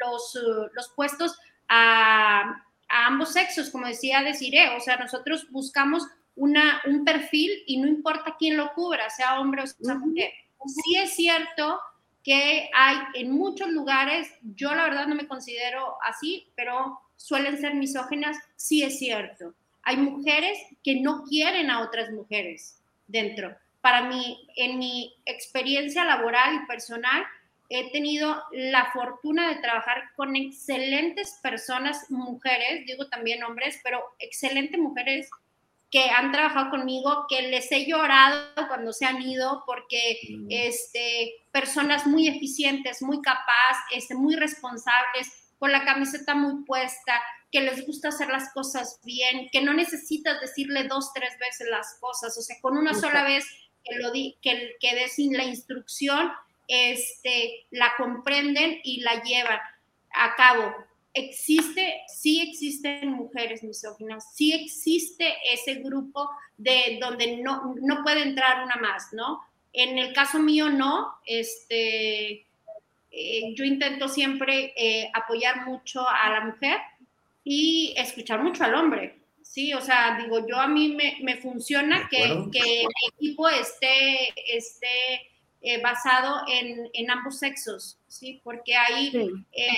los, 0.00 0.38
los 0.72 0.92
puestos 0.94 1.36
a, 1.68 2.64
ambos 2.88 3.32
sexos, 3.32 3.70
como 3.70 3.88
decía 3.88 4.22
Desiree, 4.22 4.76
o 4.76 4.80
sea, 4.80 4.96
nosotros 4.96 5.50
buscamos 5.50 6.04
una, 6.36 6.82
un 6.86 7.04
perfil 7.04 7.50
y 7.66 7.78
no 7.78 7.86
importa 7.86 8.36
quién 8.38 8.56
lo 8.56 8.72
cubra, 8.74 9.08
sea 9.10 9.40
hombre 9.40 9.62
o 9.62 9.66
sea 9.66 9.94
mujer. 9.94 10.32
Sí 10.66 10.96
es 10.96 11.14
cierto 11.14 11.80
que 12.22 12.70
hay 12.74 12.96
en 13.14 13.32
muchos 13.32 13.68
lugares, 13.68 14.28
yo 14.42 14.74
la 14.74 14.84
verdad 14.84 15.06
no 15.06 15.14
me 15.14 15.28
considero 15.28 15.96
así, 16.02 16.48
pero 16.56 16.98
suelen 17.16 17.58
ser 17.58 17.74
misógenas, 17.74 18.36
sí 18.56 18.82
es 18.82 18.98
cierto. 18.98 19.54
Hay 19.82 19.98
mujeres 19.98 20.58
que 20.82 21.00
no 21.00 21.24
quieren 21.24 21.70
a 21.70 21.82
otras 21.82 22.10
mujeres 22.10 22.80
dentro 23.06 23.54
para 23.84 24.00
mí, 24.00 24.48
en 24.56 24.78
mi 24.78 25.14
experiencia 25.26 26.06
laboral 26.06 26.54
y 26.54 26.66
personal, 26.66 27.22
he 27.68 27.92
tenido 27.92 28.42
la 28.50 28.90
fortuna 28.92 29.50
de 29.50 29.60
trabajar 29.60 30.04
con 30.16 30.36
excelentes 30.36 31.38
personas, 31.42 32.10
mujeres, 32.10 32.86
digo 32.86 33.10
también 33.10 33.44
hombres, 33.44 33.78
pero 33.84 34.02
excelentes 34.20 34.80
mujeres 34.80 35.28
que 35.94 36.10
han 36.10 36.32
trabajado 36.32 36.70
conmigo, 36.70 37.26
que 37.28 37.42
les 37.42 37.70
he 37.70 37.86
llorado 37.86 38.66
cuando 38.66 38.92
se 38.92 39.06
han 39.06 39.22
ido, 39.22 39.62
porque 39.64 40.18
mm. 40.28 40.46
este, 40.50 41.34
personas 41.52 42.04
muy 42.04 42.26
eficientes, 42.26 43.00
muy 43.00 43.22
capaces, 43.22 43.84
este, 43.92 44.16
muy 44.16 44.34
responsables, 44.34 45.30
con 45.56 45.70
la 45.70 45.84
camiseta 45.84 46.34
muy 46.34 46.64
puesta, 46.64 47.22
que 47.52 47.60
les 47.60 47.86
gusta 47.86 48.08
hacer 48.08 48.26
las 48.26 48.52
cosas 48.52 48.98
bien, 49.04 49.48
que 49.52 49.62
no 49.62 49.72
necesitas 49.72 50.40
decirle 50.40 50.82
dos, 50.88 51.12
tres 51.14 51.38
veces 51.38 51.68
las 51.70 51.96
cosas, 52.00 52.36
o 52.36 52.42
sea, 52.42 52.56
con 52.60 52.76
una 52.76 52.92
sola 52.92 53.22
vez 53.22 53.46
que, 53.84 53.94
lo 53.94 54.10
di, 54.10 54.36
que, 54.42 54.74
que 54.80 55.06
sin 55.06 55.36
la 55.36 55.44
instrucción, 55.44 56.32
este, 56.66 57.66
la 57.70 57.92
comprenden 57.96 58.80
y 58.82 59.02
la 59.02 59.22
llevan 59.22 59.60
a 60.12 60.34
cabo. 60.34 60.74
Existe, 61.14 62.02
sí 62.08 62.40
existen 62.40 63.12
mujeres 63.12 63.62
misóginas, 63.62 64.34
sí 64.34 64.52
existe 64.52 65.32
ese 65.52 65.76
grupo 65.76 66.28
de 66.56 66.98
donde 67.00 67.36
no, 67.36 67.74
no 67.80 68.02
puede 68.02 68.22
entrar 68.22 68.64
una 68.64 68.76
más, 68.76 69.12
¿no? 69.12 69.40
En 69.72 69.96
el 69.96 70.12
caso 70.12 70.40
mío 70.40 70.68
no, 70.68 71.14
este, 71.24 72.44
eh, 73.10 73.54
yo 73.54 73.64
intento 73.64 74.08
siempre 74.08 74.72
eh, 74.76 75.08
apoyar 75.14 75.66
mucho 75.66 76.08
a 76.08 76.30
la 76.30 76.40
mujer 76.46 76.78
y 77.44 77.94
escuchar 77.96 78.42
mucho 78.42 78.64
al 78.64 78.74
hombre. 78.74 79.18
Sí, 79.42 79.72
o 79.72 79.80
sea, 79.80 80.18
digo, 80.20 80.46
yo 80.48 80.56
a 80.56 80.66
mí 80.66 80.96
me, 81.20 81.36
funciona 81.36 82.08
que, 82.10 82.22
que, 82.50 82.60
mi 82.60 83.28
equipo 83.28 83.48
esté, 83.48 84.32
esté 84.48 85.30
eh, 85.66 85.80
basado 85.80 86.42
en, 86.46 87.10
ambos 87.10 87.38
sexos, 87.38 87.96
¿sí? 88.06 88.38
Porque 88.44 88.76
ahí, 88.76 89.10
eh, 89.52 89.76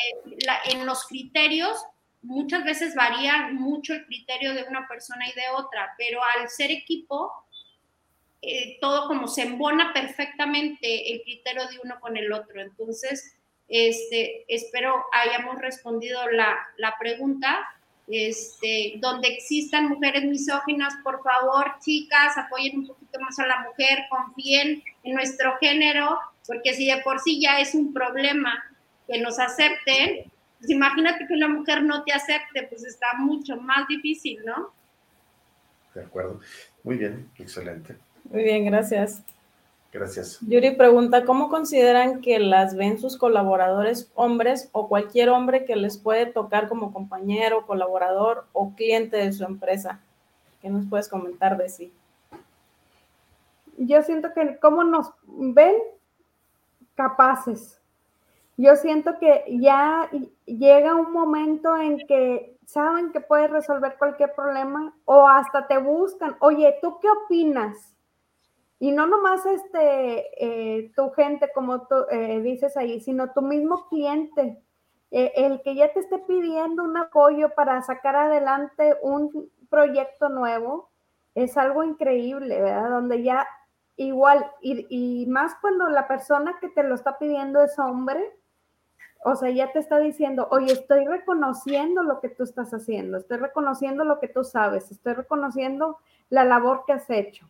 en 0.64 0.84
los 0.84 1.04
criterios, 1.04 1.80
muchas 2.22 2.64
veces 2.64 2.96
varía 2.96 3.50
mucho 3.52 3.94
el 3.94 4.04
criterio 4.04 4.52
de 4.52 4.64
una 4.64 4.88
persona 4.88 5.28
y 5.28 5.32
de 5.34 5.48
otra, 5.56 5.94
pero 5.96 6.18
al 6.24 6.48
ser 6.48 6.72
equipo, 6.72 7.32
eh, 8.42 8.78
todo 8.80 9.06
como 9.06 9.28
se 9.28 9.42
embona 9.42 9.92
perfectamente 9.92 11.12
el 11.12 11.22
criterio 11.22 11.68
de 11.68 11.78
uno 11.84 12.00
con 12.00 12.16
el 12.16 12.32
otro. 12.32 12.60
Entonces, 12.60 13.36
este, 13.68 14.44
espero 14.48 15.04
hayamos 15.12 15.60
respondido 15.60 16.28
la, 16.32 16.66
la 16.78 16.96
pregunta. 16.98 17.64
Este, 18.08 18.94
donde 18.98 19.26
existan 19.26 19.88
mujeres 19.88 20.22
misóginas, 20.22 20.94
por 21.02 21.24
favor, 21.24 21.74
chicas, 21.80 22.38
apoyen 22.38 22.78
un 22.78 22.86
poquito 22.86 23.05
más 23.20 23.38
a 23.38 23.46
la 23.46 23.60
mujer, 23.62 24.00
confíen 24.08 24.82
en 25.02 25.14
nuestro 25.14 25.56
género, 25.58 26.18
porque 26.46 26.74
si 26.74 26.86
de 26.86 27.02
por 27.02 27.20
sí 27.20 27.40
ya 27.40 27.60
es 27.60 27.74
un 27.74 27.92
problema 27.92 28.64
que 29.06 29.20
nos 29.20 29.38
acepten, 29.38 30.30
pues 30.58 30.70
imagínate 30.70 31.26
que 31.26 31.34
una 31.34 31.48
mujer 31.48 31.82
no 31.82 32.04
te 32.04 32.12
acepte, 32.12 32.64
pues 32.68 32.84
está 32.84 33.06
mucho 33.18 33.56
más 33.56 33.86
difícil, 33.88 34.40
¿no? 34.44 34.72
De 35.94 36.02
acuerdo. 36.02 36.40
Muy 36.82 36.96
bien, 36.96 37.30
excelente. 37.38 37.96
Muy 38.24 38.42
bien, 38.42 38.66
gracias. 38.66 39.22
Gracias. 39.92 40.38
Yuri 40.42 40.72
pregunta, 40.72 41.24
¿cómo 41.24 41.48
consideran 41.48 42.20
que 42.20 42.38
las 42.38 42.76
ven 42.76 42.98
sus 42.98 43.16
colaboradores 43.16 44.10
hombres 44.14 44.68
o 44.72 44.88
cualquier 44.88 45.30
hombre 45.30 45.64
que 45.64 45.74
les 45.74 45.96
puede 45.96 46.26
tocar 46.26 46.68
como 46.68 46.92
compañero, 46.92 47.64
colaborador 47.66 48.46
o 48.52 48.74
cliente 48.74 49.16
de 49.16 49.32
su 49.32 49.44
empresa? 49.44 50.00
¿Qué 50.60 50.68
nos 50.68 50.86
puedes 50.86 51.08
comentar 51.08 51.56
de 51.56 51.68
sí? 51.70 51.92
Yo 53.78 54.02
siento 54.02 54.32
que 54.32 54.58
cómo 54.58 54.84
nos 54.84 55.12
ven 55.26 55.76
capaces. 56.94 57.80
Yo 58.56 58.74
siento 58.76 59.18
que 59.18 59.44
ya 59.60 60.10
llega 60.46 60.94
un 60.94 61.12
momento 61.12 61.76
en 61.76 61.98
que 62.06 62.56
saben 62.64 63.12
que 63.12 63.20
puedes 63.20 63.50
resolver 63.50 63.96
cualquier 63.98 64.34
problema 64.34 64.94
o 65.04 65.28
hasta 65.28 65.66
te 65.66 65.78
buscan, 65.78 66.36
oye, 66.40 66.76
¿tú 66.80 66.98
qué 67.00 67.08
opinas? 67.10 67.96
Y 68.78 68.92
no 68.92 69.06
nomás 69.06 69.44
este, 69.46 70.26
eh, 70.38 70.92
tu 70.94 71.10
gente, 71.10 71.50
como 71.54 71.86
tú 71.86 71.94
eh, 72.10 72.40
dices 72.40 72.76
ahí, 72.76 73.00
sino 73.00 73.32
tu 73.32 73.42
mismo 73.42 73.88
cliente, 73.88 74.62
eh, 75.10 75.32
el 75.36 75.62
que 75.62 75.74
ya 75.74 75.92
te 75.92 76.00
esté 76.00 76.18
pidiendo 76.18 76.82
un 76.82 76.96
apoyo 76.96 77.50
para 77.54 77.80
sacar 77.82 78.16
adelante 78.16 78.96
un 79.02 79.50
proyecto 79.70 80.28
nuevo, 80.28 80.90
es 81.34 81.56
algo 81.56 81.84
increíble, 81.84 82.60
¿verdad? 82.60 82.90
Donde 82.90 83.22
ya 83.22 83.46
igual, 83.96 84.50
y, 84.60 84.86
y 84.88 85.26
más 85.26 85.54
cuando 85.60 85.88
la 85.88 86.06
persona 86.08 86.58
que 86.60 86.68
te 86.68 86.82
lo 86.82 86.94
está 86.94 87.18
pidiendo 87.18 87.62
es 87.62 87.78
hombre, 87.78 88.36
o 89.24 89.34
sea, 89.34 89.50
ya 89.50 89.72
te 89.72 89.80
está 89.80 89.98
diciendo, 89.98 90.46
oye, 90.50 90.72
estoy 90.72 91.04
reconociendo 91.04 92.02
lo 92.02 92.20
que 92.20 92.28
tú 92.28 92.44
estás 92.44 92.72
haciendo, 92.72 93.18
estoy 93.18 93.38
reconociendo 93.38 94.04
lo 94.04 94.20
que 94.20 94.28
tú 94.28 94.44
sabes, 94.44 94.90
estoy 94.90 95.14
reconociendo 95.14 95.98
la 96.30 96.44
labor 96.44 96.84
que 96.86 96.92
has 96.92 97.10
hecho. 97.10 97.48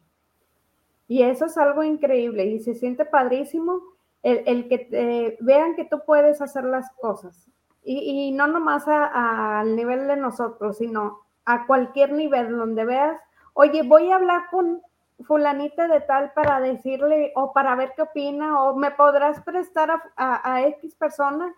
Y 1.09 1.23
eso 1.23 1.47
es 1.47 1.57
algo 1.59 1.85
increíble 1.85 2.47
y 2.47 2.61
se 2.61 2.75
siente 2.75 3.05
padrísimo 3.05 3.81
el, 4.23 4.69
que 4.69 5.37
vean 5.41 5.77
que 5.77 5.85
tú 5.85 6.03
puedes 6.05 6.41
hacer 6.41 6.65
las 6.65 6.91
cosas. 6.93 7.47
Y, 7.85 8.33
no 8.33 8.49
nomás 8.49 8.85
al 8.89 9.77
nivel 9.77 10.09
de 10.09 10.17
nosotros, 10.17 10.79
sino 10.79 11.21
a 11.45 11.67
cualquier 11.67 12.13
nivel 12.13 12.57
donde 12.57 12.85
veas, 12.85 13.21
oye, 13.53 13.83
voy 13.83 14.11
a 14.11 14.17
hablar 14.17 14.51
con 14.51 14.83
fulanita 15.25 15.89
de 15.89 16.01
tal 16.01 16.33
para 16.33 16.61
decirle 16.61 17.33
o 17.35 17.53
para 17.53 17.75
ver 17.75 17.93
qué 17.97 18.03
opina 18.03 18.62
o 18.62 18.77
me 18.77 18.91
podrás 18.91 19.43
prestar 19.43 19.91
a, 19.91 20.55
a, 20.55 20.67
X 20.69 20.95
persona 20.95 21.55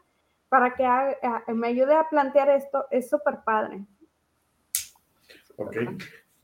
para 0.49 0.75
que 0.75 0.87
me 1.53 1.69
ayude 1.69 1.95
a 1.95 2.09
plantear 2.09 2.49
esto, 2.51 2.87
es 2.91 3.11
súper 3.11 3.41
padre. 3.45 3.85
Ok. 5.57 5.77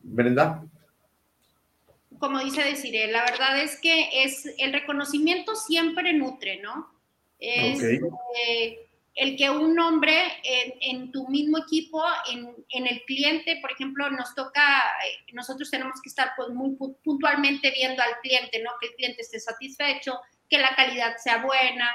Brenda 0.01 0.63
como 2.25 2.39
dice 2.41 2.63
Desiree, 2.63 3.13
la 3.13 3.23
verdad 3.23 3.63
es 3.63 3.79
que 3.81 4.25
es 4.25 4.47
el 4.59 4.73
reconocimiento 4.73 5.55
siempre 5.55 6.13
nutre, 6.15 6.61
¿no? 6.63 6.91
Es 7.39 7.83
eh, 7.83 8.89
el 9.15 9.37
que 9.37 9.49
un 9.49 9.79
hombre 9.79 10.41
en, 10.43 11.13
tu 11.13 11.29
mismo 11.29 11.59
equipo, 11.59 12.03
en, 12.31 12.87
el 12.87 13.03
cliente, 13.05 13.59
por 13.61 13.71
ejemplo, 13.71 14.11
nos 14.11 14.35
toca, 14.35 14.83
eh, 15.07 15.33
nosotros 15.33 15.71
tenemos 15.71 16.01
que 16.03 16.09
estar 16.09 16.33
pues, 16.37 16.49
muy 16.51 16.77
puntualmente 17.05 17.71
viendo 17.71 18.03
al 18.03 18.19
cliente, 18.23 18.61
¿no? 18.63 18.71
Que 18.81 18.89
el 18.89 18.95
cliente 18.95 19.23
esté 19.23 19.39
satisfecho, 19.39 20.19
que 20.51 20.59
la 20.59 20.75
calidad 20.75 21.17
sea 21.19 21.39
buena. 21.45 21.91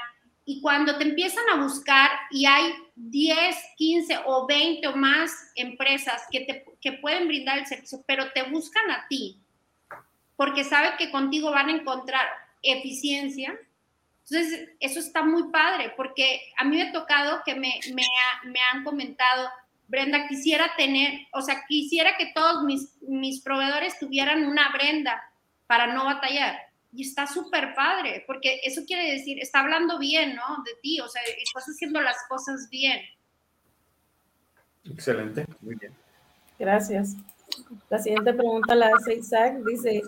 Y 0.46 0.62
cuando 0.62 0.96
te 0.96 1.04
empiezan 1.04 1.44
a 1.52 1.62
buscar 1.62 2.10
y 2.30 2.46
hay 2.46 2.72
10, 2.96 3.56
15 3.76 4.18
o 4.24 4.46
20 4.46 4.88
o 4.88 4.96
más 4.96 5.30
empresas 5.56 6.22
que, 6.30 6.40
te, 6.40 6.64
que 6.80 6.92
pueden 6.92 7.28
brindar 7.28 7.58
el 7.58 7.66
servicio, 7.66 8.02
pero 8.06 8.32
te 8.32 8.44
buscan 8.44 8.90
a 8.90 9.06
ti, 9.08 9.36
porque 10.36 10.64
sabe 10.64 10.96
que 10.96 11.10
contigo 11.10 11.50
van 11.50 11.68
a 11.68 11.76
encontrar 11.76 12.26
eficiencia. 12.62 13.58
Entonces, 14.30 14.68
eso 14.78 15.00
está 15.00 15.24
muy 15.24 15.50
padre, 15.50 15.92
porque 15.96 16.40
a 16.56 16.64
mí 16.64 16.76
me 16.76 16.82
ha 16.82 16.92
tocado 16.92 17.42
que 17.44 17.54
me, 17.54 17.80
me, 17.92 18.04
me 18.44 18.58
han 18.72 18.84
comentado, 18.84 19.48
Brenda, 19.88 20.28
quisiera 20.28 20.70
tener, 20.76 21.26
o 21.32 21.42
sea, 21.42 21.64
quisiera 21.66 22.16
que 22.16 22.30
todos 22.32 22.62
mis, 22.62 22.96
mis 23.02 23.40
proveedores 23.40 23.98
tuvieran 23.98 24.44
una 24.44 24.70
Brenda 24.72 25.20
para 25.66 25.88
no 25.88 26.04
batallar. 26.04 26.58
Y 26.92 27.02
está 27.02 27.26
súper 27.26 27.74
padre, 27.74 28.24
porque 28.26 28.60
eso 28.62 28.82
quiere 28.86 29.12
decir, 29.12 29.40
está 29.40 29.60
hablando 29.60 29.98
bien, 29.98 30.36
¿no? 30.36 30.62
De 30.64 30.72
ti, 30.80 31.00
o 31.00 31.08
sea, 31.08 31.22
estás 31.22 31.64
haciendo 31.64 32.00
las 32.00 32.16
cosas 32.28 32.68
bien. 32.70 33.00
Excelente, 34.84 35.44
muy 35.60 35.74
bien. 35.74 35.92
Gracias. 36.58 37.16
La 37.88 37.98
siguiente 37.98 38.32
pregunta 38.32 38.74
la 38.74 38.90
hace 38.96 39.14
Isaac, 39.14 39.54
dice, 39.64 40.02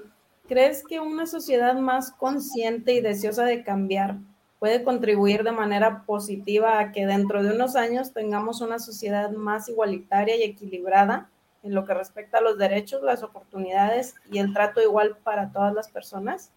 ¿Crees 0.52 0.86
que 0.86 1.00
una 1.00 1.24
sociedad 1.24 1.76
más 1.76 2.12
consciente 2.12 2.92
y 2.92 3.00
deseosa 3.00 3.44
de 3.44 3.64
cambiar 3.64 4.16
puede 4.58 4.84
contribuir 4.84 5.44
de 5.44 5.52
manera 5.52 6.02
positiva 6.04 6.78
a 6.78 6.92
que 6.92 7.06
dentro 7.06 7.42
de 7.42 7.54
unos 7.54 7.74
años 7.74 8.12
tengamos 8.12 8.60
una 8.60 8.78
sociedad 8.78 9.30
más 9.30 9.70
igualitaria 9.70 10.36
y 10.36 10.42
equilibrada 10.42 11.30
en 11.62 11.74
lo 11.74 11.86
que 11.86 11.94
respecta 11.94 12.36
a 12.36 12.42
los 12.42 12.58
derechos, 12.58 13.02
las 13.02 13.22
oportunidades 13.22 14.14
y 14.30 14.40
el 14.40 14.52
trato 14.52 14.82
igual 14.82 15.16
para 15.24 15.50
todas 15.50 15.72
las 15.72 15.88
personas? 15.88 16.50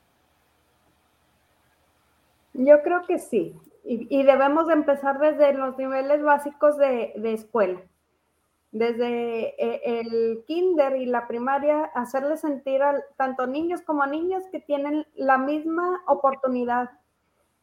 Yo 2.54 2.84
creo 2.84 3.06
que 3.06 3.18
sí, 3.18 3.56
y, 3.86 4.24
debemos 4.24 4.68
de 4.68 4.74
empezar 4.74 5.20
desde 5.20 5.54
los 5.54 5.78
niveles 5.78 6.22
básicos 6.22 6.78
de 6.78 7.14
escuela 7.24 7.80
desde 8.76 9.56
eh, 9.58 10.02
el 10.02 10.44
kinder 10.46 10.98
y 10.98 11.06
la 11.06 11.30
primaria, 11.30 11.86
hacerle 11.96 12.36
sentir 12.36 12.84
a 12.84 13.02
tanto 13.16 13.48
niños 13.48 13.82
como 13.82 14.06
niñas 14.06 14.44
que 14.52 14.60
tienen 14.60 15.08
la 15.16 15.38
misma 15.38 16.04
oportunidad 16.08 16.90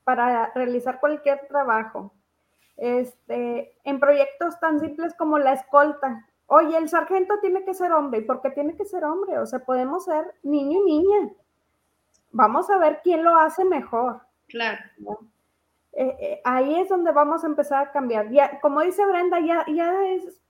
para 0.04 0.50
realizar 0.54 1.00
cualquier 1.00 1.46
trabajo. 1.48 2.14
Este, 2.78 3.76
en 3.84 4.00
proyectos 4.00 4.58
tan 4.58 4.80
simples 4.80 5.12
como 5.18 5.38
la 5.38 5.52
escolta. 5.52 6.26
Oye, 6.46 6.78
el 6.78 6.88
sargento 6.88 7.34
tiene 7.42 7.62
que 7.62 7.74
ser 7.74 7.92
hombre. 7.92 8.20
¿Y 8.20 8.24
por 8.24 8.40
qué 8.40 8.48
tiene 8.48 8.74
que 8.74 8.86
ser 8.86 9.04
hombre? 9.04 9.38
O 9.38 9.44
sea, 9.44 9.58
podemos 9.58 10.06
ser 10.06 10.32
niño 10.42 10.78
y 10.78 10.84
niña. 10.92 11.30
Vamos 12.30 12.70
a 12.70 12.78
ver 12.78 13.00
quién 13.04 13.22
lo 13.22 13.36
hace 13.36 13.66
mejor. 13.66 14.22
Claro. 14.48 14.80
Eh, 15.92 16.16
eh, 16.18 16.40
ahí 16.42 16.80
es 16.80 16.88
donde 16.88 17.12
vamos 17.12 17.44
a 17.44 17.48
empezar 17.48 17.88
a 17.88 17.92
cambiar. 17.92 18.30
Ya, 18.30 18.58
como 18.60 18.80
dice 18.80 19.04
Brenda, 19.04 19.40
ya, 19.40 19.66
ya 19.68 20.06
es 20.06 20.42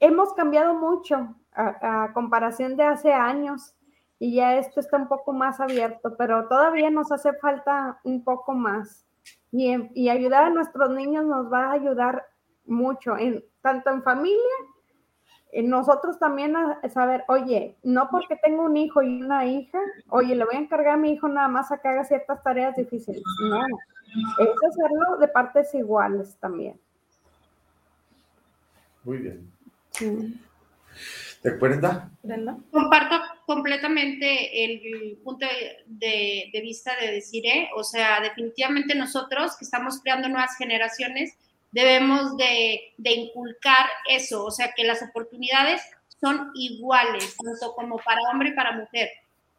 hemos 0.00 0.34
cambiado 0.34 0.74
mucho 0.74 1.34
a, 1.52 2.10
comparación 2.12 2.76
de 2.76 2.84
hace 2.84 3.12
años 3.12 3.74
y 4.18 4.34
ya 4.36 4.56
esto 4.56 4.80
está 4.80 4.96
un 4.96 5.08
poco 5.08 5.32
más 5.32 5.60
abierto, 5.60 6.16
pero 6.16 6.48
todavía 6.48 6.90
nos 6.90 7.12
hace 7.12 7.32
falta 7.34 8.00
un 8.04 8.24
poco 8.24 8.54
más. 8.54 9.06
Y, 9.52 10.08
ayudar 10.08 10.44
a 10.44 10.50
nuestros 10.50 10.90
niños 10.90 11.24
nos 11.24 11.50
va 11.52 11.66
a 11.66 11.72
ayudar 11.72 12.26
mucho, 12.66 13.16
en, 13.16 13.44
tanto 13.62 13.90
en 13.90 14.02
familia, 14.02 14.40
en 15.52 15.70
nosotros 15.70 16.18
también 16.18 16.56
a 16.56 16.80
saber, 16.88 17.24
oye, 17.28 17.78
no 17.82 18.08
porque 18.10 18.36
tengo 18.36 18.64
un 18.64 18.76
hijo 18.76 19.02
y 19.02 19.22
una 19.22 19.46
hija, 19.46 19.78
oye, 20.08 20.34
le 20.34 20.44
voy 20.44 20.56
a 20.56 20.60
encargar 20.60 20.94
a 20.94 20.98
mi 20.98 21.12
hijo 21.12 21.28
nada 21.28 21.48
más 21.48 21.72
a 21.72 21.78
que 21.78 21.88
haga 21.88 22.04
ciertas 22.04 22.42
tareas 22.42 22.76
difíciles. 22.76 23.22
No, 23.50 23.64
es 24.38 24.48
hacerlo 24.68 25.16
de 25.18 25.28
partes 25.28 25.74
iguales 25.74 26.36
también. 26.38 26.78
Muy 29.04 29.18
bien. 29.18 29.55
¿De 31.42 31.50
acuerdo? 31.50 32.10
Comparto 32.72 33.20
completamente 33.46 34.64
el, 34.64 35.18
punto 35.22 35.46
de, 35.86 36.50
vista 36.60 36.96
de 37.00 37.12
decir, 37.12 37.46
¿eh? 37.46 37.68
o 37.76 37.84
sea, 37.84 38.20
definitivamente 38.20 38.94
nosotros 38.94 39.56
que 39.56 39.64
estamos 39.64 40.00
creando 40.02 40.28
nuevas 40.28 40.56
generaciones 40.56 41.36
debemos 41.70 42.36
de, 42.36 42.94
inculcar 42.98 43.86
eso, 44.08 44.44
o 44.44 44.50
sea, 44.50 44.72
que 44.74 44.84
las 44.84 45.02
oportunidades 45.02 45.82
son 46.20 46.50
iguales, 46.54 47.36
tanto 47.36 47.74
como 47.74 47.98
para 47.98 48.20
hombre 48.32 48.48
y 48.50 48.54
para 48.54 48.72
mujer. 48.72 49.10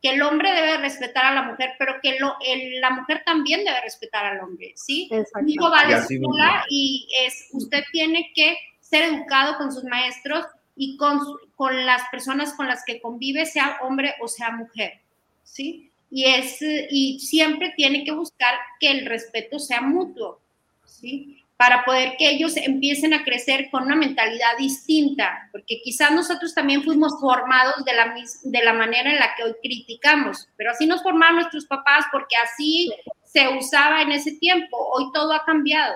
Que 0.01 0.09
el 0.09 0.21
hombre 0.21 0.51
debe 0.51 0.77
respetar 0.77 1.25
a 1.25 1.33
la 1.33 1.43
mujer, 1.43 1.71
pero 1.79 1.95
que 2.01 2.19
lo, 2.19 2.35
la 2.81 2.89
mujer 2.91 3.23
también 3.25 3.63
debe 3.63 3.81
respetar 3.81 4.25
al 4.25 4.41
hombre, 4.41 4.73
¿sí? 4.75 5.09
Hijo 5.47 5.71
va 5.71 5.79
a 5.79 5.89
la 5.89 5.97
escuela 5.99 6.65
y 6.69 7.07
es, 7.25 7.49
usted 7.53 7.83
tiene 7.91 8.31
que 8.35 8.57
ser 8.89 9.03
educado 9.03 9.57
con 9.57 9.71
sus 9.71 9.83
maestros 9.83 10.45
y 10.75 10.95
con, 10.97 11.19
con 11.55 11.85
las 11.85 12.03
personas 12.09 12.53
con 12.53 12.67
las 12.67 12.83
que 12.85 13.01
convive, 13.01 13.45
sea 13.45 13.79
hombre 13.81 14.13
o 14.21 14.27
sea 14.27 14.51
mujer, 14.51 15.01
¿sí? 15.43 15.91
Y, 16.09 16.25
es, 16.25 16.59
y 16.61 17.19
siempre 17.19 17.73
tiene 17.75 18.05
que 18.05 18.11
buscar 18.11 18.53
que 18.79 18.89
el 18.91 19.05
respeto 19.05 19.59
sea 19.59 19.81
mutuo, 19.81 20.39
¿sí? 20.85 21.43
Para 21.57 21.83
poder 21.83 22.15
que 22.17 22.29
ellos 22.29 22.55
empiecen 22.55 23.15
a 23.15 23.23
crecer 23.23 23.69
con 23.71 23.83
una 23.83 23.95
mentalidad 23.95 24.55
distinta, 24.59 25.49
porque 25.51 25.81
quizás 25.83 26.11
nosotros 26.11 26.53
también 26.53 26.83
fuimos 26.83 27.19
formados 27.19 27.83
de 27.83 27.93
la, 27.93 28.15
de 28.43 28.63
la 28.63 28.73
manera 28.73 29.09
en 29.09 29.17
la 29.17 29.33
que 29.35 29.43
hoy 29.43 29.55
criticamos, 29.61 30.47
pero 30.55 30.71
así 30.71 30.85
nos 30.85 31.01
formaron 31.01 31.38
nuestros 31.38 31.65
papás 31.65 32.05
porque 32.11 32.35
así 32.38 32.93
se 33.25 33.49
usaba 33.49 34.03
en 34.03 34.11
ese 34.11 34.33
tiempo, 34.33 34.77
hoy 34.93 35.11
todo 35.11 35.33
ha 35.33 35.43
cambiado. 35.43 35.95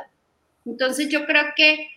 Entonces 0.66 1.10
yo 1.10 1.26
creo 1.26 1.46
que 1.56 1.88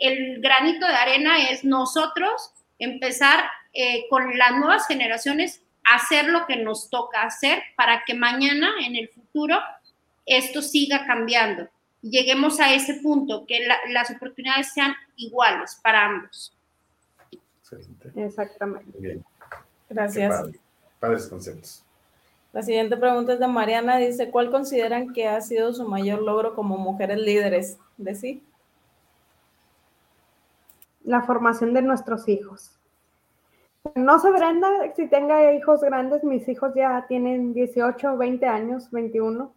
el 0.00 0.40
granito 0.40 0.86
de 0.86 0.94
arena 0.94 1.50
es 1.50 1.64
nosotros 1.64 2.52
empezar 2.78 3.44
eh, 3.72 4.06
con 4.08 4.36
las 4.38 4.52
nuevas 4.52 4.86
generaciones 4.86 5.62
a 5.84 5.96
hacer 5.96 6.28
lo 6.28 6.46
que 6.46 6.56
nos 6.56 6.90
toca 6.90 7.22
hacer 7.22 7.62
para 7.76 8.04
que 8.04 8.14
mañana, 8.14 8.70
en 8.84 8.96
el 8.96 9.08
futuro, 9.08 9.58
esto 10.26 10.62
siga 10.62 11.06
cambiando. 11.06 11.68
Y 12.02 12.10
lleguemos 12.10 12.60
a 12.60 12.72
ese 12.72 12.94
punto, 12.94 13.44
que 13.46 13.66
las 13.90 14.10
oportunidades 14.10 14.72
sean 14.72 14.94
iguales 15.16 15.78
para 15.82 16.06
ambos. 16.06 16.54
Exactamente. 18.14 18.98
Bien. 18.98 19.24
Gracias. 19.88 20.44
Padres 21.00 21.26
conceptos. 21.26 21.84
La 22.52 22.62
siguiente 22.62 22.96
pregunta 22.96 23.34
es 23.34 23.40
de 23.40 23.46
Mariana. 23.46 23.98
Dice, 23.98 24.30
¿cuál 24.30 24.50
consideran 24.50 25.12
que 25.12 25.28
ha 25.28 25.40
sido 25.40 25.72
su 25.74 25.86
mayor 25.86 26.22
logro 26.22 26.54
como 26.54 26.78
mujeres 26.78 27.18
líderes? 27.18 27.78
¿De 27.96 28.14
sí? 28.14 28.42
La 31.08 31.22
formación 31.22 31.72
de 31.72 31.80
nuestros 31.80 32.28
hijos. 32.28 32.78
No 33.94 34.18
sé, 34.18 34.30
Brenda, 34.30 34.68
si 34.94 35.08
tenga 35.08 35.54
hijos 35.54 35.80
grandes, 35.80 36.22
mis 36.22 36.46
hijos 36.48 36.74
ya 36.74 37.06
tienen 37.08 37.54
18, 37.54 38.18
20 38.18 38.46
años, 38.46 38.90
21. 38.90 39.54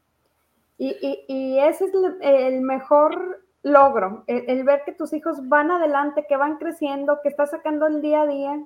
Y, 0.77 1.59
ese 1.59 1.85
es 1.85 1.91
el, 2.21 2.61
mejor 2.61 3.43
logro, 3.63 4.23
el, 4.27 4.63
ver 4.63 4.83
que 4.85 4.93
tus 4.93 5.11
hijos 5.13 5.47
van 5.49 5.69
adelante, 5.69 6.25
que 6.27 6.37
van 6.37 6.57
creciendo, 6.57 7.19
que 7.21 7.29
estás 7.29 7.51
sacando 7.51 7.85
el 7.85 8.01
día 8.01 8.21
a 8.21 8.27
día. 8.27 8.63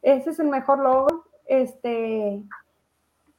Ese 0.00 0.30
es 0.30 0.38
el 0.38 0.48
mejor 0.48 0.78
logro, 0.78 1.24
este, 1.46 2.40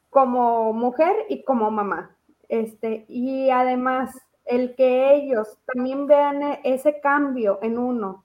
como 0.09 0.73
mujer 0.73 1.15
y 1.29 1.43
como 1.43 1.71
mamá. 1.71 2.13
Este, 2.49 3.05
y 3.07 3.49
además, 3.49 4.13
el 4.43 4.75
que 4.75 5.15
ellos 5.15 5.57
también 5.65 6.07
vean 6.07 6.59
ese 6.63 6.99
cambio 6.99 7.57
en 7.61 7.79
uno, 7.79 8.24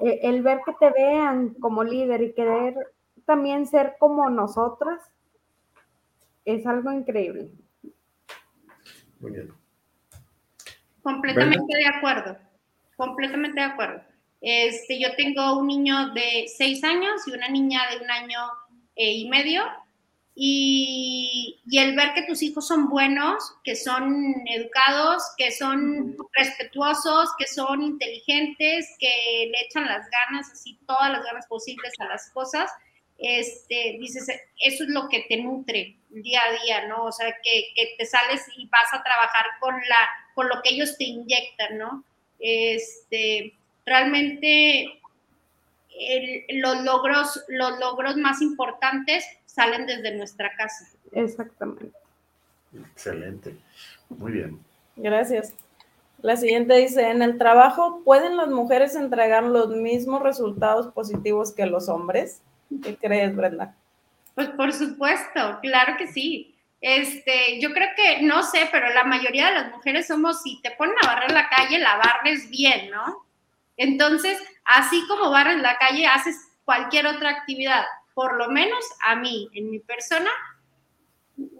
eh, 0.00 0.20
el 0.22 0.42
ver 0.42 0.60
que 0.64 0.72
te 0.72 0.90
vean 0.90 1.54
como 1.54 1.84
líder 1.84 2.22
y 2.22 2.34
querer 2.34 2.74
también 3.24 3.66
ser 3.66 3.96
como 3.98 4.28
nosotras, 4.30 5.00
es 6.44 6.66
algo 6.66 6.90
increíble. 6.92 7.50
Muy 9.20 9.32
bien. 9.32 9.52
Completamente 11.02 11.76
de 11.76 11.86
acuerdo, 11.86 12.36
completamente 12.96 13.60
de 13.60 13.66
acuerdo. 13.66 14.02
Este, 14.40 15.00
yo 15.00 15.14
tengo 15.16 15.58
un 15.58 15.66
niño 15.66 16.12
de 16.14 16.46
seis 16.48 16.82
años 16.82 17.26
y 17.26 17.32
una 17.32 17.48
niña 17.48 17.80
de 17.90 18.04
un 18.04 18.10
año 18.10 18.38
eh, 18.96 19.12
y 19.12 19.28
medio 19.28 19.62
y, 20.34 21.60
el 21.72 21.94
ver 21.96 22.14
que 22.14 22.22
tus 22.22 22.42
hijos 22.42 22.66
son 22.66 22.88
buenos, 22.88 23.54
que 23.64 23.76
son 23.76 24.34
educados, 24.46 25.22
que 25.36 25.50
son 25.50 26.16
respetuosos, 26.32 27.30
que 27.38 27.46
son 27.46 27.82
inteligentes, 27.82 28.96
que 28.98 29.50
le 29.50 29.60
echan 29.66 29.86
las 29.86 30.08
ganas, 30.10 30.50
así 30.52 30.78
todas 30.86 31.10
las 31.10 31.24
ganas 31.24 31.46
posibles 31.46 31.92
a 31.98 32.06
las 32.06 32.30
cosas, 32.30 32.70
este, 33.18 33.98
dices, 34.00 34.26
eso 34.60 34.84
es 34.84 34.90
lo 34.90 35.08
que 35.08 35.26
te 35.28 35.36
nutre 35.36 35.96
día 36.08 36.40
a 36.40 36.64
día, 36.64 36.86
¿no? 36.86 37.04
O 37.04 37.12
sea, 37.12 37.36
que, 37.42 37.72
que 37.74 37.94
te 37.98 38.06
sales 38.06 38.42
y 38.56 38.66
vas 38.66 38.92
a 38.92 39.02
trabajar 39.02 39.44
con, 39.60 39.74
la, 39.74 40.08
con 40.34 40.48
lo 40.48 40.62
que 40.62 40.70
ellos 40.70 40.96
te 40.96 41.04
inyectan, 41.04 41.76
¿no? 41.76 42.04
Este, 42.38 43.54
realmente 43.84 44.99
los, 46.54 46.82
logros, 46.82 47.44
los 47.48 47.78
logros 47.78 48.16
más 48.16 48.40
importantes 48.42 49.24
salen 49.46 49.86
desde 49.86 50.16
nuestra 50.16 50.50
casa. 50.56 50.88
Exactamente. 51.12 51.90
Excelente. 52.92 53.56
Muy 54.08 54.32
bien. 54.32 54.60
Gracias. 54.96 55.54
La 56.22 56.36
siguiente 56.36 56.74
dice, 56.74 57.08
en 57.08 57.22
el 57.22 57.38
trabajo, 57.38 58.02
¿pueden 58.04 58.36
las 58.36 58.48
mujeres 58.48 58.94
entregar 58.94 59.42
los 59.42 59.68
mismos 59.70 60.22
resultados 60.22 60.92
positivos 60.92 61.52
que 61.52 61.66
los 61.66 61.88
hombres? 61.88 62.42
¿Qué 62.82 62.96
crees, 62.96 63.34
Brenda? 63.34 63.74
Pues 64.34 64.48
por 64.50 64.72
supuesto, 64.72 65.58
claro 65.62 65.96
que 65.96 66.06
sí. 66.06 66.54
Este, 66.80 67.60
yo 67.60 67.72
creo 67.72 67.88
que, 67.96 68.22
no 68.22 68.42
sé, 68.42 68.68
pero 68.70 68.88
la 68.92 69.04
mayoría 69.04 69.48
de 69.48 69.54
las 69.54 69.70
mujeres 69.70 70.06
somos, 70.06 70.42
si 70.42 70.60
te 70.62 70.70
ponen 70.72 70.94
a 71.02 71.06
barrer 71.06 71.32
la 71.32 71.48
calle, 71.48 71.78
la 71.78 71.96
barres 71.96 72.48
bien, 72.48 72.90
¿no? 72.90 73.24
Entonces, 73.76 74.38
así 74.70 75.06
como 75.06 75.30
barres 75.30 75.60
la 75.60 75.76
calle, 75.78 76.06
haces 76.06 76.36
cualquier 76.64 77.06
otra 77.06 77.30
actividad. 77.30 77.84
Por 78.14 78.36
lo 78.36 78.48
menos 78.48 78.84
a 79.04 79.16
mí, 79.16 79.48
en 79.54 79.70
mi 79.70 79.80
persona, 79.80 80.30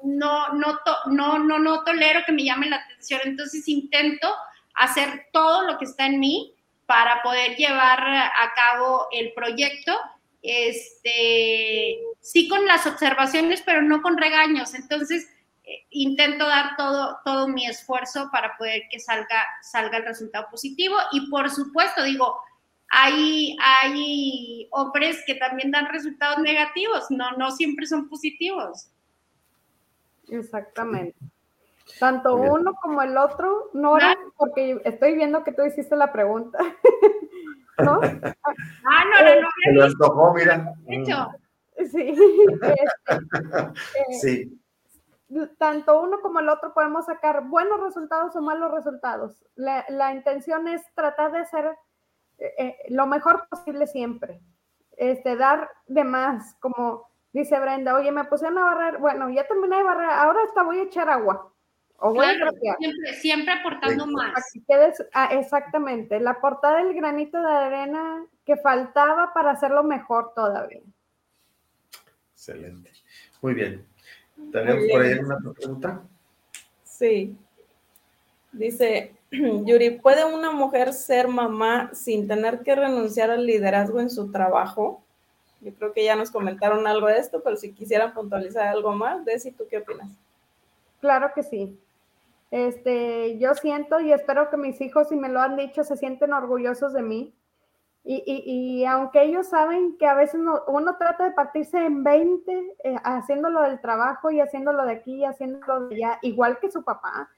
no, 0.05 0.53
no, 0.55 0.79
no, 1.07 1.39
no, 1.39 1.59
no 1.59 1.85
tolero 1.85 2.21
que 2.25 2.33
me 2.33 2.45
llame 2.45 2.69
la 2.69 2.77
atención, 2.77 3.21
entonces 3.25 3.67
intento 3.69 4.29
hacer 4.75 5.27
todo 5.33 5.63
lo 5.67 5.79
que 5.79 5.87
está 5.87 6.07
en 6.07 6.21
mí 6.21 6.55
para 6.87 7.23
poder 7.23 7.57
llevar 7.57 8.01
a 8.09 8.53
cabo 8.55 9.07
el 9.13 9.33
proyecto, 9.33 9.97
este, 10.43 11.99
sí 12.21 12.49
con 12.49 12.67
las 12.67 12.87
observaciones, 12.87 13.63
pero 13.65 13.83
no 13.83 14.03
con 14.03 14.19
regaños, 14.19 14.75
entonces 14.75 15.29
eh, 15.65 15.87
intento 15.91 16.47
dar 16.47 16.77
todo, 16.77 17.19
todo 17.25 17.49
mi 17.49 17.67
esfuerzo 17.67 18.29
para 18.33 18.57
poder 18.57 18.83
que 18.91 18.99
salga, 18.99 19.47
salga 19.63 19.99
el 19.99 20.05
resultado 20.05 20.49
positivo. 20.51 20.97
Y 21.13 21.31
por 21.31 21.49
supuesto 21.51 22.03
digo, 22.03 22.41
hay, 22.91 23.57
hay 23.61 24.69
hombres 24.73 25.23
que 25.25 25.37
también 25.37 25.71
dan 25.71 25.87
resultados 25.87 26.39
negativos, 26.41 27.07
no, 27.11 27.31
no 27.33 27.53
siempre 27.53 27.87
son 27.87 28.09
positivos. 28.09 28.91
Exactamente. 30.29 31.17
Tanto 31.99 32.37
uno 32.37 32.75
como 32.83 33.03
el 33.03 33.17
otro, 33.17 33.71
Nora, 33.73 34.17
porque 34.37 34.81
estoy 34.85 35.15
viendo 35.15 35.43
que 35.45 35.53
tú 35.53 35.65
hiciste 35.65 35.97
la 35.97 36.13
pregunta. 36.13 36.59
¿No? 37.79 38.01
Ah, 38.03 39.05
no, 39.05 39.41
no, 39.41 39.49
Se 39.65 39.73
lo 39.73 39.85
escogió, 39.87 40.35
mira. 40.35 40.75
Hecho. 40.87 41.29
Sí. 41.91 42.15
Este, 44.09 44.15
sí. 44.21 44.61
Eh, 45.31 45.49
tanto 45.59 46.01
uno 46.01 46.21
como 46.21 46.41
el 46.41 46.49
otro 46.49 46.75
podemos 46.75 47.07
sacar 47.07 47.45
buenos 47.45 47.81
resultados 47.81 48.35
o 48.37 48.43
malos 48.43 48.73
resultados. 48.73 49.45
La, 49.55 49.85
la 49.89 50.13
intención 50.13 50.69
es 50.69 50.83
tratar 50.95 51.33
de 51.33 51.39
hacer 51.39 51.77
eh, 52.41 52.55
eh, 52.59 52.77
lo 52.89 53.07
mejor 53.07 53.47
posible 53.49 53.87
siempre. 53.87 54.41
Este, 54.97 55.37
dar 55.37 55.71
de 55.87 56.05
más, 56.05 56.57
como 56.61 57.09
dice 57.33 57.59
Brenda, 57.61 57.95
oye, 57.95 58.11
me 58.11 58.25
puse 58.25 58.47
a 58.47 58.51
barrer, 58.51 58.99
bueno, 58.99 59.31
ya 59.31 59.47
terminé 59.47 59.77
de 59.77 59.83
barrer, 59.83 60.11
ahora 60.11 60.41
hasta 60.47 60.63
voy 60.63 60.79
a 60.79 60.83
echar 60.85 61.09
agua. 61.09 61.53
O 62.03 62.15
voy 62.15 62.25
a 62.25 62.33
siempre, 62.79 63.13
siempre 63.15 63.53
aportando 63.53 64.07
más. 64.07 64.33
Ah, 65.13 65.29
exactamente, 65.33 66.19
la 66.19 66.41
portada 66.41 66.79
del 66.79 66.95
granito 66.95 67.41
de 67.41 67.53
arena 67.53 68.25
que 68.45 68.57
faltaba 68.57 69.35
para 69.35 69.51
hacerlo 69.51 69.85
mejor 69.85 70.33
todavía. 70.35 70.81
Excelente. 72.33 72.91
Muy 73.43 73.53
bien. 73.53 73.87
¿Tenemos 74.51 74.85
por 74.91 75.03
ahí 75.03 75.19
una 75.19 75.39
pregunta? 75.39 76.03
Sí. 76.83 77.37
Dice, 78.53 79.15
Yuri, 79.65 79.99
¿puede 79.99 80.25
una 80.25 80.51
mujer 80.51 80.93
ser 80.93 81.29
mamá 81.29 81.91
sin 81.95 82.27
tener 82.27 82.63
que 82.63 82.75
renunciar 82.75 83.31
al 83.31 83.47
liderazgo 83.47 84.01
en 84.01 84.11
su 84.11 84.31
trabajo? 84.31 85.03
Yo 85.61 85.73
creo 85.75 85.93
que 85.93 86.05
ya 86.05 86.17
nos 86.17 86.31
comentaron 86.31 86.87
algo 86.87 87.07
de 87.07 87.19
esto, 87.19 87.43
pero 87.43 87.57
si 87.57 87.73
quisieran 87.73 88.13
puntualizar 88.13 88.67
algo 88.67 88.93
más, 88.93 89.25
Desi, 89.25 89.53
¿tú 89.53 89.67
qué 89.69 89.79
opinas? 89.79 90.11
Claro 91.01 91.31
que 91.35 91.43
sí. 91.43 91.79
Este, 92.51 93.39
yo 93.39 93.55
siento 93.55 94.01
y 94.01 94.13
espero 94.13 94.51
que 94.51 94.57
mis 94.57 94.81
hijos, 94.81 95.09
si 95.09 95.17
me 95.17 95.29
lo 95.29 95.41
han 95.41 95.57
dicho, 95.57 95.85
se 95.85 95.97
sienten 95.97 96.33
orgullosos 96.33 96.93
de 96.93 97.03
mí. 97.03 97.33
Y, 98.03 98.23
y, 98.27 98.87
aunque 98.87 99.23
ellos 99.23 99.49
saben 99.49 99.99
que 99.99 100.07
a 100.07 100.15
veces 100.15 100.41
uno, 100.41 100.97
trata 100.97 101.25
de 101.25 101.33
partirse 101.33 101.77
en 101.85 102.03
20, 102.03 102.77
eh, 102.83 102.97
haciéndolo 103.05 103.61
del 103.61 103.79
trabajo 103.81 104.31
y 104.31 104.41
haciéndolo 104.41 104.87
de 104.87 104.93
aquí 104.93 105.17
y 105.17 105.25
haciéndolo 105.25 105.89
de 105.89 105.97
allá, 105.97 106.19
igual 106.23 106.59
que 106.61 106.71
su 106.71 106.83
papá, 106.83 107.29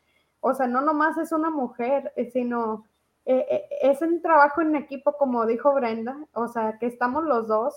o 0.42 0.54
sea, 0.54 0.66
no 0.66 0.80
nomás 0.80 1.16
es 1.18 1.32
una 1.32 1.50
mujer, 1.50 2.12
eh, 2.16 2.28
sino 2.30 2.84
eh, 3.24 3.46
eh, 3.48 3.68
es 3.82 4.02
un 4.02 4.20
trabajo 4.20 4.60
en 4.60 4.74
equipo, 4.74 5.16
como 5.16 5.46
dijo 5.46 5.72
Brenda, 5.72 6.18
o 6.34 6.48
sea, 6.48 6.78
que 6.78 6.86
estamos 6.86 7.24
los 7.24 7.46
dos. 7.46 7.74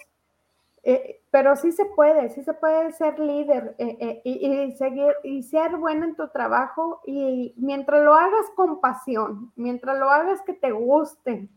pero 1.31 1.55
sí 1.55 1.71
se 1.71 1.85
puede, 1.85 2.29
sí 2.29 2.43
se 2.43 2.53
puede 2.53 2.91
ser 2.91 3.17
líder 3.19 3.75
y, 4.23 4.71
seguir 4.77 5.13
y 5.23 5.43
ser 5.43 5.77
bueno 5.77 6.05
en 6.05 6.15
tu 6.15 6.27
trabajo 6.29 7.01
y 7.05 7.53
mientras 7.57 8.03
lo 8.03 8.13
hagas 8.13 8.47
con 8.55 8.79
pasión, 8.81 9.51
mientras 9.55 9.97
lo 9.97 10.09
hagas 10.09 10.41
que 10.43 10.53
te 10.53 10.71
guste, 10.71 11.49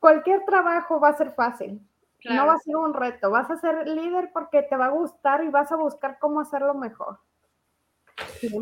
cualquier 0.00 0.44
trabajo 0.44 1.00
va 1.00 1.10
a 1.10 1.16
ser 1.16 1.32
fácil. 1.34 1.80
No 2.24 2.46
va 2.46 2.54
a 2.54 2.58
ser 2.58 2.76
un 2.76 2.94
reto, 2.94 3.30
vas 3.30 3.50
a 3.50 3.56
ser 3.56 3.88
líder 3.88 4.30
porque 4.32 4.62
te 4.62 4.76
va 4.76 4.86
a 4.86 4.90
gustar 4.90 5.42
y 5.42 5.48
vas 5.48 5.72
a 5.72 5.76
buscar 5.76 6.18
cómo 6.20 6.40
hacerlo 6.40 6.74
mejor. 6.74 7.18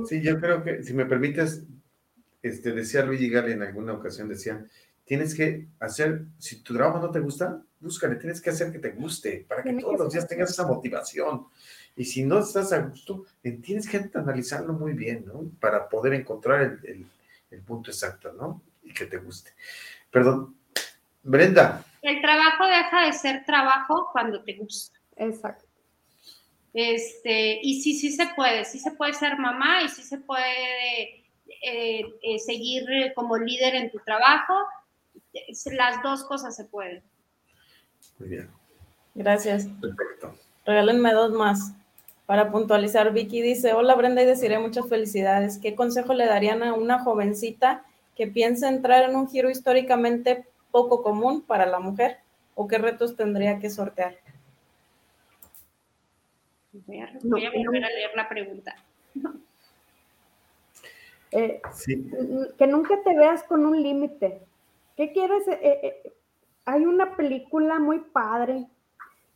Sí, 0.09 0.21
yo 0.23 0.41
creo 0.41 0.63
que, 0.63 0.83
si 0.83 0.93
me 0.93 1.07
permites, 1.07 1.65
este, 2.43 2.73
decía 2.73 3.05
Luigi 3.05 3.29
Gali 3.29 3.53
en 3.53 3.63
alguna 3.63 3.93
ocasión, 3.93 4.29
decía, 4.29 4.65
tienes 5.05 5.35
que 5.35 5.69
hacer, 5.81 6.25
si 6.39 6.63
tu 6.63 6.75
trabajo 6.75 6.99
no 7.01 7.11
te 7.11 7.21
gusta, 7.21 7.63
búscale, 7.81 8.17
tienes 8.17 8.41
que 8.41 8.51
hacer 8.51 8.73
que 8.73 8.79
te 8.79 8.91
guste, 8.91 9.45
para 9.49 9.63
que 9.63 9.75
todos 9.75 9.99
los 9.99 10.13
días 10.13 10.29
tengas 10.29 10.51
esa 10.51 10.67
motivación. 10.67 11.47
Y 11.97 12.05
si 12.05 12.25
no 12.25 12.39
estás 12.39 12.73
a 12.73 12.79
gusto, 12.79 13.25
eh, 13.43 13.53
tienes 13.53 13.89
que 13.89 14.11
analizarlo 14.15 14.73
muy 14.73 14.93
bien, 14.93 15.25
¿no? 15.27 15.51
Para 15.61 15.89
poder 15.89 16.15
encontrar 16.15 16.79
el, 16.85 17.07
el 17.51 17.61
punto 17.63 17.91
exacto, 17.91 18.33
¿no? 18.33 18.63
Y 18.83 18.93
que 18.93 19.07
te 19.07 19.19
guste. 19.19 19.51
Perdón, 20.11 20.57
Brenda. 21.23 21.85
El 22.03 22.21
trabajo 22.23 22.67
deja 22.67 23.07
de 23.07 23.13
ser 23.13 23.45
trabajo 23.45 24.09
cuando 24.13 24.43
te 24.43 24.55
gusta. 24.55 24.99
Exacto. 25.17 25.70
Este, 26.73 27.59
y 27.63 27.83
sí, 27.83 27.95
sí 27.95 28.13
se 28.13 28.27
puede, 28.37 28.65
sí 28.65 28.79
se 28.79 28.93
puede 28.93 29.13
ser 29.15 29.39
mamá 29.39 29.83
y 29.83 29.89
sí 29.89 30.03
se 30.03 30.19
puede 30.19 31.25
eh, 31.63 32.05
eh, 32.23 32.39
seguir 32.39 32.85
como 33.15 33.37
líder 33.37 33.75
en 33.75 33.91
tu 33.91 33.99
trabajo. 34.01 34.55
Las 35.73 36.03
dos 36.03 36.25
cosas 36.25 36.55
se 36.55 36.65
pueden. 36.65 37.03
Muy 38.19 38.29
bien. 38.29 38.51
Gracias. 39.15 39.67
Perfecto. 39.81 40.35
Regálenme 40.65 41.13
dos 41.13 41.33
más. 41.33 41.73
Para 42.27 42.53
puntualizar, 42.53 43.13
Vicky 43.13 43.43
dice, 43.43 43.73
hola 43.73 43.97
Brenda 43.97 44.23
y 44.23 44.27
deciré 44.27 44.59
muchas 44.61 44.89
felicidades. 44.89 45.59
¿Qué 45.59 45.75
consejo 45.75 46.15
le 46.15 46.27
darían 46.27 46.63
a 46.63 46.75
una 46.75 47.01
jovencita 47.01 47.85
que 48.15 48.29
piensa 48.29 48.69
entrar 48.69 49.09
en 49.09 49.17
un 49.17 49.29
giro 49.29 49.51
históricamente 49.51 50.47
poco 50.71 51.03
común 51.03 51.43
para 51.43 51.67
la 51.67 51.81
mujer? 51.81 52.19
¿O 52.55 52.69
qué 52.69 52.79
retos 52.79 53.17
tendría 53.17 53.59
que 53.59 53.69
sortear? 53.69 54.17
Voy 56.73 57.01
a, 57.01 57.51
volver 57.51 57.85
a 57.85 57.89
leer 57.89 58.11
la 58.15 58.29
pregunta. 58.29 58.75
Eh, 61.33 61.63
que 62.59 62.67
nunca 62.67 63.01
te 63.05 63.17
veas 63.17 63.45
con 63.45 63.65
un 63.65 63.81
límite. 63.81 64.43
¿Qué 64.97 65.13
quieres? 65.13 65.47
Eh, 65.47 65.61
eh, 65.63 66.13
hay 66.65 66.85
una 66.85 67.15
película 67.15 67.79
muy 67.79 68.01
padre, 68.01 68.67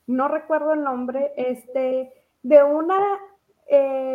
no 0.08 0.26
recuerdo 0.26 0.74
el 0.74 0.82
nombre, 0.82 1.32
este, 1.36 2.12
de 2.42 2.64
una 2.64 2.98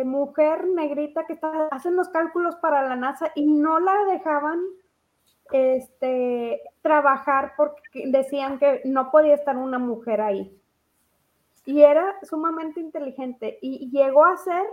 mujer 0.04 0.66
negrita 0.66 1.24
que 1.24 1.32
está, 1.32 1.68
hacen 1.68 1.96
los 1.96 2.10
cálculos 2.10 2.56
para 2.56 2.86
la 2.86 2.96
NASA 2.96 3.32
y 3.34 3.46
no 3.46 3.80
la 3.80 4.04
dejaban 4.12 4.60
este, 5.50 6.60
trabajar 6.82 7.54
porque 7.56 8.08
decían 8.08 8.58
que 8.58 8.82
no 8.84 9.10
podía 9.10 9.36
estar 9.36 9.56
una 9.56 9.78
mujer 9.78 10.20
ahí. 10.20 10.59
Y 11.64 11.82
era 11.82 12.18
sumamente 12.22 12.80
inteligente 12.80 13.58
y 13.60 13.90
llegó 13.90 14.24
a 14.24 14.36
ser 14.36 14.66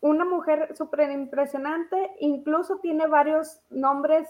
una 0.00 0.24
mujer 0.24 0.74
súper 0.76 1.10
impresionante, 1.10 2.16
incluso 2.20 2.78
tiene 2.78 3.06
varios 3.06 3.60
nombres 3.70 4.28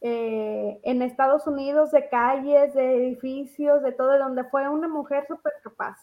eh, 0.00 0.80
en 0.82 1.02
Estados 1.02 1.46
Unidos 1.46 1.90
de 1.92 2.08
calles, 2.08 2.74
de 2.74 2.96
edificios, 2.96 3.82
de 3.82 3.92
todo, 3.92 4.18
donde 4.18 4.44
fue 4.44 4.68
una 4.68 4.88
mujer 4.88 5.26
súper 5.26 5.54
capaz. 5.62 5.98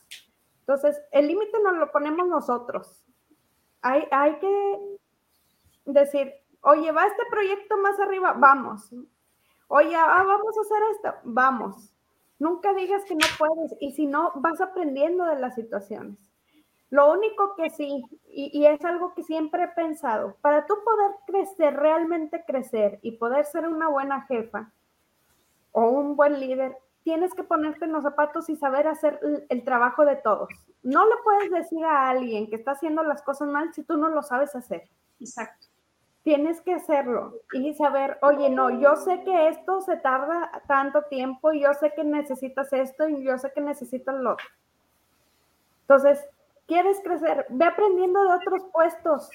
Entonces, 0.61 1.01
el 1.11 1.27
límite 1.27 1.57
nos 1.63 1.75
lo 1.75 1.91
ponemos 1.91 2.27
nosotros. 2.27 3.03
Hay, 3.81 4.05
hay 4.11 4.37
que 4.39 4.97
decir, 5.85 6.33
Oye, 6.61 6.91
va 6.91 7.05
este 7.05 7.23
proyecto 7.29 7.77
más 7.77 7.99
arriba, 7.99 8.33
vamos. 8.33 8.93
Oye, 9.67 9.95
ah, 9.95 10.23
vamos 10.25 10.57
a 10.57 10.61
hacer 10.61 10.83
esto, 10.91 11.13
vamos. 11.23 11.93
Nunca 12.39 12.73
digas 12.73 13.03
que 13.03 13.15
no 13.15 13.25
puedes 13.37 13.75
y 13.81 13.91
si 13.91 14.07
no, 14.07 14.31
vas 14.35 14.61
aprendiendo 14.61 15.25
de 15.25 15.39
las 15.39 15.55
situaciones. 15.55 16.17
Lo 16.89 17.11
único 17.11 17.55
que 17.55 17.69
sí, 17.69 18.01
y, 18.27 18.65
es 18.65 18.83
algo 18.83 19.13
que 19.13 19.23
siempre 19.23 19.65
he 19.65 19.67
pensado, 19.67 20.37
para 20.41 20.65
tú 20.65 20.73
poder 20.83 21.11
crecer, 21.27 21.75
realmente 21.75 22.43
crecer 22.47 22.99
y 23.03 23.11
poder 23.11 23.45
ser 23.45 23.67
una 23.67 23.89
buena 23.89 24.21
jefa 24.21 24.71
o 25.71 25.89
un 25.89 26.15
buen 26.15 26.39
líder, 26.39 26.75
tienes 27.03 27.33
que 27.35 27.43
ponerte 27.43 27.85
en 27.85 27.91
los 27.91 28.03
zapatos 28.03 28.49
y 28.49 28.55
saber 28.55 28.87
hacer 28.87 29.19
el 29.49 29.63
trabajo 29.63 30.03
de 30.05 30.15
todos. 30.15 30.49
No 30.81 31.05
le 31.05 31.15
puedes 31.23 31.51
decir 31.51 31.83
a 31.85 32.09
alguien 32.09 32.49
que 32.49 32.55
está 32.55 32.71
haciendo 32.71 33.03
las 33.03 33.21
cosas 33.21 33.49
mal 33.49 33.71
si 33.73 33.83
tú 33.83 33.97
no 33.97 34.09
lo 34.09 34.23
sabes 34.23 34.55
hacer. 34.55 34.89
Exacto 35.19 35.68
tienes 36.23 36.61
que 36.61 36.73
hacerlo 36.73 37.35
y 37.53 37.73
saber, 37.73 38.17
oye, 38.21 38.49
no, 38.49 38.69
yo 38.79 38.95
sé 38.95 39.23
que 39.23 39.49
esto 39.49 39.81
se 39.81 39.97
tarda 39.97 40.51
tanto 40.67 41.03
tiempo, 41.03 41.53
y 41.53 41.61
yo 41.61 41.73
sé 41.73 41.93
que 41.95 42.03
necesitas 42.03 42.71
esto 42.73 43.07
y 43.07 43.23
yo 43.23 43.37
sé 43.37 43.51
que 43.53 43.61
necesitas 43.61 44.15
lo 44.15 44.33
otro. 44.33 44.45
Entonces, 45.81 46.23
quieres 46.67 46.99
crecer, 47.03 47.45
ve 47.49 47.65
aprendiendo 47.65 48.23
de 48.23 48.35
otros 48.35 48.63
puestos 48.71 49.29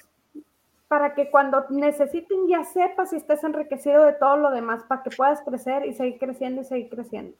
para 0.87 1.15
que 1.15 1.31
cuando 1.31 1.65
necesiten 1.69 2.47
ya 2.47 2.63
sepas 2.63 3.11
y 3.11 3.17
estés 3.17 3.43
enriquecido 3.43 4.05
de 4.05 4.13
todo 4.13 4.37
lo 4.37 4.51
demás, 4.51 4.83
para 4.83 5.03
que 5.03 5.09
puedas 5.09 5.41
crecer 5.41 5.85
y 5.85 5.93
seguir 5.93 6.19
creciendo 6.19 6.61
y 6.61 6.65
seguir 6.65 6.89
creciendo. 6.89 7.35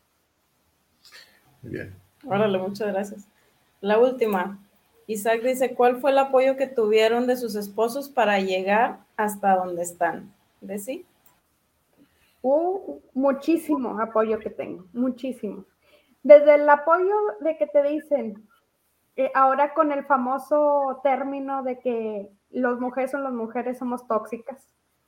Muy 1.62 1.72
bien. 1.72 1.96
Órale, 2.28 2.58
muchas 2.58 2.88
gracias. 2.92 3.28
La 3.82 4.00
última, 4.00 4.58
Isaac 5.08 5.42
dice, 5.42 5.76
¿cuál 5.76 5.98
fue 5.98 6.12
el 6.12 6.18
apoyo 6.18 6.58
que 6.58 6.68
tuvieron 6.68 7.28
de 7.28 7.38
sus 7.38 7.56
esposos 7.56 8.10
para 8.10 8.40
llegar 8.40 9.00
hasta 9.18 9.56
donde 9.56 9.84
están? 9.84 10.34
¿De 10.62 10.80
sí? 10.80 11.06
Uh, 12.42 13.00
muchísimo 13.14 14.00
apoyo 14.00 14.40
que 14.40 14.50
tengo, 14.50 14.86
muchísimo. 14.94 15.66
Desde 16.24 16.56
el 16.56 16.70
apoyo 16.70 17.16
de 17.40 17.58
que 17.58 17.68
te 17.68 17.84
dicen, 17.84 18.48
eh, 19.16 19.32
ahora 19.34 19.74
con 19.74 19.92
el 19.92 20.06
famoso 20.06 21.00
término 21.04 21.64
de 21.64 21.80
que 21.80 22.30
los 22.52 22.80
mujeres 22.80 23.12
son 23.12 23.24
las 23.24 23.34
mujeres, 23.34 23.78
somos 23.78 24.08
tóxicas. 24.08 24.68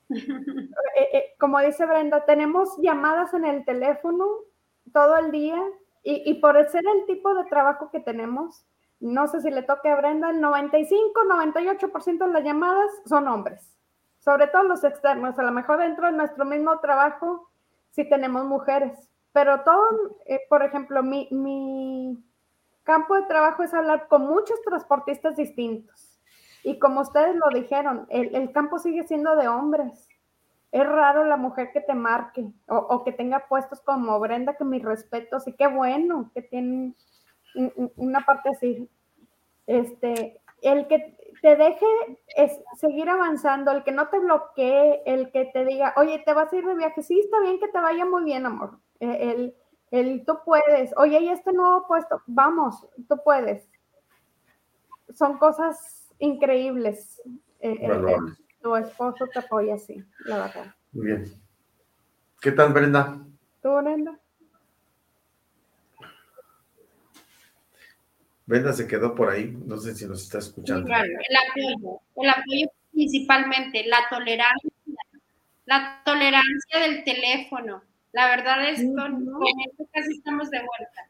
Eh, 1.00 1.10
eh, 1.14 1.24
como 1.40 1.60
dice 1.60 1.86
Brenda, 1.86 2.26
tenemos 2.26 2.76
llamadas 2.82 3.32
en 3.36 3.46
el 3.46 3.64
teléfono 3.66 4.26
todo 4.92 5.16
el 5.18 5.30
día 5.30 5.62
y, 6.02 6.24
y 6.26 6.36
por 6.42 6.56
ser 6.70 6.84
el 6.88 7.06
tipo 7.06 7.36
de 7.36 7.44
trabajo 7.46 7.92
que 7.92 8.00
tenemos, 8.00 8.66
no 9.00 9.28
sé 9.28 9.42
si 9.42 9.52
le 9.52 9.64
toque 9.64 9.90
a 9.90 9.96
Brenda, 9.96 10.30
el 10.30 10.42
95, 10.42 11.22
98% 11.28 12.26
de 12.26 12.34
las 12.34 12.44
llamadas 12.44 12.92
son 13.06 13.28
hombres, 13.28 13.78
sobre 14.20 14.48
todo 14.48 14.64
los 14.64 14.84
externos, 14.84 15.38
a 15.38 15.44
lo 15.44 15.52
mejor 15.52 15.80
dentro 15.80 16.08
de 16.08 16.14
nuestro 16.14 16.46
mismo 16.46 16.80
trabajo 16.80 17.50
sí 17.92 18.08
tenemos 18.08 18.46
mujeres, 18.46 19.10
pero 19.32 19.62
todo, 19.62 20.18
eh, 20.26 20.42
por 20.50 20.64
ejemplo, 20.64 21.04
mi, 21.04 21.28
mi 21.32 22.24
campo 22.84 23.16
de 23.16 23.24
trabajo 23.24 23.64
es 23.64 23.74
hablar 23.74 24.08
con 24.08 24.26
muchos 24.26 24.62
transportistas 24.64 25.36
distintos. 25.36 26.20
Y 26.64 26.80
como 26.80 27.02
ustedes 27.02 27.36
lo 27.36 27.50
dijeron, 27.50 28.08
el, 28.10 28.36
el 28.36 28.52
campo 28.52 28.80
sigue 28.80 29.04
siendo 29.04 29.36
de 29.36 29.48
hombres. 29.48 30.08
Es 30.72 30.88
raro 30.88 31.24
la 31.26 31.38
mujer 31.38 31.72
que 31.72 31.82
te 31.82 31.94
marque 31.94 32.48
o, 32.68 32.78
o, 32.78 33.04
que 33.04 33.12
tenga 33.12 33.48
puestos 33.48 33.82
como 33.82 34.20
Brenda, 34.20 34.58
que 34.58 34.66
mis 34.66 34.84
respetos, 34.84 35.48
y 35.48 35.54
qué 35.54 35.68
bueno 35.68 36.32
que 36.34 36.42
tienen 36.42 36.96
una 37.96 38.26
parte 38.26 38.50
así. 38.50 38.90
Este, 39.66 40.40
el 40.62 40.88
que 40.88 41.18
te 41.42 41.56
deje 41.56 41.86
es 42.36 42.52
seguir 42.78 43.10
avanzando, 43.10 43.72
el 43.72 43.84
que 43.84 43.92
no 43.92 44.08
te 44.10 44.20
bloquee, 44.20 45.04
el 45.06 45.32
que 45.32 45.46
te 45.46 45.66
diga, 45.66 45.94
oye, 45.98 46.20
te 46.20 46.34
vas 46.34 46.52
a 46.52 46.56
ir 46.56 46.66
de 46.66 46.76
viaje, 46.76 47.04
sí, 47.04 47.20
está 47.20 47.40
bien 47.42 47.60
que 47.60 47.68
te 47.68 47.80
vaya 47.80 48.06
muy 48.06 48.24
bien, 48.24 48.46
amor. 48.46 48.80
E, 49.00 49.32
el, 49.32 49.56
el 49.92 50.26
tú 50.26 50.40
puedes, 50.46 50.94
oye, 50.98 51.20
y 51.20 51.30
este 51.30 51.54
nuevo 51.54 51.86
puesto, 51.88 52.22
vamos, 52.26 52.88
tú 53.08 53.18
puedes. 53.24 53.70
Son 55.14 55.38
cosas 55.38 56.10
increíbles. 56.20 57.22
Eh, 57.60 57.88
tu 58.62 58.76
esposo 58.76 59.28
te 59.32 59.40
apoya 59.40 59.76
así, 59.76 60.04
la 60.26 60.40
verdad. 60.40 60.76
Muy 60.92 61.06
bien. 61.06 61.26
¿Qué 62.42 62.52
tal, 62.52 62.74
Brenda? 62.74 63.20
¿Tú, 63.62 63.76
Brenda? 63.78 64.20
Brenda 68.48 68.72
se 68.72 68.88
quedó 68.88 69.14
por 69.14 69.30
ahí, 69.30 69.56
no 69.66 69.78
sé 69.78 69.94
si 69.94 70.06
nos 70.06 70.24
está 70.24 70.40
escuchando. 70.40 70.86
claro, 70.86 71.06
el 71.06 71.36
apoyo, 71.36 72.00
el 72.16 72.30
apoyo 72.30 72.68
principalmente, 72.94 73.86
la 73.86 74.08
tolerancia, 74.10 74.72
la 75.66 76.02
tolerancia 76.06 76.80
del 76.80 77.04
teléfono. 77.04 77.84
La 78.14 78.30
verdad 78.30 78.70
es 78.70 78.80
que 78.80 78.94
con, 78.94 79.28
esto 79.70 79.88
casi 79.94 80.14
estamos 80.18 80.50
de 80.50 80.60
vuelta. 80.60 81.10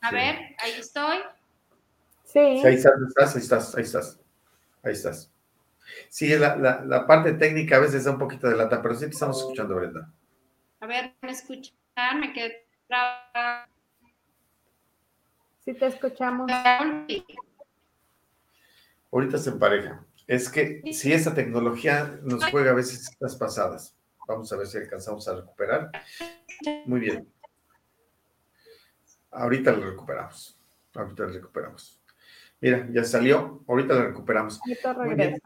A 0.00 0.10
ver, 0.10 0.56
ahí 0.58 0.72
estoy. 0.78 1.18
Sí. 2.24 2.40
Ahí 2.40 2.74
estás, 2.74 2.92
ahí 3.36 3.40
estás, 3.40 3.74
ahí 3.76 3.82
estás, 3.82 4.20
ahí 4.82 4.92
estás. 4.92 5.32
Sí, 6.08 6.36
la, 6.36 6.56
la, 6.56 6.84
la, 6.84 7.06
parte 7.06 7.34
técnica 7.34 7.76
a 7.76 7.80
veces 7.80 8.04
da 8.04 8.10
un 8.10 8.18
poquito 8.18 8.48
de 8.48 8.56
lata, 8.56 8.82
pero 8.82 8.96
sí 8.96 9.04
te 9.04 9.12
estamos 9.12 9.38
escuchando, 9.38 9.76
Brenda. 9.76 10.10
A 10.80 10.86
ver, 10.86 11.14
¿me 11.22 11.30
escuchan? 11.30 11.74
Me 12.18 12.32
quedé 12.32 12.66
Sí, 15.64 15.74
te 15.74 15.86
escuchamos. 15.86 16.50
Ahorita 19.12 19.38
se 19.38 19.50
empareja. 19.50 20.04
Es 20.26 20.48
que 20.48 20.82
si 20.92 21.12
esa 21.12 21.34
tecnología 21.34 22.18
nos 22.22 22.44
juega 22.46 22.70
a 22.70 22.74
veces 22.74 23.08
estas 23.10 23.36
pasadas, 23.36 23.94
vamos 24.26 24.52
a 24.52 24.56
ver 24.56 24.66
si 24.66 24.78
alcanzamos 24.78 25.26
a 25.28 25.34
recuperar. 25.36 25.90
Muy 26.86 27.00
bien. 27.00 27.28
Ahorita 29.32 29.72
lo 29.72 29.90
recuperamos. 29.90 30.56
Ahorita 30.94 31.24
lo 31.24 31.30
recuperamos. 31.30 32.00
Mira, 32.60 32.86
ya 32.90 33.04
salió. 33.04 33.62
Ahorita 33.66 33.94
lo 33.94 34.06
recuperamos. 34.06 34.60
Muy 35.04 35.14
bien. 35.14 35.42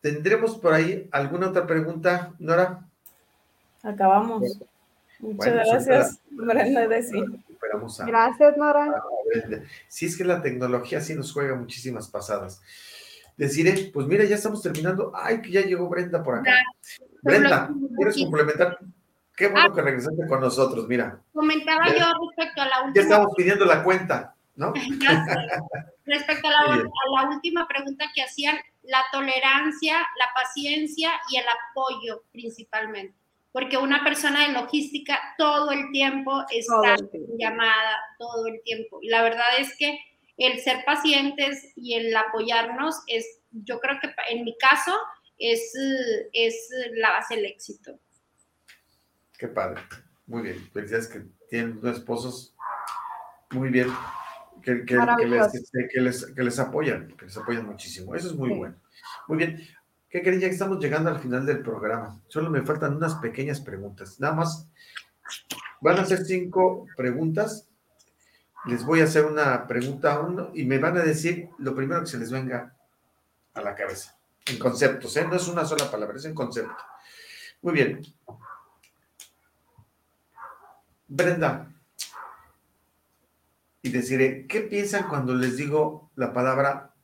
¿Tendremos 0.00 0.56
por 0.58 0.72
ahí 0.72 1.08
alguna 1.12 1.48
otra 1.48 1.66
pregunta, 1.66 2.34
Nora? 2.38 2.88
Acabamos. 3.82 4.58
Muchas 5.20 5.54
gracias, 5.54 6.20
Brenda. 6.30 6.88
Gracias, 8.06 8.56
Nora. 8.56 9.02
Si 9.88 10.06
es 10.06 10.16
que 10.16 10.24
la 10.24 10.42
tecnología 10.42 11.00
sí 11.00 11.14
nos 11.14 11.32
juega 11.32 11.54
muchísimas 11.54 12.08
pasadas. 12.08 12.60
Deciré, 13.36 13.90
pues 13.92 14.06
mira, 14.06 14.24
ya 14.24 14.36
estamos 14.36 14.62
terminando. 14.62 15.12
Ay, 15.14 15.40
que 15.40 15.50
ya 15.50 15.62
llegó 15.62 15.88
Brenda 15.88 16.22
por 16.22 16.36
acá. 16.36 16.52
Brenda, 17.22 17.70
¿quieres 17.96 18.16
complementar? 18.16 18.78
Qué 19.34 19.48
bueno 19.48 19.68
ah. 19.70 19.74
que 19.74 19.82
regresaste 19.82 20.26
con 20.26 20.40
nosotros, 20.40 20.86
mira. 20.86 21.20
Comentaba 21.32 21.88
yo 21.88 22.04
respecto 22.28 22.62
a 22.62 22.66
la 22.66 22.82
última. 22.82 22.94
Ya 22.94 23.02
estamos 23.02 23.32
pidiendo 23.34 23.64
la 23.64 23.82
cuenta, 23.82 24.34
¿no? 24.56 24.72
respecto 26.04 26.48
a 26.48 26.50
la, 26.50 26.74
a 26.74 27.22
la 27.22 27.28
última 27.30 27.66
pregunta 27.66 28.04
que 28.14 28.22
hacían, 28.22 28.58
la 28.82 29.02
tolerancia, 29.10 29.98
la 30.18 30.26
paciencia 30.34 31.12
y 31.30 31.38
el 31.38 31.44
apoyo 31.48 32.24
principalmente 32.32 33.21
porque 33.52 33.76
una 33.76 34.02
persona 34.02 34.46
de 34.46 34.54
logística 34.54 35.18
todo 35.38 35.70
el 35.70 35.90
tiempo 35.92 36.42
está 36.50 36.96
llamada, 37.38 37.98
todo 38.18 38.46
el 38.46 38.62
tiempo. 38.64 38.98
Y 39.02 39.08
la 39.08 39.22
verdad 39.22 39.58
es 39.58 39.76
que 39.76 39.98
el 40.38 40.58
ser 40.60 40.84
pacientes 40.84 41.72
y 41.76 41.94
el 41.94 42.16
apoyarnos 42.16 42.96
es, 43.06 43.40
yo 43.50 43.78
creo 43.78 43.98
que 44.00 44.12
en 44.30 44.44
mi 44.44 44.56
caso, 44.56 44.92
es, 45.38 45.72
es 46.32 46.68
la 46.94 47.10
base 47.10 47.36
del 47.36 47.46
éxito. 47.46 47.98
Qué 49.38 49.48
padre. 49.48 49.82
Muy 50.26 50.42
bien. 50.42 50.70
Felicidades 50.72 51.08
que 51.08 51.22
tienen 51.48 51.80
dos 51.80 51.98
esposos 51.98 52.54
muy 53.50 53.68
bien, 53.68 53.88
que, 54.62 54.84
que, 54.86 54.96
les, 54.96 56.26
que, 56.26 56.42
les, 56.42 56.58
apoyan, 56.58 57.08
que 57.16 57.26
les 57.26 57.36
apoyan 57.36 57.66
muchísimo. 57.66 58.14
Eso 58.14 58.28
es 58.28 58.34
muy 58.34 58.50
bueno. 58.50 58.76
Muy 59.28 59.38
bien. 59.38 59.60
¿Qué 60.12 60.20
creen? 60.22 60.40
Ya 60.40 60.48
estamos 60.48 60.78
llegando 60.78 61.08
al 61.08 61.18
final 61.18 61.46
del 61.46 61.62
programa. 61.62 62.20
Solo 62.28 62.50
me 62.50 62.60
faltan 62.60 62.94
unas 62.96 63.14
pequeñas 63.14 63.62
preguntas. 63.62 64.20
Nada 64.20 64.34
más. 64.34 64.68
Van 65.80 65.98
a 65.98 66.04
ser 66.04 66.26
cinco 66.26 66.86
preguntas. 66.98 67.66
Les 68.66 68.84
voy 68.84 69.00
a 69.00 69.04
hacer 69.04 69.24
una 69.24 69.66
pregunta 69.66 70.12
a 70.12 70.20
uno 70.20 70.50
y 70.52 70.66
me 70.66 70.76
van 70.76 70.98
a 70.98 71.00
decir 71.00 71.48
lo 71.56 71.74
primero 71.74 72.02
que 72.02 72.08
se 72.08 72.18
les 72.18 72.30
venga 72.30 72.76
a 73.54 73.62
la 73.62 73.74
cabeza. 73.74 74.14
En 74.44 74.58
conceptos, 74.58 75.16
¿eh? 75.16 75.26
No 75.26 75.36
es 75.36 75.48
una 75.48 75.64
sola 75.64 75.90
palabra, 75.90 76.18
es 76.18 76.26
en 76.26 76.34
concepto. 76.34 76.76
Muy 77.62 77.72
bien. 77.72 78.02
Brenda. 81.08 81.72
Y 83.80 83.88
deciré, 83.88 84.46
¿qué 84.46 84.60
piensan 84.60 85.08
cuando 85.08 85.34
les 85.34 85.56
digo 85.56 86.10
la 86.16 86.34
palabra 86.34 86.94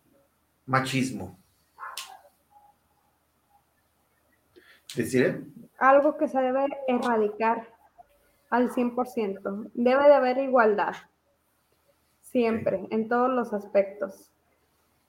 machismo? 0.66 1.38
¿Decir? 4.94 5.46
Algo 5.78 6.16
que 6.16 6.28
se 6.28 6.40
debe 6.40 6.66
erradicar 6.86 7.68
al 8.50 8.70
100%. 8.70 9.70
Debe 9.74 10.04
de 10.04 10.14
haber 10.14 10.38
igualdad. 10.38 10.94
Siempre, 12.20 12.86
en 12.90 13.08
todos 13.08 13.30
los 13.30 13.52
aspectos. 13.52 14.30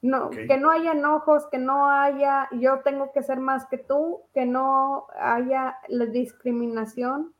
No, 0.02 0.30
que 0.30 0.58
no 0.58 0.72
haya 0.72 0.94
enojos, 0.94 1.46
que 1.52 1.58
no 1.58 1.90
haya 1.90 2.48
yo 2.54 2.80
tengo 2.86 3.12
que 3.12 3.22
ser 3.22 3.40
más 3.40 3.66
que 3.66 3.78
tú, 3.78 4.22
que 4.34 4.46
no 4.46 5.08
haya 5.20 5.78
la 5.90 6.06
discriminación 6.06 7.34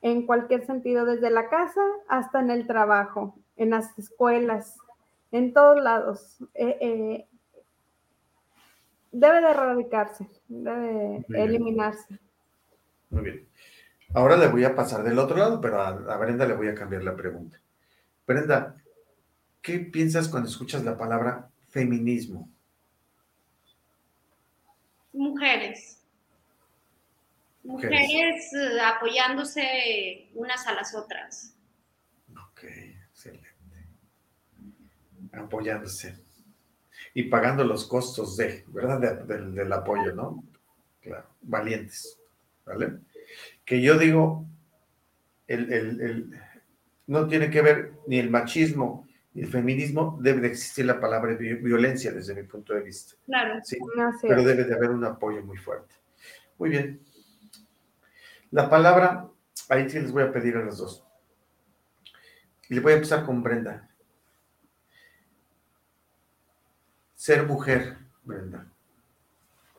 en 0.00 0.26
cualquier 0.26 0.66
sentido, 0.66 1.04
desde 1.04 1.30
la 1.30 1.48
casa 1.48 1.80
hasta 2.08 2.40
en 2.40 2.50
el 2.50 2.66
trabajo, 2.66 3.36
en 3.56 3.70
las 3.70 3.96
escuelas, 3.96 4.78
en 5.30 5.52
todos 5.52 5.80
lados. 5.80 6.38
Eh, 6.54 6.76
eh, 6.80 7.26
debe 9.12 9.40
de 9.40 9.50
erradicarse, 9.50 10.26
debe 10.48 11.24
eliminarse. 11.28 12.18
Muy 13.10 13.22
bien. 13.22 13.48
Ahora 14.14 14.36
le 14.36 14.48
voy 14.48 14.64
a 14.64 14.74
pasar 14.74 15.02
del 15.04 15.18
otro 15.18 15.36
lado, 15.36 15.60
pero 15.60 15.80
a, 15.80 16.16
Brenda 16.16 16.46
le 16.46 16.54
voy 16.54 16.68
a 16.68 16.74
cambiar 16.74 17.02
la 17.04 17.14
pregunta. 17.14 17.60
Brenda, 18.26 18.76
¿qué 19.60 19.78
piensas 19.78 20.28
cuando 20.28 20.48
escuchas 20.48 20.84
la 20.84 20.96
palabra 20.96 21.50
feminismo? 21.68 22.48
Mujeres. 25.12 26.02
Mujeres, 27.64 28.52
eh, 28.54 28.80
apoyándose 28.80 30.30
unas 30.34 30.66
a 30.66 30.74
las 30.74 30.94
otras. 30.94 31.54
Ok, 32.32 32.64
excelente. 32.64 33.48
Apoyándose 35.32 36.21
y 37.14 37.24
pagando 37.24 37.64
los 37.64 37.86
costos 37.86 38.36
de, 38.36 38.64
¿verdad? 38.68 39.24
del 39.24 39.72
apoyo, 39.72 40.14
¿no? 40.14 40.44
Claro, 41.00 41.26
valientes, 41.42 42.18
¿vale? 42.64 42.98
Que 43.64 43.82
yo 43.82 43.98
digo, 43.98 44.46
el, 45.46 46.30
no 47.06 47.26
tiene 47.28 47.50
que 47.50 47.62
ver 47.62 47.92
ni 48.06 48.18
el 48.18 48.30
machismo 48.30 49.06
ni 49.34 49.42
el 49.42 49.48
feminismo, 49.48 50.18
debe 50.20 50.42
de 50.42 50.48
existir 50.48 50.84
la 50.84 51.00
palabra 51.00 51.34
violencia 51.34 52.12
desde 52.12 52.34
mi 52.34 52.42
punto 52.42 52.74
de 52.74 52.82
vista. 52.82 53.14
Claro. 53.24 53.60
Sí, 53.64 53.78
pero 54.20 54.44
debe 54.44 54.64
de 54.64 54.74
haber 54.74 54.90
un 54.90 55.04
apoyo 55.04 55.42
muy 55.42 55.56
fuerte. 55.56 55.94
Muy 56.58 56.68
bien. 56.68 57.00
La 58.50 58.68
palabra, 58.68 59.28
ahí 59.70 59.88
sí 59.88 59.98
les 60.00 60.12
voy 60.12 60.24
a 60.24 60.32
pedir 60.32 60.56
a 60.56 60.62
los 60.62 60.76
dos. 60.76 61.04
Y 62.68 62.74
le 62.74 62.80
voy 62.80 62.92
a 62.92 62.96
empezar 62.96 63.24
con 63.24 63.42
Brenda. 63.42 63.88
Ser 67.22 67.44
mujer, 67.44 67.96
Brenda? 68.24 68.66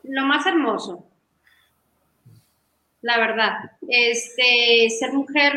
Lo 0.02 0.24
más 0.24 0.46
hermoso, 0.46 1.06
la 3.02 3.18
verdad. 3.18 3.70
Este, 3.86 4.88
ser 4.88 5.12
mujer 5.12 5.52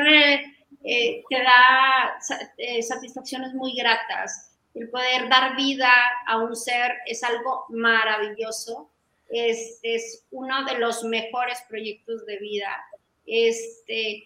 eh, 0.84 1.24
te 1.30 1.38
da 1.38 2.20
eh, 2.58 2.84
satisfacciones 2.84 3.54
muy 3.54 3.74
gratas. 3.74 4.52
El 4.74 4.90
poder 4.90 5.30
dar 5.30 5.56
vida 5.56 5.94
a 6.28 6.40
un 6.40 6.58
ser 6.58 6.92
es 7.06 7.24
algo 7.24 7.64
maravilloso. 7.70 8.90
Es, 9.30 9.80
es 9.82 10.26
uno 10.32 10.66
de 10.66 10.80
los 10.80 11.06
mejores 11.06 11.60
proyectos 11.70 12.26
de 12.26 12.38
vida. 12.40 12.84
Este, 13.26 14.26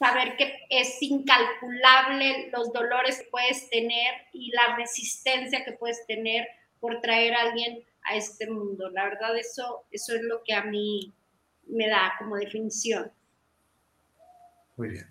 saber 0.00 0.34
que 0.38 0.50
es 0.70 0.96
incalculable 1.02 2.50
los 2.52 2.72
dolores 2.72 3.18
que 3.18 3.28
puedes 3.30 3.68
tener 3.68 4.14
y 4.32 4.50
la 4.50 4.74
resistencia 4.76 5.62
que 5.62 5.72
puedes 5.72 6.06
tener 6.06 6.48
por 6.80 7.02
traer 7.02 7.34
a 7.34 7.42
alguien 7.42 7.84
a 8.04 8.16
este 8.16 8.50
mundo. 8.50 8.88
La 8.88 9.04
verdad, 9.04 9.36
eso, 9.36 9.84
eso 9.90 10.14
es 10.14 10.22
lo 10.22 10.42
que 10.42 10.54
a 10.54 10.64
mí 10.64 11.12
me 11.68 11.86
da 11.86 12.14
como 12.18 12.36
definición. 12.36 13.12
Muy 14.78 14.88
bien. 14.88 15.06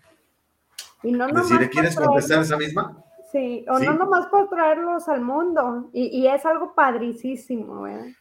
Y 1.03 1.11
no 1.11 1.27
Decir, 1.27 1.69
¿quieres 1.69 1.95
contestar 1.95 2.41
esa 2.41 2.57
misma? 2.57 3.05
Sí, 3.31 3.63
o 3.69 3.77
no 3.77 3.93
nomás 3.93 4.25
por 4.25 4.49
traerlos 4.49 5.07
al 5.07 5.21
mundo, 5.21 5.91
y, 5.93 6.25
es 6.25 6.43
algo 6.47 6.73
padricísimo, 6.73 7.87
¿eh? 7.87 8.15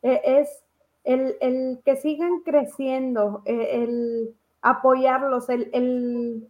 Es 0.00 0.64
el, 1.04 1.36
el, 1.42 1.80
que 1.84 1.96
sigan 1.96 2.40
creciendo, 2.40 3.42
e, 3.44 3.82
el, 3.82 4.34
apoyarlos, 4.70 5.48
el, 5.48 5.70
el, 5.72 6.48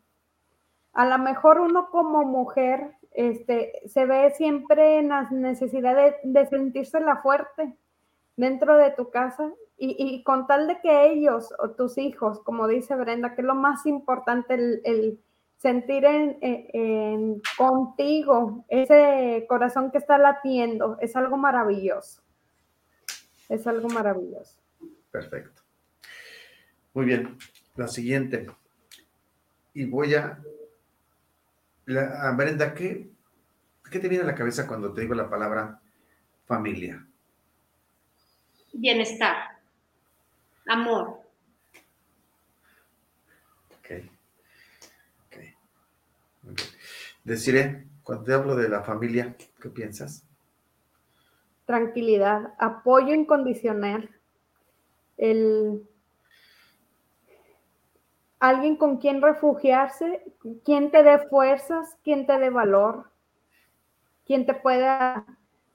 a 0.92 1.06
lo 1.06 1.18
mejor 1.18 1.60
uno 1.60 1.90
como 1.90 2.24
mujer 2.24 2.98
este, 3.12 3.72
se 3.86 4.06
ve 4.06 4.30
siempre 4.36 4.98
en 4.98 5.08
la 5.08 5.28
necesidad 5.30 6.14
de, 6.22 6.46
sentirse 6.46 7.00
la 7.00 7.16
fuerte 7.16 7.74
dentro 8.36 8.76
de 8.76 8.90
tu 8.92 9.10
casa 9.10 9.52
y, 9.76 10.22
con 10.24 10.48
tal 10.48 10.66
de 10.66 10.80
que 10.80 11.06
ellos 11.06 11.54
o 11.60 11.70
tus 11.70 11.98
hijos, 11.98 12.40
como 12.40 12.66
dice 12.66 12.96
Brenda, 12.96 13.34
que 13.34 13.42
es 13.42 13.46
lo 13.46 13.54
más 13.54 13.86
importante, 13.86 14.54
el, 14.54 15.20
sentir 15.56 16.04
en, 16.04 17.42
contigo 17.56 18.64
ese 18.68 19.46
corazón 19.48 19.90
que 19.90 19.98
está 19.98 20.18
latiendo, 20.18 20.96
es 21.00 21.14
algo 21.16 21.36
maravilloso. 21.36 22.22
Es 23.48 23.66
algo 23.66 23.88
maravilloso. 23.88 24.60
Perfecto. 25.10 25.62
Muy 26.92 27.06
bien 27.06 27.36
la 27.78 27.88
siguiente. 27.88 28.46
Y 29.72 29.84
voy 29.84 30.14
a, 30.14 30.42
a 31.86 32.32
Brenda, 32.32 32.74
¿qué, 32.74 33.08
¿qué 33.90 33.98
te 34.00 34.08
viene 34.08 34.24
a 34.24 34.26
la 34.26 34.34
cabeza 34.34 34.66
cuando 34.66 34.92
te 34.92 35.02
digo 35.02 35.14
la 35.14 35.30
palabra 35.30 35.80
familia? 36.46 37.06
Bienestar, 38.72 39.60
amor. 40.66 41.20
Ok. 43.78 43.90
okay. 45.26 45.54
Deciré, 47.22 47.86
cuando 48.02 48.24
te 48.24 48.32
hablo 48.34 48.56
de 48.56 48.68
la 48.68 48.82
familia, 48.82 49.36
¿qué 49.62 49.68
piensas? 49.70 50.24
Tranquilidad, 51.64 52.54
apoyo 52.58 53.14
incondicional, 53.14 54.10
el 55.16 55.86
alguien 58.40 58.76
con 58.76 58.98
quien 58.98 59.20
refugiarse, 59.20 60.24
quien 60.64 60.90
te 60.90 61.02
dé 61.02 61.18
fuerzas, 61.28 61.96
quien 62.04 62.26
te 62.26 62.38
dé 62.38 62.50
valor, 62.50 63.10
quien 64.26 64.46
te 64.46 64.54
pueda 64.54 65.26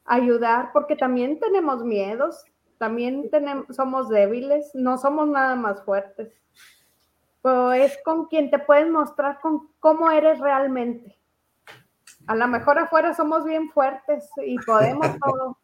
ayudar, 0.06 0.72
porque 0.74 0.96
también 0.96 1.40
tenemos 1.40 1.84
miedos, 1.84 2.46
también 2.78 3.30
tenemos, 3.30 3.76
somos 3.76 4.10
débiles, 4.10 4.72
no 4.74 4.98
somos 4.98 5.28
nada 5.28 5.56
más 5.56 5.84
fuertes. 5.84 6.34
Pero 7.42 7.74
es 7.74 7.98
con 8.04 8.28
quien 8.28 8.50
te 8.50 8.60
puedes 8.60 8.90
mostrar 8.90 9.40
con 9.42 9.70
cómo 9.80 10.10
eres 10.12 10.40
realmente. 10.40 11.18
A 12.28 12.36
lo 12.36 12.48
mejor 12.48 12.80
afuera 12.80 13.14
somos 13.14 13.44
bien 13.44 13.70
fuertes 13.72 14.30
y 14.46 14.58
podemos 14.60 15.08
todo. 15.20 15.58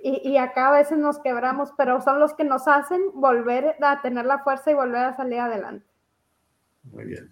Y, 0.00 0.28
y, 0.28 0.38
acá 0.38 0.68
a 0.68 0.72
veces 0.72 0.96
nos 0.96 1.18
quebramos, 1.18 1.72
pero 1.76 2.00
son 2.00 2.20
los 2.20 2.32
que 2.34 2.44
nos 2.44 2.68
hacen 2.68 3.00
volver 3.14 3.76
a 3.82 4.00
tener 4.00 4.26
la 4.26 4.38
fuerza 4.38 4.70
y 4.70 4.74
volver 4.74 5.02
a 5.04 5.16
salir 5.16 5.40
adelante. 5.40 5.87
Muy 6.92 7.04
bien. 7.04 7.30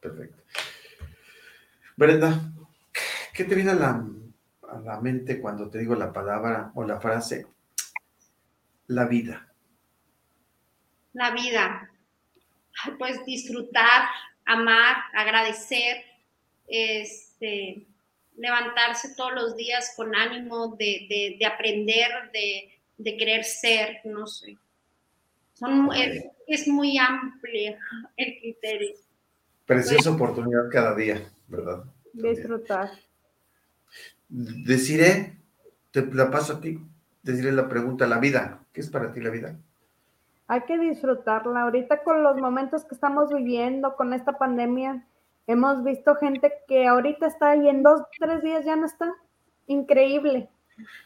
Perfecto. 0.00 0.42
Brenda, 1.96 2.52
¿qué 3.34 3.44
te 3.44 3.54
viene 3.54 3.70
a 3.70 3.74
la, 3.74 4.06
a 4.68 4.80
la 4.80 5.00
mente 5.00 5.40
cuando 5.40 5.70
te 5.70 5.78
digo 5.78 5.94
la 5.94 6.12
palabra 6.12 6.72
o 6.74 6.84
la 6.84 7.00
frase 7.00 7.46
la 8.86 9.06
vida? 9.06 9.48
La 11.12 11.30
vida. 11.30 11.90
Pues 12.98 13.24
disfrutar, 13.24 14.08
amar, 14.44 14.96
agradecer, 15.14 16.04
este, 16.66 17.86
levantarse 18.36 19.14
todos 19.14 19.32
los 19.34 19.56
días 19.56 19.92
con 19.96 20.14
ánimo 20.14 20.76
de, 20.76 21.38
aprender, 21.46 22.30
de, 22.32 23.16
querer 23.16 23.44
ser, 23.44 24.00
no 24.04 24.26
sé. 24.26 24.56
Es, 26.46 26.68
muy 26.68 26.98
amplio 26.98 27.76
el 28.16 28.38
criterio. 28.40 28.94
Preciosa 29.66 30.10
oportunidad 30.10 30.70
cada 30.70 30.94
día, 30.94 31.22
¿verdad? 31.48 31.84
Disfrutar. 32.12 32.90
Deciré, 34.28 35.36
te 35.90 36.04
la 36.12 36.30
paso 36.30 36.54
a 36.54 36.60
ti, 36.60 36.78
deciré 37.22 37.52
la 37.52 37.68
pregunta, 37.68 38.06
la 38.06 38.18
vida, 38.18 38.64
¿qué 38.72 38.80
es 38.80 38.90
para 38.90 39.12
ti 39.12 39.20
la 39.20 39.30
vida? 39.30 39.56
Hay 40.48 40.62
que 40.62 40.78
disfrutarla. 40.78 41.62
Ahorita 41.62 42.02
con 42.02 42.22
los 42.22 42.36
momentos 42.36 42.84
que 42.84 42.94
estamos 42.94 43.32
viviendo, 43.32 43.96
con 43.96 44.12
esta 44.12 44.38
pandemia, 44.38 45.06
hemos 45.46 45.84
visto 45.84 46.14
gente 46.16 46.52
que 46.68 46.86
ahorita 46.86 47.26
está 47.26 47.56
y 47.56 47.68
en 47.68 47.82
dos, 47.82 48.02
tres 48.18 48.42
días 48.42 48.64
ya 48.64 48.76
no 48.76 48.86
está. 48.86 49.12
Increíble. 49.66 50.48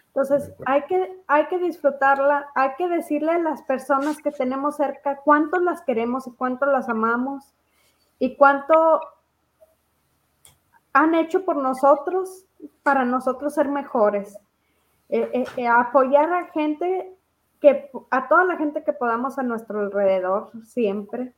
Entonces, 0.09 0.53
hay 0.65 0.83
que, 0.85 1.23
hay 1.27 1.47
que 1.49 1.59
disfrutarla, 1.59 2.49
hay 2.55 2.71
que 2.79 2.89
decirle 2.89 3.33
a 3.33 3.39
las 3.39 3.63
personas 3.63 4.23
que 4.23 4.31
tenemos 4.31 4.77
cerca 4.77 5.17
cuánto 5.17 5.61
las 5.61 5.83
queremos 5.83 6.27
y 6.27 6.33
cuánto 6.33 6.67
las 6.67 6.89
amamos 6.89 7.53
y 8.19 8.37
cuánto 8.37 9.01
han 10.93 11.15
hecho 11.15 11.45
por 11.45 11.57
nosotros 11.57 12.47
para 12.83 13.05
nosotros 13.05 13.55
ser 13.55 13.69
mejores. 13.69 14.39
Eh, 15.09 15.31
eh, 15.33 15.45
eh, 15.57 15.69
apoyar 15.69 16.33
a 16.33 16.47
gente 16.47 17.13
que, 17.61 17.91
a 18.11 18.29
toda 18.29 18.45
la 18.45 18.57
gente 18.57 18.83
que 18.83 18.93
podamos 18.93 19.39
a 19.39 19.43
nuestro 19.43 19.81
alrededor 19.81 20.51
siempre. 20.65 21.35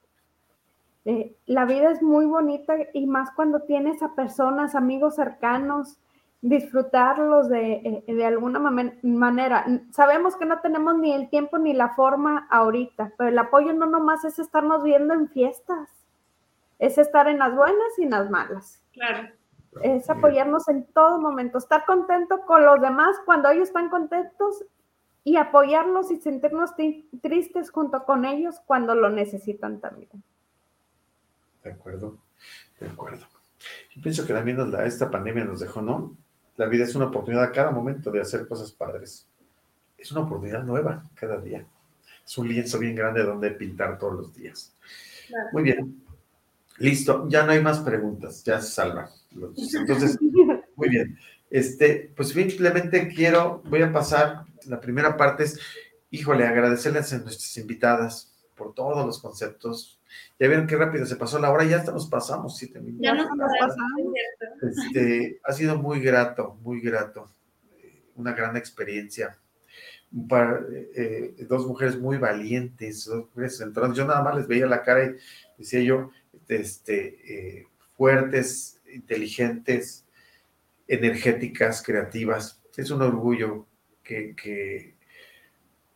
la 1.47 1.65
vida 1.65 1.91
es 1.91 2.03
muy 2.03 2.27
bonita 2.27 2.77
y 2.93 3.07
más 3.07 3.31
cuando 3.33 3.61
tienes 3.63 4.03
a 4.03 4.15
personas, 4.15 4.75
amigos 4.75 5.17
cercanos, 5.17 5.99
disfrutarlos 6.41 7.49
de, 7.49 8.05
de 8.07 8.27
alguna 8.27 8.61
manera. 9.03 9.67
Sabemos 9.91 10.37
que 10.37 10.47
no 10.47 10.61
tenemos 10.61 10.97
ni 10.97 11.13
el 11.13 11.29
tiempo 11.31 11.59
ni 11.59 11.73
la 11.73 11.95
forma 11.95 12.47
ahorita, 12.51 13.13
pero 13.17 13.31
el 13.31 13.39
apoyo 13.39 13.73
no 13.73 13.87
nomás 13.87 14.25
es 14.25 14.39
estarnos 14.39 14.83
viendo 14.83 15.15
en 15.15 15.29
fiestas, 15.29 15.91
es 16.79 16.99
estar 16.99 17.29
en 17.29 17.39
las 17.39 17.55
buenas 17.57 17.99
y 17.99 18.05
en 18.05 18.11
las 18.11 18.31
malas. 18.31 18.83
Claro 18.93 19.29
es 19.83 20.09
apoyarnos 20.11 20.69
en 20.69 20.85
todo 20.93 21.21
momento, 21.21 21.59
estar 21.59 21.85
contento 21.85 22.41
con 22.47 22.65
los 22.65 22.81
demás 22.81 23.17
cuando 23.25 23.51
ellos 23.51 23.69
están 23.69 23.91
contentos 23.91 24.65
y 25.25 25.37
apoyarlos 25.37 26.11
y 26.11 26.17
sentirnos 26.17 26.71
tristes 27.21 27.71
junto 27.71 28.05
con 28.05 28.25
ellos 28.25 28.61
cuando 28.67 28.95
lo 28.95 29.11
necesitan 29.11 29.81
también. 29.81 30.11
De 31.63 31.73
acuerdo, 31.73 32.19
de 32.81 32.89
acuerdo. 32.89 33.27
Yo 33.95 34.03
pienso 34.03 34.27
que 34.27 34.33
también 34.33 34.59
esta 34.85 35.11
pandemia 35.11 35.45
nos 35.45 35.61
dejó, 35.61 35.83
¿no? 35.83 36.17
La 36.59 36.67
vida 36.67 36.85
es 36.85 36.95
una 36.97 37.07
oportunidad 37.07 37.45
a 37.45 37.53
cada 37.53 37.71
momento 37.71 38.11
de 38.11 38.21
hacer 38.21 38.47
cosas 38.47 38.73
padres. 38.73 39.27
Es 39.97 40.11
una 40.11 40.23
oportunidad 40.23 40.65
nueva 40.65 41.09
cada 41.15 41.41
día. 41.41 41.65
Es 42.27 42.37
un 42.37 42.49
lienzo 42.49 42.81
bien 42.81 42.97
grande 42.97 43.23
donde 43.23 43.53
pintar 43.53 43.97
todos 43.97 44.15
los 44.15 44.35
días. 44.35 44.75
Muy 45.53 45.63
bien. 45.63 46.03
Listo, 46.79 47.29
ya 47.29 47.45
no 47.45 47.53
hay 47.53 47.63
más 47.63 47.79
preguntas, 47.79 48.43
ya 48.43 48.61
se 48.61 48.73
salva. 48.73 49.09
Entonces, 49.33 50.19
muy 50.77 50.89
bien. 50.89 51.17
Este, 51.49 52.13
pues 52.17 52.31
simplemente 52.31 53.09
quiero, 53.09 53.63
voy 53.67 53.83
a 53.83 53.93
pasar, 53.93 54.45
la 54.67 54.81
primera 54.81 55.17
parte 55.17 55.45
es, 55.45 55.61
híjole, 56.11 56.45
agradecerles 56.45 57.13
a 57.13 57.19
nuestras 57.19 57.57
invitadas 57.57 58.35
por 58.57 58.75
todos 58.75 59.07
los 59.07 59.21
conceptos. 59.21 59.98
Ya 60.39 60.49
vieron 60.49 60.67
qué 60.67 60.77
rápido 60.77 61.07
se 61.07 61.17
pasó 61.17 61.39
la 61.39 61.51
hora, 61.51 61.65
ya 61.65 61.77
hasta 61.77 61.93
nos 61.93 62.07
pasamos 62.07 62.57
siete 62.57 62.81
minutos. 62.81 63.05
Ya 63.05 63.15
nos 63.15 63.27
pasamos. 63.27 64.13
Este, 64.63 65.41
ha 65.45 65.53
sido 65.53 65.77
muy 65.79 66.01
grato, 66.01 66.59
muy 66.63 66.81
grato. 66.81 67.31
Una 68.15 68.33
gran 68.33 68.57
experiencia. 68.57 69.39
Eh, 70.95 71.35
dos 71.49 71.67
mujeres 71.67 71.99
muy 71.99 72.17
valientes, 72.17 73.05
dos 73.05 73.27
mujeres 73.35 73.63
Yo 73.95 74.07
nada 74.07 74.23
más 74.23 74.37
les 74.37 74.47
veía 74.47 74.67
la 74.67 74.83
cara 74.83 75.05
y 75.05 75.17
decía 75.59 75.83
yo, 75.83 76.11
este, 76.49 77.59
eh, 77.59 77.67
fuertes, 77.97 78.81
inteligentes, 78.93 80.07
energéticas, 80.87 81.83
creativas. 81.83 82.61
Es 82.77 82.91
un 82.91 83.03
orgullo 83.03 83.67
que, 84.03 84.95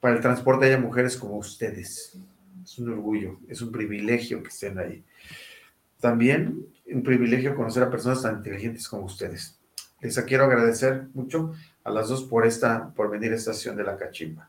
para 0.01 0.17
el 0.17 0.21
transporte 0.21 0.67
haya 0.67 0.79
mujeres 0.79 1.17
como 1.17 1.37
ustedes. 1.37 2.19
Es 2.63 2.79
un 2.79 2.91
orgullo, 2.91 3.39
es 3.49 3.61
un 3.63 3.73
privilegio 3.73 4.43
que 4.43 4.49
estén 4.49 4.79
ahí. 4.79 5.05
También 6.01 6.67
un 6.87 7.03
privilegio 7.03 7.55
conocer 7.55 7.83
a 7.83 7.91
personas 7.91 8.23
tan 8.23 8.37
inteligentes 8.37 8.89
como 8.89 9.05
ustedes. 9.05 9.59
Les 10.01 10.19
quiero 10.23 10.45
agradecer 10.45 11.07
mucho 11.15 11.53
a 11.85 11.91
las 11.91 12.09
dos 12.09 12.25
por 12.25 12.45
esta, 12.45 12.93
por 12.95 13.11
venir 13.11 13.33
a 13.33 13.37
esta 13.37 13.53
sesión 13.53 13.77
de 13.77 13.85
la 13.85 13.97
cachimba. 13.97 14.49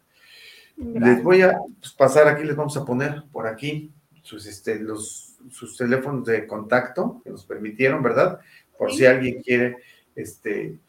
Les 0.75 1.21
voy 1.21 1.43
a 1.43 1.59
pasar 1.97 2.27
aquí, 2.27 2.43
les 2.43 2.55
vamos 2.55 2.75
a 2.77 2.83
poner 2.83 3.23
por 3.31 3.45
aquí 3.45 3.91
sus, 4.23 4.47
este, 4.47 4.79
los, 4.79 5.37
sus 5.51 5.77
teléfonos 5.77 6.25
de 6.25 6.47
contacto 6.47 7.21
que 7.23 7.29
nos 7.29 7.45
permitieron, 7.45 8.01
¿verdad? 8.01 8.39
Por 8.77 8.91
si 8.91 9.05
alguien 9.05 9.43
quiere, 9.43 9.77
este, 10.15 10.79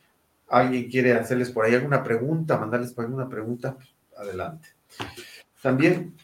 alguien 0.48 0.88
quiere 0.88 1.12
hacerles 1.12 1.50
por 1.50 1.66
ahí 1.66 1.74
alguna 1.74 2.02
pregunta, 2.02 2.56
mandarles 2.56 2.92
por 2.92 3.04
alguna 3.04 3.28
pregunta, 3.28 3.76
adelante. 4.16 4.68
También 5.60 6.14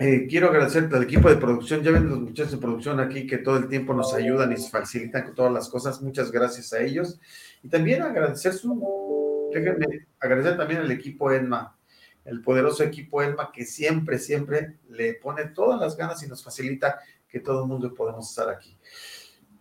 eh, 0.00 0.26
quiero 0.28 0.48
agradecer 0.48 0.88
al 0.92 1.02
equipo 1.02 1.28
de 1.28 1.36
producción, 1.36 1.82
ya 1.82 1.92
ven 1.92 2.08
los 2.08 2.20
muchachos 2.20 2.52
de 2.52 2.58
producción 2.58 2.98
aquí 2.98 3.26
que 3.26 3.38
todo 3.38 3.58
el 3.58 3.68
tiempo 3.68 3.94
nos 3.94 4.12
ayudan 4.14 4.52
y 4.52 4.56
facilitan 4.56 5.22
con 5.24 5.34
todas 5.34 5.52
las 5.52 5.68
cosas, 5.68 6.02
muchas 6.02 6.32
gracias 6.32 6.72
a 6.72 6.80
ellos. 6.80 7.20
Y 7.62 7.68
también 7.68 8.02
agradecer 8.02 8.52
su, 8.54 9.50
déjenme 9.54 10.06
agradecer 10.18 10.56
también 10.56 10.80
al 10.80 10.90
equipo 10.90 11.30
ENMA, 11.30 11.76
el 12.24 12.42
poderoso 12.42 12.84
equipo 12.84 13.22
ELMA 13.22 13.50
que 13.52 13.64
siempre, 13.64 14.18
siempre 14.18 14.76
le 14.88 15.14
pone 15.14 15.46
todas 15.46 15.80
las 15.80 15.96
ganas 15.96 16.22
y 16.22 16.28
nos 16.28 16.42
facilita 16.42 17.00
que 17.28 17.40
todo 17.40 17.62
el 17.62 17.68
mundo 17.68 17.94
podamos 17.94 18.28
estar 18.28 18.48
aquí. 18.48 18.76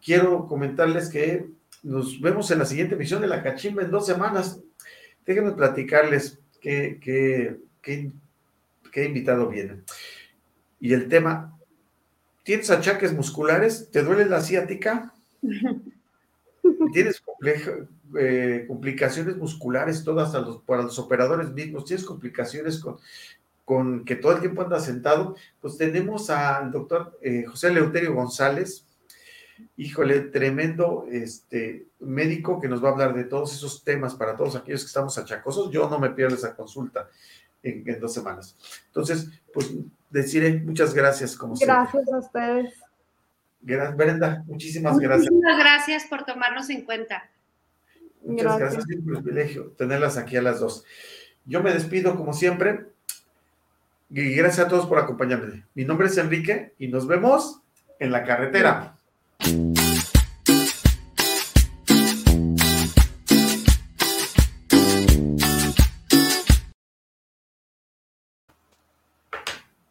Quiero 0.03 0.47
comentarles 0.47 1.09
que 1.09 1.47
nos 1.83 2.19
vemos 2.19 2.49
en 2.51 2.59
la 2.59 2.65
siguiente 2.65 2.95
emisión 2.95 3.21
de 3.21 3.27
La 3.27 3.43
Cachimba 3.43 3.83
en 3.83 3.91
dos 3.91 4.05
semanas. 4.05 4.59
Déjenme 5.25 5.51
platicarles 5.51 6.39
qué, 6.59 6.99
qué, 7.01 7.57
qué, 7.81 9.05
invitado 9.05 9.47
viene. 9.47 9.83
Y 10.79 10.93
el 10.93 11.07
tema, 11.07 11.57
¿tienes 12.43 12.69
achaques 12.69 13.13
musculares? 13.13 13.89
¿Te 13.91 14.03
duele 14.03 14.25
la 14.25 14.41
ciática? 14.41 15.13
¿Tienes 16.93 17.21
eh, 18.17 18.65
complicaciones 18.67 19.37
musculares, 19.37 20.03
todas 20.03 20.35
para 20.65 20.83
los 20.83 20.97
operadores 20.97 21.51
mismos, 21.51 21.85
tienes 21.85 22.05
complicaciones 22.05 22.83
con, 23.65 24.03
que 24.03 24.15
todo 24.15 24.31
el 24.31 24.39
tiempo 24.39 24.63
anda 24.63 24.79
sentado, 24.79 25.35
pues 25.61 25.77
tenemos 25.77 26.31
al 26.31 26.71
doctor 26.71 27.19
eh, 27.21 27.45
José 27.45 27.71
Leuterio 27.71 28.15
González, 28.15 28.85
híjole, 29.77 30.21
tremendo 30.21 31.05
este, 31.11 31.85
médico 31.99 32.59
que 32.59 32.67
nos 32.67 32.83
va 32.83 32.89
a 32.89 32.91
hablar 32.93 33.13
de 33.13 33.25
todos 33.25 33.53
esos 33.53 33.83
temas 33.83 34.15
para 34.15 34.35
todos 34.35 34.55
aquellos 34.55 34.81
que 34.81 34.87
estamos 34.87 35.17
achacosos. 35.17 35.69
Yo 35.71 35.89
no 35.89 35.99
me 35.99 36.09
pierdo 36.09 36.35
esa 36.35 36.55
consulta 36.55 37.09
en, 37.61 37.99
dos 37.99 38.13
semanas. 38.13 38.57
Entonces, 38.87 39.29
pues 39.53 39.71
deciré 40.09 40.59
muchas 40.59 40.93
gracias 40.93 41.35
como 41.35 41.55
Gracias 41.55 42.11
a 42.11 42.17
ustedes. 42.17 42.73
Gracias, 43.61 43.97
Brenda, 43.97 44.43
muchísimas 44.47 44.97
gracias. 44.99 45.31
Muchísimas 45.31 45.59
gracias 45.59 46.05
por 46.05 46.23
tomarnos 46.23 46.69
en 46.69 46.85
cuenta. 46.85 47.29
Muchas 48.23 48.57
gracias. 48.57 48.85
es 48.89 48.95
un 48.97 49.05
privilegio 49.05 49.73
tenerlas 49.77 50.17
aquí 50.17 50.37
a 50.37 50.41
las 50.41 50.59
dos. 50.59 50.85
Yo 51.45 51.61
me 51.61 51.73
despido 51.73 52.15
como 52.15 52.33
siempre. 52.33 52.85
Y 54.11 54.33
gracias 54.33 54.65
a 54.65 54.69
todos 54.69 54.87
por 54.87 54.97
acompañarme. 54.97 55.65
Mi 55.75 55.85
nombre 55.85 56.07
es 56.07 56.17
Enrique 56.17 56.73
y 56.79 56.87
nos 56.87 57.05
vemos 57.05 57.61
en 57.99 58.11
la 58.11 58.23
carretera. 58.23 58.95